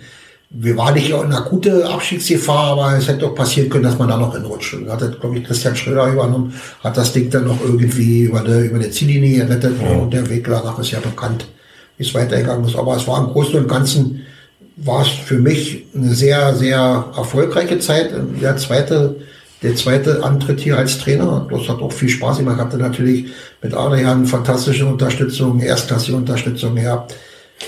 Wir 0.52 0.78
waren 0.78 0.94
nicht 0.94 1.10
in 1.10 1.16
einer 1.16 1.42
gute 1.42 1.90
Abschiedsgefahr, 1.90 2.74
aber 2.74 2.98
es 2.98 3.08
hätte 3.08 3.26
auch 3.26 3.36
passieren 3.36 3.70
können, 3.70 3.84
dass 3.84 3.98
man 3.98 4.08
da 4.08 4.18
noch 4.18 4.36
hinrutscht. 4.36 4.78
Hat, 4.88 5.20
glaube 5.20 5.38
ich, 5.38 5.44
Christian 5.44 5.76
Schröder 5.76 6.08
übernommen, 6.08 6.54
hat 6.84 6.96
das 6.96 7.12
Ding 7.12 7.30
dann 7.30 7.46
noch 7.46 7.60
irgendwie 7.62 8.24
über 8.24 8.42
der, 8.42 8.64
über 8.64 8.80
der 8.80 8.92
Ziellinie 8.92 9.46
gerettet 9.46 9.76
ja. 9.82 9.98
und 9.98 10.14
der 10.14 10.30
Weg 10.30 10.46
danach 10.46 10.80
ist 10.80 10.92
ja 10.92 11.00
bekannt 11.00 11.46
wie 11.98 12.04
es 12.04 12.14
weitergegangen 12.14 12.68
ist. 12.68 12.76
Aber 12.76 12.96
es 12.96 13.08
war 13.08 13.20
im 13.20 13.32
Großen 13.32 13.60
und 13.60 13.68
Ganzen, 13.68 14.26
war 14.78 15.04
es 15.04 15.08
für 15.08 15.38
mich 15.38 15.86
eine 15.96 16.14
sehr, 16.14 16.54
sehr 16.56 17.06
erfolgreiche 17.16 17.80
Zeit. 17.80 18.14
Der 18.42 18.58
zweite, 18.58 19.16
der 19.64 19.76
zweite 19.76 20.24
Antritt 20.24 20.60
hier 20.60 20.78
als 20.78 21.00
Trainer, 21.00 21.48
das 21.50 21.68
hat 21.70 21.82
auch 21.82 21.92
viel 21.92 22.10
Spaß 22.10 22.40
gemacht. 22.40 22.58
Ich 22.58 22.64
hatte 22.64 22.78
natürlich 22.78 23.26
mit 23.62 23.74
Adrian 23.74 24.26
fantastische 24.26 24.86
Unterstützung, 24.86 25.60
erstklassige 25.60 26.18
Unterstützung 26.18 26.76
gehabt. 26.76 27.16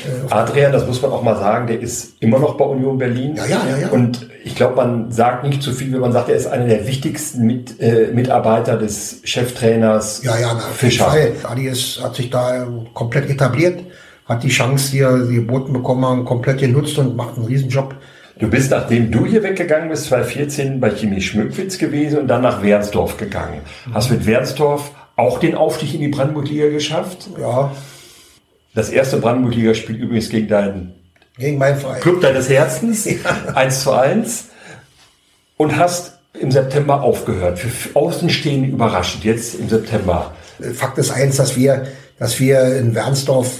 Äh, 0.05 0.33
Adrian, 0.33 0.73
das 0.73 0.85
muss 0.85 1.01
man 1.01 1.11
auch 1.11 1.23
mal 1.23 1.37
sagen, 1.37 1.67
der 1.67 1.79
ist 1.79 2.15
immer 2.19 2.39
noch 2.39 2.55
bei 2.55 2.65
Union 2.65 2.97
Berlin. 2.97 3.35
Ja, 3.35 3.45
ja, 3.45 3.61
ja. 3.69 3.77
ja. 3.77 3.89
Und 3.89 4.27
ich 4.43 4.55
glaube, 4.55 4.75
man 4.75 5.11
sagt 5.11 5.45
nicht 5.45 5.63
zu 5.63 5.71
viel, 5.71 5.93
wenn 5.93 6.01
man 6.01 6.11
sagt, 6.11 6.29
er 6.29 6.35
ist 6.35 6.47
einer 6.47 6.67
der 6.67 6.87
wichtigsten 6.87 7.45
Mit, 7.45 7.79
äh, 7.79 8.11
Mitarbeiter 8.13 8.77
des 8.77 9.21
Cheftrainers 9.23 10.23
ja, 10.23 10.37
ja, 10.37 10.53
na, 10.53 10.59
Fischer. 10.59 11.13
Adi 11.43 11.67
ist, 11.67 12.03
hat 12.03 12.15
sich 12.15 12.29
da 12.29 12.67
komplett 12.93 13.29
etabliert 13.29 13.79
hat 14.27 14.43
die 14.43 14.49
Chance, 14.49 14.91
die 14.91 14.99
er 14.99 15.17
geboten 15.19 15.73
bekommen 15.73 16.05
haben, 16.05 16.25
komplett 16.25 16.59
genutzt 16.59 16.97
und 16.97 17.15
macht 17.15 17.37
einen 17.37 17.45
Riesenjob. 17.45 17.95
Du 18.39 18.49
bist, 18.49 18.71
nachdem 18.71 19.11
du 19.11 19.25
hier 19.25 19.41
weggegangen 19.41 19.89
bist, 19.89 20.05
2014 20.05 20.79
bei 20.79 20.91
Chemie 20.91 21.21
Schmückwitz 21.21 21.77
gewesen 21.77 22.19
und 22.19 22.27
dann 22.27 22.41
nach 22.41 22.61
Wernsdorf 22.61 23.17
gegangen. 23.17 23.61
Hast 23.93 24.11
mit 24.11 24.25
Wernsdorf 24.25 24.91
auch 25.15 25.39
den 25.39 25.55
Aufstieg 25.55 25.93
in 25.95 26.01
die 26.01 26.07
Brandenburg-Liga 26.09 26.69
geschafft? 26.69 27.29
Ja. 27.39 27.75
Das 28.75 28.89
erste 28.89 29.17
Brandenburg-Liga-Spiel 29.17 29.95
übrigens 29.95 30.29
gegen 30.29 30.47
deinen 30.47 30.93
gegen 31.37 31.57
meinen 31.57 31.77
Verein. 31.77 32.01
Club 32.01 32.21
deines 32.21 32.49
Herzens. 32.49 33.05
Ja. 33.05 33.53
1 33.53 33.83
zu 33.83 33.91
1. 33.91 34.45
und 35.57 35.77
hast 35.77 36.19
im 36.39 36.51
September 36.51 37.01
aufgehört. 37.01 37.59
Für 37.59 37.95
Außenstehende 37.95 38.69
überraschend, 38.69 39.23
jetzt 39.23 39.55
im 39.55 39.69
September. 39.69 40.33
Fakt 40.73 40.97
ist 40.97 41.11
eins, 41.11 41.37
dass 41.37 41.55
wir, 41.55 41.87
dass 42.19 42.39
wir 42.39 42.77
in 42.77 42.93
Wernsdorf 42.93 43.59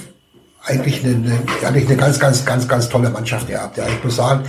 eigentlich 0.68 1.04
eine, 1.04 1.14
eine, 1.14 1.66
eigentlich 1.66 1.86
eine 1.86 1.96
ganz, 1.96 2.18
ganz, 2.18 2.44
ganz, 2.44 2.68
ganz 2.68 2.88
tolle 2.88 3.10
Mannschaft 3.10 3.48
gehabt. 3.48 3.78
Ja, 3.78 3.86
ich 3.88 4.04
muss 4.04 4.16
sagen, 4.16 4.44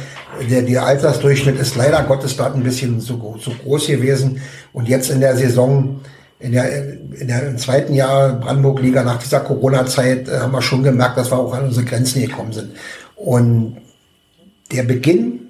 der, 0.50 0.62
der 0.62 0.86
Altersdurchschnitt 0.86 1.60
ist 1.60 1.76
leider 1.76 2.04
Gottes 2.04 2.36
dort 2.36 2.56
ein 2.56 2.64
bisschen 2.64 3.00
zu, 3.00 3.18
zu 3.40 3.52
groß 3.64 3.88
gewesen. 3.88 4.42
Und 4.74 4.88
jetzt 4.88 5.10
in 5.10 5.22
der 5.22 5.36
Saison, 5.38 6.02
in 6.40 6.52
der, 6.52 6.94
in 7.20 7.28
der 7.28 7.48
im 7.48 7.58
zweiten 7.58 7.94
Jahr 7.94 8.34
Brandenburg-Liga 8.34 9.04
nach 9.04 9.20
dieser 9.20 9.40
Corona-Zeit 9.40 10.28
äh, 10.28 10.40
haben 10.40 10.52
wir 10.52 10.62
schon 10.62 10.84
gemerkt, 10.84 11.18
dass 11.18 11.32
wir 11.32 11.38
auch 11.38 11.54
an 11.54 11.66
unsere 11.66 11.86
Grenzen 11.86 12.22
gekommen 12.22 12.54
sind. 12.54 12.72
Und 13.16 13.78
der 14.72 14.84
Beginn 14.84 15.49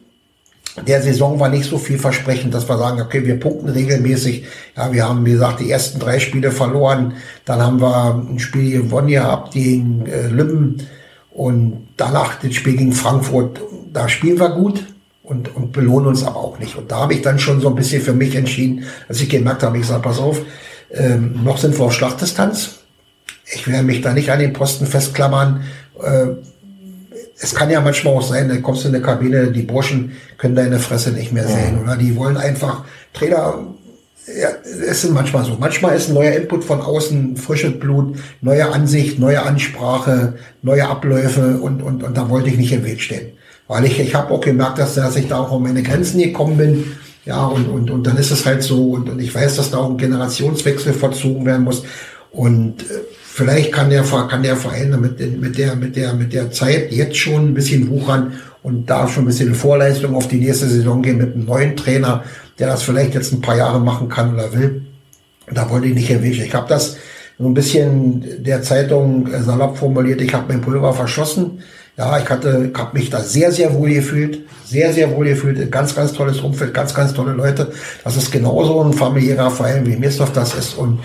der 0.88 1.02
Saison 1.02 1.40
war 1.40 1.50
nicht 1.50 1.66
so 1.66 1.78
vielversprechend, 1.78 2.54
dass 2.54 2.68
wir 2.68 2.78
sagen, 2.78 3.02
okay, 3.02 3.26
wir 3.26 3.40
punkten 3.40 3.70
regelmäßig. 3.70 4.46
Ja, 4.76 4.92
wir 4.92 5.08
haben, 5.08 5.26
wie 5.26 5.32
gesagt, 5.32 5.60
die 5.60 5.72
ersten 5.72 6.00
drei 6.00 6.20
Spiele 6.20 6.52
verloren. 6.52 7.14
Dann 7.46 7.62
haben 7.62 7.82
wir 7.82 8.16
ein 8.16 8.40
Spiel 8.40 8.84
gewonnen 8.84 9.08
gehabt 9.08 9.54
gegen 9.54 10.06
äh, 10.06 10.28
Lübben 10.28 10.88
und 11.32 11.88
danach 11.98 12.40
das 12.42 12.54
Spiel 12.54 12.78
gegen 12.78 12.94
Frankfurt. 12.94 13.62
Da 13.94 14.10
spielen 14.10 14.40
wir 14.40 14.50
gut 14.50 14.86
und, 15.24 15.56
und 15.56 15.72
belohnen 15.72 16.08
uns 16.08 16.24
aber 16.24 16.38
auch 16.38 16.60
nicht. 16.60 16.76
Und 16.76 16.92
da 16.92 16.98
habe 17.02 17.14
ich 17.14 17.22
dann 17.22 17.40
schon 17.40 17.62
so 17.62 17.70
ein 17.70 17.76
bisschen 17.76 18.02
für 18.02 18.14
mich 18.14 18.36
entschieden, 18.36 18.86
als 19.08 19.22
ich 19.22 19.30
gemerkt 19.30 19.64
habe, 19.64 19.78
ich 19.78 19.86
sage, 19.86 20.02
pass 20.02 20.20
auf, 20.20 20.42
ähm, 20.92 21.44
noch 21.44 21.58
sind 21.58 21.78
wir 21.78 21.86
auf 21.86 21.94
Schlachtdistanz. 21.94 22.80
Ich 23.52 23.68
werde 23.68 23.84
mich 23.84 24.02
da 24.02 24.14
nicht 24.14 24.32
an 24.32 24.40
den 24.40 24.54
Posten 24.54 24.86
festklammern. 24.86 25.64
Äh, 26.02 26.28
es 27.42 27.56
kann 27.56 27.70
ja 27.70 27.82
manchmal 27.82 28.16
auch 28.16 28.22
sein, 28.22 28.50
da 28.50 28.58
kommst 28.58 28.84
du 28.84 28.90
in 28.90 28.96
eine 28.96 29.04
Kabine, 29.04 29.52
die 29.52 29.62
Burschen 29.62 30.14
können 30.38 30.56
deine 30.56 30.80
Fresse 30.80 31.12
nicht 31.12 31.32
mehr 31.32 31.48
sehen, 31.48 31.76
ja. 31.76 31.82
oder 31.82 31.96
die 31.96 32.16
wollen 32.16 32.38
einfach, 32.38 32.84
Trainer, 33.14 33.56
ja, 34.28 34.50
es 34.64 35.04
ist 35.04 35.12
manchmal 35.12 35.46
so. 35.46 35.58
Manchmal 35.60 35.96
ist 35.96 36.10
ein 36.10 36.14
neuer 36.14 36.34
Input 36.34 36.64
von 36.64 36.82
außen, 36.82 37.38
frisches 37.38 37.80
Blut, 37.80 38.18
neue 38.42 38.72
Ansicht, 38.72 39.20
neue 39.20 39.42
Ansprache, 39.42 40.36
neue 40.62 40.88
Abläufe 40.88 41.58
und, 41.58 41.82
und, 41.82 42.04
und 42.04 42.16
da 42.16 42.30
wollte 42.30 42.50
ich 42.50 42.58
nicht 42.58 42.72
im 42.72 42.84
Weg 42.84 43.02
stehen. 43.02 43.32
Weil 43.68 43.86
ich, 43.86 44.00
ich 44.00 44.16
habe 44.16 44.34
auch 44.34 44.42
gemerkt, 44.42 44.80
dass, 44.80 44.96
dass 44.96 45.16
ich 45.16 45.28
da 45.28 45.40
auch 45.40 45.52
um 45.52 45.64
meine 45.64 45.84
Grenzen 45.84 46.20
gekommen 46.20 46.58
bin. 46.58 46.98
Ja, 47.26 47.46
und, 47.46 47.68
und, 47.68 47.92
und 47.92 48.08
dann 48.08 48.18
ist 48.18 48.32
es 48.32 48.46
halt 48.46 48.64
so. 48.64 48.92
Und, 48.92 49.10
und 49.10 49.20
ich 49.20 49.34
weiß, 49.34 49.56
dass 49.56 49.72
da 49.72 49.78
auch 49.78 49.90
ein 49.90 49.98
Generationswechsel 49.98 50.94
verzogen 50.94 51.46
werden 51.46 51.64
muss. 51.64 51.84
Und 52.32 52.84
äh, 52.84 52.86
vielleicht 53.40 53.72
kann 53.72 53.90
der, 53.90 54.04
kann 54.04 54.44
der 54.44 54.58
Verein 54.58 55.00
mit, 55.00 55.40
mit, 55.40 55.58
der, 55.58 55.76
mit, 55.78 55.96
der, 55.96 56.14
mit 56.14 56.34
der 56.34 56.52
Zeit 56.52 56.92
jetzt 56.92 57.16
schon 57.16 57.48
ein 57.48 57.54
bisschen 57.54 57.90
wuchern 57.90 58.34
und 58.64 58.90
da 58.90 59.08
schon 59.08 59.24
ein 59.24 59.28
bisschen 59.28 59.56
Vorleistung 59.56 60.14
auf 60.14 60.28
die 60.28 60.42
nächste 60.42 60.68
Saison 60.68 61.02
gehen 61.02 61.18
mit 61.18 61.36
einem 61.36 61.46
neuen 61.46 61.78
Trainer, 61.78 62.26
der 62.60 62.68
das 62.68 62.84
vielleicht 62.84 63.14
jetzt 63.14 63.32
ein 63.32 63.40
paar 63.40 63.56
Jahre 63.56 63.80
machen 63.80 64.10
kann 64.10 64.34
oder 64.34 64.52
will. 64.52 64.82
Da 65.54 65.70
wollte 65.70 65.88
ich 65.88 65.94
nicht 65.94 66.12
erwischen. 66.12 66.44
Ich 66.44 66.54
habe 66.54 66.68
das 66.68 66.98
so 67.38 67.46
ein 67.46 67.54
bisschen 67.54 68.44
der 68.44 68.62
Zeitung 68.62 69.30
salopp 69.42 69.78
formuliert, 69.78 70.20
ich 70.20 70.34
habe 70.34 70.44
mein 70.50 70.60
Pulver 70.60 70.92
verschossen. 70.92 71.60
Ja, 71.98 72.20
ich 72.20 72.30
hatte, 72.30 72.72
habe 72.76 72.98
mich 72.98 73.10
da 73.10 73.22
sehr, 73.22 73.54
sehr 73.54 73.74
wohl 73.74 73.90
gefühlt, 73.90 74.40
sehr, 74.66 74.92
sehr 74.92 75.16
wohl 75.16 75.28
gefühlt, 75.28 75.72
ganz, 75.72 75.96
ganz 75.96 76.12
tolles 76.12 76.42
Umfeld, 76.42 76.74
ganz, 76.74 76.94
ganz 76.94 77.14
tolle 77.14 77.32
Leute. 77.32 77.72
Das 78.04 78.18
ist 78.18 78.32
genauso 78.32 78.84
ein 78.84 78.92
familiärer 78.92 79.50
Verein, 79.50 79.86
wie 79.86 79.96
Mirsdorf 79.96 80.34
das 80.34 80.56
ist 80.56 80.74
und 80.78 81.00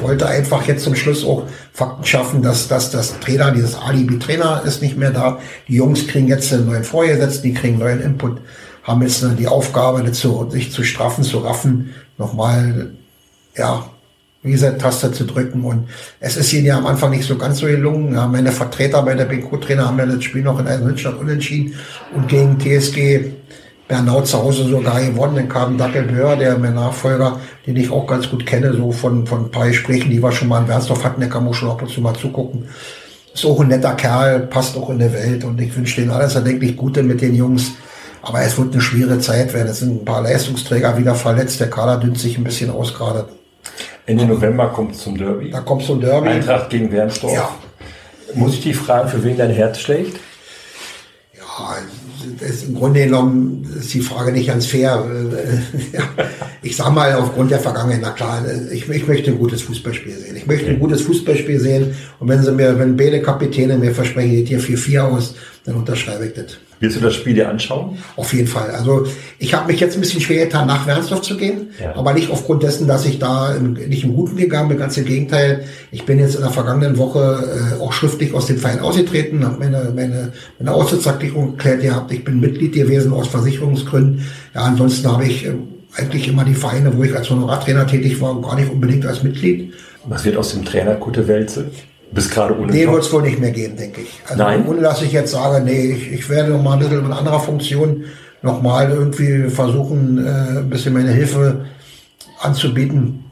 wollte 0.00 0.26
einfach 0.26 0.66
jetzt 0.66 0.84
zum 0.84 0.94
Schluss 0.94 1.24
auch 1.24 1.44
Fakten 1.72 2.04
schaffen, 2.04 2.42
dass, 2.42 2.68
dass 2.68 2.90
das 2.90 3.18
Trainer, 3.20 3.50
dieses 3.50 3.74
Alibi-Trainer 3.74 4.62
ist 4.64 4.82
nicht 4.82 4.96
mehr 4.96 5.10
da. 5.10 5.38
Die 5.68 5.74
Jungs 5.74 6.06
kriegen 6.06 6.28
jetzt 6.28 6.52
einen 6.52 6.66
neuen 6.66 6.84
Vorgesetzten, 6.84 7.42
die 7.42 7.54
kriegen 7.54 7.78
neuen 7.78 8.00
Input, 8.00 8.40
haben 8.82 9.02
jetzt 9.02 9.24
die 9.38 9.48
Aufgabe, 9.48 10.10
zu, 10.12 10.50
sich 10.50 10.72
zu 10.72 10.84
straffen, 10.84 11.24
zu 11.24 11.38
raffen, 11.38 11.94
nochmal, 12.18 12.92
ja, 13.56 13.84
Reset-Taste 14.44 15.12
zu 15.12 15.24
drücken. 15.24 15.64
Und 15.64 15.88
es 16.20 16.36
ist 16.36 16.52
ihnen 16.52 16.66
ja 16.66 16.78
am 16.78 16.86
Anfang 16.86 17.10
nicht 17.10 17.26
so 17.26 17.36
ganz 17.36 17.58
so 17.58 17.66
gelungen. 17.66 18.14
Ja, 18.14 18.26
meine 18.26 18.52
Vertreter 18.52 19.02
bei 19.02 19.14
der 19.14 19.26
BQ-Trainer 19.26 19.86
haben 19.86 19.98
ja 19.98 20.06
das 20.06 20.24
Spiel 20.24 20.42
noch 20.42 20.58
in 20.58 20.66
einem 20.66 20.86
Hinstand 20.86 21.18
unentschieden 21.20 21.74
und 22.14 22.28
gegen 22.28 22.58
TSG 22.58 23.32
Bernau 23.92 24.22
zu 24.22 24.42
Hause 24.42 24.64
sogar 24.64 25.02
gewonnen. 25.02 25.36
Dann 25.36 25.48
kam 25.50 25.76
Dackelböhr, 25.76 26.36
der 26.36 26.56
mein 26.56 26.74
Nachfolger, 26.74 27.38
den 27.66 27.76
ich 27.76 27.90
auch 27.90 28.06
ganz 28.06 28.30
gut 28.30 28.46
kenne, 28.46 28.72
so 28.72 28.90
von, 28.90 29.26
von 29.26 29.44
ein 29.44 29.50
paar 29.50 29.68
Gesprächen, 29.68 30.10
die 30.10 30.22
wir 30.22 30.32
schon 30.32 30.48
mal 30.48 30.62
in 30.62 30.68
Wernsdorf 30.68 31.04
hatten, 31.04 31.20
der 31.20 31.28
kann 31.28 31.44
man 31.44 31.52
schon 31.52 31.68
ab 31.68 31.82
und 31.82 31.90
zu 31.90 32.00
mal 32.00 32.14
zugucken. 32.14 32.68
Ist 33.34 33.44
auch 33.44 33.60
ein 33.60 33.68
netter 33.68 33.92
Kerl, 33.92 34.40
passt 34.46 34.78
auch 34.78 34.88
in 34.88 34.98
der 34.98 35.12
Welt 35.12 35.44
und 35.44 35.60
ich 35.60 35.76
wünsche 35.76 36.00
denen 36.00 36.10
alles 36.10 36.34
erdenklich 36.34 36.74
Gute 36.74 37.02
mit 37.02 37.20
den 37.20 37.34
Jungs. 37.34 37.72
Aber 38.22 38.40
es 38.40 38.56
wird 38.56 38.72
eine 38.72 38.80
schwere 38.80 39.18
Zeit 39.18 39.52
werden. 39.52 39.68
Es 39.68 39.80
sind 39.80 40.02
ein 40.02 40.04
paar 40.06 40.22
Leistungsträger 40.22 40.96
wieder 40.96 41.14
verletzt. 41.14 41.60
Der 41.60 41.68
Kader 41.68 41.98
dünnt 41.98 42.18
sich 42.18 42.38
ein 42.38 42.44
bisschen 42.44 42.70
aus 42.70 42.94
gerade. 42.94 43.26
Ende 44.06 44.24
November 44.24 44.68
kommt 44.68 44.92
es 44.92 45.02
zum 45.02 45.18
Derby. 45.18 45.50
Da 45.50 45.60
kommt 45.60 45.82
zum 45.82 46.00
Derby. 46.00 46.28
Eintracht 46.28 46.70
gegen 46.70 46.90
Wernsdorf. 46.90 47.34
Ja. 47.34 47.50
Muss 48.34 48.54
ich 48.54 48.62
die 48.62 48.72
fragen, 48.72 49.10
für 49.10 49.22
wen 49.22 49.36
dein 49.36 49.50
Herz 49.50 49.80
schlägt? 49.80 50.18
Ja, 51.36 51.76
ist 52.40 52.68
im 52.68 52.74
Grunde 52.74 53.04
genommen 53.04 53.66
ist 53.78 53.92
die 53.94 54.00
Frage 54.00 54.32
nicht 54.32 54.48
ganz 54.48 54.66
fair. 54.66 55.04
ja, 55.92 56.02
ich 56.62 56.76
sage 56.76 56.90
mal 56.92 57.14
aufgrund 57.14 57.50
der 57.50 57.60
Vergangenheit, 57.60 58.00
na 58.02 58.10
klar, 58.10 58.44
ich, 58.70 58.88
ich, 58.88 59.06
möchte 59.06 59.30
ein 59.30 59.38
gutes 59.38 59.62
Fußballspiel 59.62 60.14
sehen. 60.14 60.36
Ich 60.36 60.46
möchte 60.46 60.70
ein 60.70 60.78
gutes 60.78 61.02
Fußballspiel 61.02 61.60
sehen 61.60 61.94
und 62.18 62.28
wenn 62.28 62.42
sie 62.42 62.52
mir, 62.52 62.78
wenn 62.78 62.96
beide 62.96 63.20
Kapitäne 63.22 63.76
mir 63.78 63.92
versprechen, 63.92 64.30
geht 64.30 64.48
hier 64.48 64.60
4-4 64.60 65.00
aus, 65.00 65.34
dann 65.64 65.76
unterschreibe 65.76 66.26
ich 66.26 66.34
das. 66.34 66.58
Willst 66.80 66.96
du 66.96 67.00
das 67.00 67.14
Spiel 67.14 67.34
dir 67.34 67.48
anschauen? 67.48 67.98
Auf 68.16 68.32
jeden 68.32 68.48
Fall. 68.48 68.70
Also 68.72 69.06
ich 69.38 69.54
habe 69.54 69.70
mich 69.70 69.78
jetzt 69.78 69.94
ein 69.94 70.00
bisschen 70.00 70.20
schwer 70.20 70.46
getan, 70.46 70.66
nach 70.66 70.84
Wernsdorf 70.84 71.22
zu 71.22 71.36
gehen, 71.36 71.70
ja. 71.80 71.94
aber 71.94 72.12
nicht 72.12 72.30
aufgrund 72.30 72.64
dessen, 72.64 72.88
dass 72.88 73.06
ich 73.06 73.20
da 73.20 73.54
im, 73.54 73.74
nicht 73.74 74.02
im 74.02 74.16
Guten 74.16 74.36
gegangen 74.36 74.68
bin, 74.68 74.78
ganz 74.78 74.96
im 74.96 75.04
Gegenteil. 75.04 75.64
Ich 75.92 76.04
bin 76.04 76.18
jetzt 76.18 76.34
in 76.34 76.40
der 76.40 76.50
vergangenen 76.50 76.98
Woche 76.98 77.76
äh, 77.78 77.80
auch 77.80 77.92
schriftlich 77.92 78.34
aus 78.34 78.46
dem 78.46 78.58
Verein 78.58 78.80
ausgetreten, 78.80 79.44
habe 79.44 79.60
meine, 79.60 79.92
meine, 79.94 80.32
meine 80.58 80.72
Austrittserklärung 80.72 81.52
erklärt 81.52 81.82
gehabt. 81.82 82.12
Ich 82.12 82.24
bin 82.24 82.40
Mitglied 82.40 82.72
gewesen 82.72 83.12
aus 83.12 83.28
Versicherungsgründen. 83.28 84.26
Ja, 84.52 84.62
ansonsten 84.62 85.08
habe 85.08 85.24
ich 85.26 85.46
äh, 85.46 85.52
eigentlich 85.94 86.26
immer 86.26 86.44
die 86.44 86.54
Vereine, 86.54 86.96
wo 86.96 87.04
ich 87.04 87.14
als 87.14 87.30
Honorartrainer 87.30 87.86
tätig 87.86 88.20
war, 88.20 88.40
gar 88.40 88.56
nicht 88.56 88.72
unbedingt 88.72 89.06
als 89.06 89.22
Mitglied. 89.22 89.72
Was 90.06 90.24
wird 90.24 90.36
aus 90.36 90.52
dem 90.52 90.64
Trainer 90.64 90.96
Kutte 90.96 91.28
Welze? 91.28 91.70
Bist 92.12 92.30
gerade 92.30 92.58
ohne 92.58 92.70
Nee, 92.70 92.86
wird 92.86 93.02
es 93.02 93.12
wohl 93.12 93.22
nicht 93.22 93.40
mehr 93.40 93.50
geben, 93.50 93.76
denke 93.76 94.02
ich. 94.02 94.20
Also 94.28 94.42
Nein. 94.42 94.66
Ohne 94.66 94.82
dass 94.82 95.02
ich 95.02 95.12
jetzt 95.12 95.32
sage, 95.32 95.64
nee, 95.64 95.92
ich, 95.92 96.12
ich 96.12 96.28
werde 96.28 96.50
noch 96.50 96.62
mal 96.62 96.74
ein 96.74 96.78
bisschen 96.80 97.04
in 97.04 97.12
anderer 97.12 97.40
Funktion 97.40 98.04
noch 98.42 98.60
mal 98.60 98.90
irgendwie 98.90 99.48
versuchen, 99.48 100.18
äh, 100.18 100.58
ein 100.58 100.68
bisschen 100.68 100.92
meine 100.92 101.12
Hilfe 101.12 101.66
anzubieten. 102.40 103.24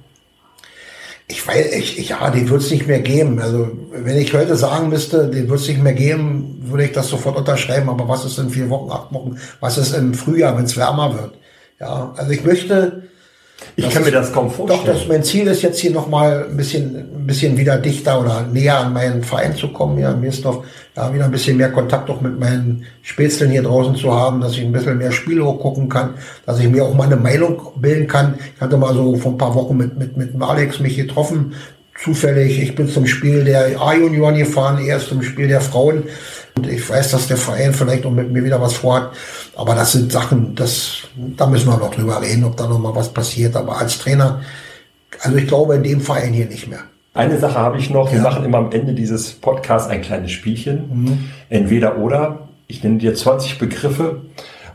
Ich 1.26 1.46
weiß, 1.46 1.72
ich, 1.74 1.98
ich, 1.98 2.08
ja, 2.08 2.30
den 2.30 2.48
wird 2.48 2.62
es 2.62 2.70
nicht 2.70 2.86
mehr 2.86 3.00
geben. 3.00 3.40
Also 3.40 3.70
wenn 3.92 4.16
ich 4.16 4.32
heute 4.34 4.56
sagen 4.56 4.88
müsste, 4.88 5.28
den 5.28 5.48
wird 5.48 5.60
es 5.60 5.68
nicht 5.68 5.82
mehr 5.82 5.92
geben, 5.92 6.60
würde 6.64 6.84
ich 6.84 6.92
das 6.92 7.08
sofort 7.08 7.36
unterschreiben. 7.36 7.88
Aber 7.88 8.08
was 8.08 8.24
ist 8.24 8.38
in 8.38 8.50
vier 8.50 8.70
Wochen, 8.70 8.90
acht 8.90 9.12
Wochen? 9.12 9.36
Was 9.60 9.78
ist 9.78 9.94
im 9.94 10.14
Frühjahr, 10.14 10.56
wenn 10.56 10.64
es 10.64 10.76
wärmer 10.76 11.14
wird? 11.14 11.34
Ja, 11.78 12.12
also 12.16 12.30
ich 12.32 12.44
möchte 12.44 13.09
ich 13.76 13.84
das 13.84 13.94
kann 13.94 14.04
mir 14.04 14.10
das 14.10 14.32
kaum 14.32 14.50
vorstellen. 14.50 14.86
Doch, 14.86 14.92
das, 14.92 15.08
mein 15.08 15.22
Ziel 15.22 15.46
ist 15.46 15.62
jetzt 15.62 15.78
hier 15.78 15.90
nochmal 15.90 16.46
ein 16.50 16.56
bisschen, 16.56 16.96
ein 16.96 17.26
bisschen 17.26 17.56
wieder 17.56 17.76
dichter 17.76 18.20
oder 18.20 18.46
näher 18.50 18.78
an 18.78 18.92
meinen 18.92 19.22
Verein 19.22 19.54
zu 19.54 19.68
kommen, 19.68 19.96
hier 19.96 20.10
in 20.10 20.20
Mirsdorf, 20.20 20.64
da 20.94 21.12
wieder 21.14 21.24
ein 21.24 21.30
bisschen 21.30 21.56
mehr 21.56 21.70
Kontakt 21.70 22.10
auch 22.10 22.20
mit 22.20 22.38
meinen 22.38 22.84
Spätzeln 23.02 23.50
hier 23.50 23.62
draußen 23.62 23.96
zu 23.96 24.12
haben, 24.12 24.40
dass 24.40 24.52
ich 24.52 24.62
ein 24.62 24.72
bisschen 24.72 24.98
mehr 24.98 25.12
Spiele 25.12 25.42
gucken 25.44 25.88
kann, 25.88 26.14
dass 26.46 26.58
ich 26.60 26.68
mir 26.68 26.84
auch 26.84 26.94
mal 26.94 27.04
eine 27.04 27.16
Meinung 27.16 27.60
bilden 27.76 28.06
kann. 28.06 28.34
Ich 28.54 28.60
hatte 28.60 28.76
mal 28.76 28.94
so 28.94 29.16
vor 29.16 29.32
ein 29.32 29.38
paar 29.38 29.54
Wochen 29.54 29.76
mit, 29.76 29.98
mit, 29.98 30.16
mit 30.16 30.30
Alex 30.40 30.80
mich 30.80 30.96
getroffen, 30.96 31.54
zufällig. 32.02 32.60
Ich 32.62 32.74
bin 32.74 32.88
zum 32.88 33.06
Spiel 33.06 33.44
der 33.44 33.80
A-Junioren 33.80 34.36
gefahren, 34.36 34.84
erst 34.84 35.08
zum 35.08 35.22
Spiel 35.22 35.48
der 35.48 35.60
Frauen. 35.60 36.04
Und 36.60 36.68
ich 36.68 36.90
weiß, 36.90 37.12
dass 37.12 37.26
der 37.26 37.38
Verein 37.38 37.72
vielleicht 37.72 38.04
auch 38.04 38.10
mit 38.10 38.30
mir 38.30 38.44
wieder 38.44 38.60
was 38.60 38.74
vorhat. 38.74 39.12
Aber 39.56 39.74
das 39.74 39.92
sind 39.92 40.12
Sachen, 40.12 40.54
das, 40.54 40.98
da 41.16 41.46
müssen 41.46 41.68
wir 41.68 41.78
noch 41.78 41.90
drüber 41.90 42.20
reden, 42.20 42.44
ob 42.44 42.58
da 42.58 42.68
noch 42.68 42.78
mal 42.78 42.94
was 42.94 43.08
passiert. 43.08 43.56
Aber 43.56 43.78
als 43.78 43.98
Trainer, 43.98 44.42
also 45.20 45.38
ich 45.38 45.46
glaube 45.46 45.76
in 45.76 45.82
dem 45.82 46.02
Verein 46.02 46.34
hier 46.34 46.44
nicht 46.44 46.68
mehr. 46.68 46.80
Eine 47.14 47.38
Sache 47.38 47.58
habe 47.58 47.78
ich 47.78 47.88
noch. 47.88 48.12
Wir 48.12 48.18
ja. 48.18 48.24
machen 48.24 48.44
immer 48.44 48.58
am 48.58 48.72
Ende 48.72 48.92
dieses 48.92 49.32
Podcasts 49.32 49.88
ein 49.88 50.02
kleines 50.02 50.32
Spielchen. 50.32 51.04
Mhm. 51.04 51.30
Entweder 51.48 51.96
oder. 51.96 52.48
Ich 52.66 52.84
nenne 52.84 52.98
dir 52.98 53.14
20 53.14 53.58
Begriffe 53.58 54.20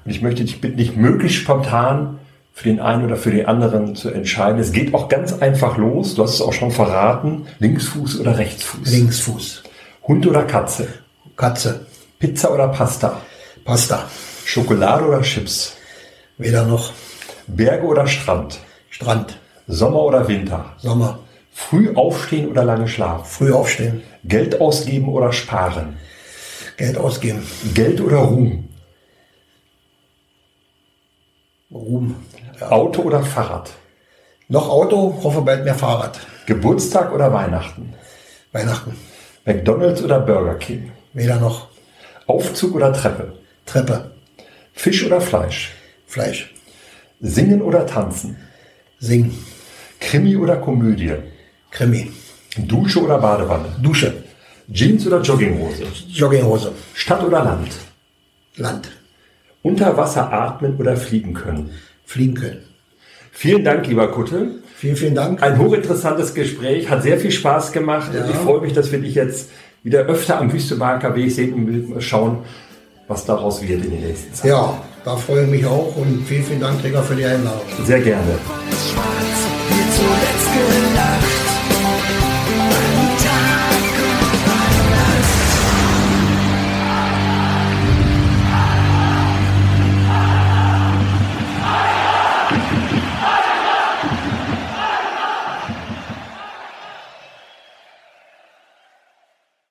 und 0.04 0.12
ich 0.12 0.24
möchte 0.24 0.44
dich 0.44 0.60
bitten, 0.60 0.78
nicht 0.78 0.98
möglichst 0.98 1.38
spontan 1.38 2.18
für 2.52 2.68
den 2.68 2.80
einen 2.80 3.06
oder 3.06 3.16
für 3.16 3.30
den 3.30 3.46
anderen 3.46 3.96
zu 3.96 4.10
entscheiden. 4.10 4.60
Es 4.60 4.72
geht 4.72 4.96
auch 4.96 5.08
ganz 5.08 5.34
einfach 5.34 5.78
los. 5.78 6.16
Du 6.16 6.24
hast 6.24 6.34
es 6.34 6.42
auch 6.42 6.52
schon 6.52 6.72
verraten. 6.72 7.46
Linksfuß 7.60 8.20
oder 8.20 8.40
Rechtsfuß? 8.40 8.92
Linksfuß. 8.92 9.64
Hund 10.08 10.26
oder 10.26 10.44
Katze? 10.44 10.88
Katze. 11.36 11.86
Pizza 12.20 12.54
oder 12.54 12.70
Pasta? 12.70 13.22
Pasta. 13.66 14.10
Schokolade 14.46 15.06
oder 15.06 15.22
Chips? 15.22 15.76
Weder 16.38 16.66
noch. 16.66 16.94
Berge 17.48 17.86
oder 17.86 18.08
Strand? 18.08 18.60
Strand. 18.90 19.38
Sommer 19.68 20.02
oder 20.04 20.28
Winter? 20.28 20.74
Sommer. 20.78 21.20
Früh 21.52 21.94
aufstehen 21.96 22.50
oder 22.50 22.64
lange 22.64 22.88
schlafen? 22.88 23.26
Früh 23.26 23.52
aufstehen. 23.52 24.04
Geld 24.24 24.62
ausgeben 24.62 25.10
oder 25.10 25.32
sparen? 25.32 25.98
Geld 26.78 26.98
ausgeben. 26.98 27.46
Geld 27.74 28.02
oder 28.02 28.18
Ruhm? 28.18 28.70
Ruhm. 31.72 32.16
Ja. 32.60 32.72
Auto 32.72 33.02
oder 33.02 33.24
Fahrrad? 33.24 33.72
Noch 34.48 34.70
Auto, 34.70 35.20
hoffe 35.24 35.42
bald 35.42 35.66
mehr 35.66 35.76
Fahrrad. 35.76 36.20
Geburtstag 36.46 37.12
oder 37.14 37.34
Weihnachten? 37.34 37.94
Weihnachten. 38.52 38.96
McDonalds 39.46 40.02
oder 40.02 40.20
Burger 40.20 40.56
King? 40.56 40.92
Weder 41.16 41.40
noch. 41.40 41.70
Aufzug 42.28 42.76
oder 42.76 42.92
Treppe? 42.92 43.34
Treppe. 43.66 44.12
Fisch 44.74 45.06
oder 45.06 45.22
Fleisch? 45.22 45.72
Fleisch. 46.06 46.54
Singen 47.22 47.62
oder 47.62 47.88
tanzen? 47.88 48.36
Singen. 49.00 49.34
Krimi 50.02 50.36
oder 50.36 50.58
Komödie? 50.58 51.14
Krimi. 51.72 52.12
Dusche 52.58 53.02
oder 53.02 53.18
Badewanne? 53.18 53.70
Dusche. 53.82 54.14
Jeans 54.70 55.08
oder 55.08 55.22
Jogginghose? 55.22 55.86
Jogginghose. 56.10 56.74
Stadt 56.94 57.24
oder 57.24 57.44
Land? 57.44 57.72
Land. 58.58 58.90
Unter 59.62 59.96
Wasser 59.96 60.32
atmen 60.34 60.76
oder 60.78 60.98
fliegen 60.98 61.34
können? 61.34 61.72
Fliegen 62.06 62.34
können. 62.36 62.64
Vielen 63.32 63.64
Dank, 63.64 63.88
lieber 63.88 64.10
Kutte. 64.12 64.60
Vielen, 64.76 64.96
vielen 64.98 65.16
Dank. 65.16 65.42
Ein 65.42 65.60
hochinteressantes 65.60 66.34
Gespräch, 66.34 66.90
hat 66.90 67.04
sehr 67.04 67.18
viel 67.18 67.32
Spaß 67.32 67.72
gemacht 67.72 68.12
ja. 68.14 68.30
ich 68.30 68.36
freue 68.36 68.62
mich, 68.62 68.74
dass 68.74 68.92
wir 68.92 69.00
dich 69.00 69.16
jetzt 69.16 69.50
wieder 69.86 70.00
öfter 70.00 70.40
am 70.40 70.52
Wüstebarker 70.52 71.16
Weg 71.16 71.32
sehen 71.32 71.54
und 71.54 72.02
schauen, 72.02 72.40
was 73.08 73.24
daraus 73.24 73.62
wird 73.62 73.86
in 73.86 73.92
den 73.92 74.02
nächsten 74.02 74.34
Zeit. 74.34 74.50
Ja, 74.50 74.82
da 75.06 75.16
freue 75.16 75.44
ich 75.44 75.50
mich 75.50 75.66
auch 75.66 75.96
und 75.96 76.26
vielen, 76.28 76.44
vielen 76.44 76.60
Dank, 76.60 76.82
Träger, 76.82 77.04
für 77.04 77.16
die 77.16 77.24
Einladung. 77.24 77.62
Sehr 77.86 78.02
gerne. 78.02 78.40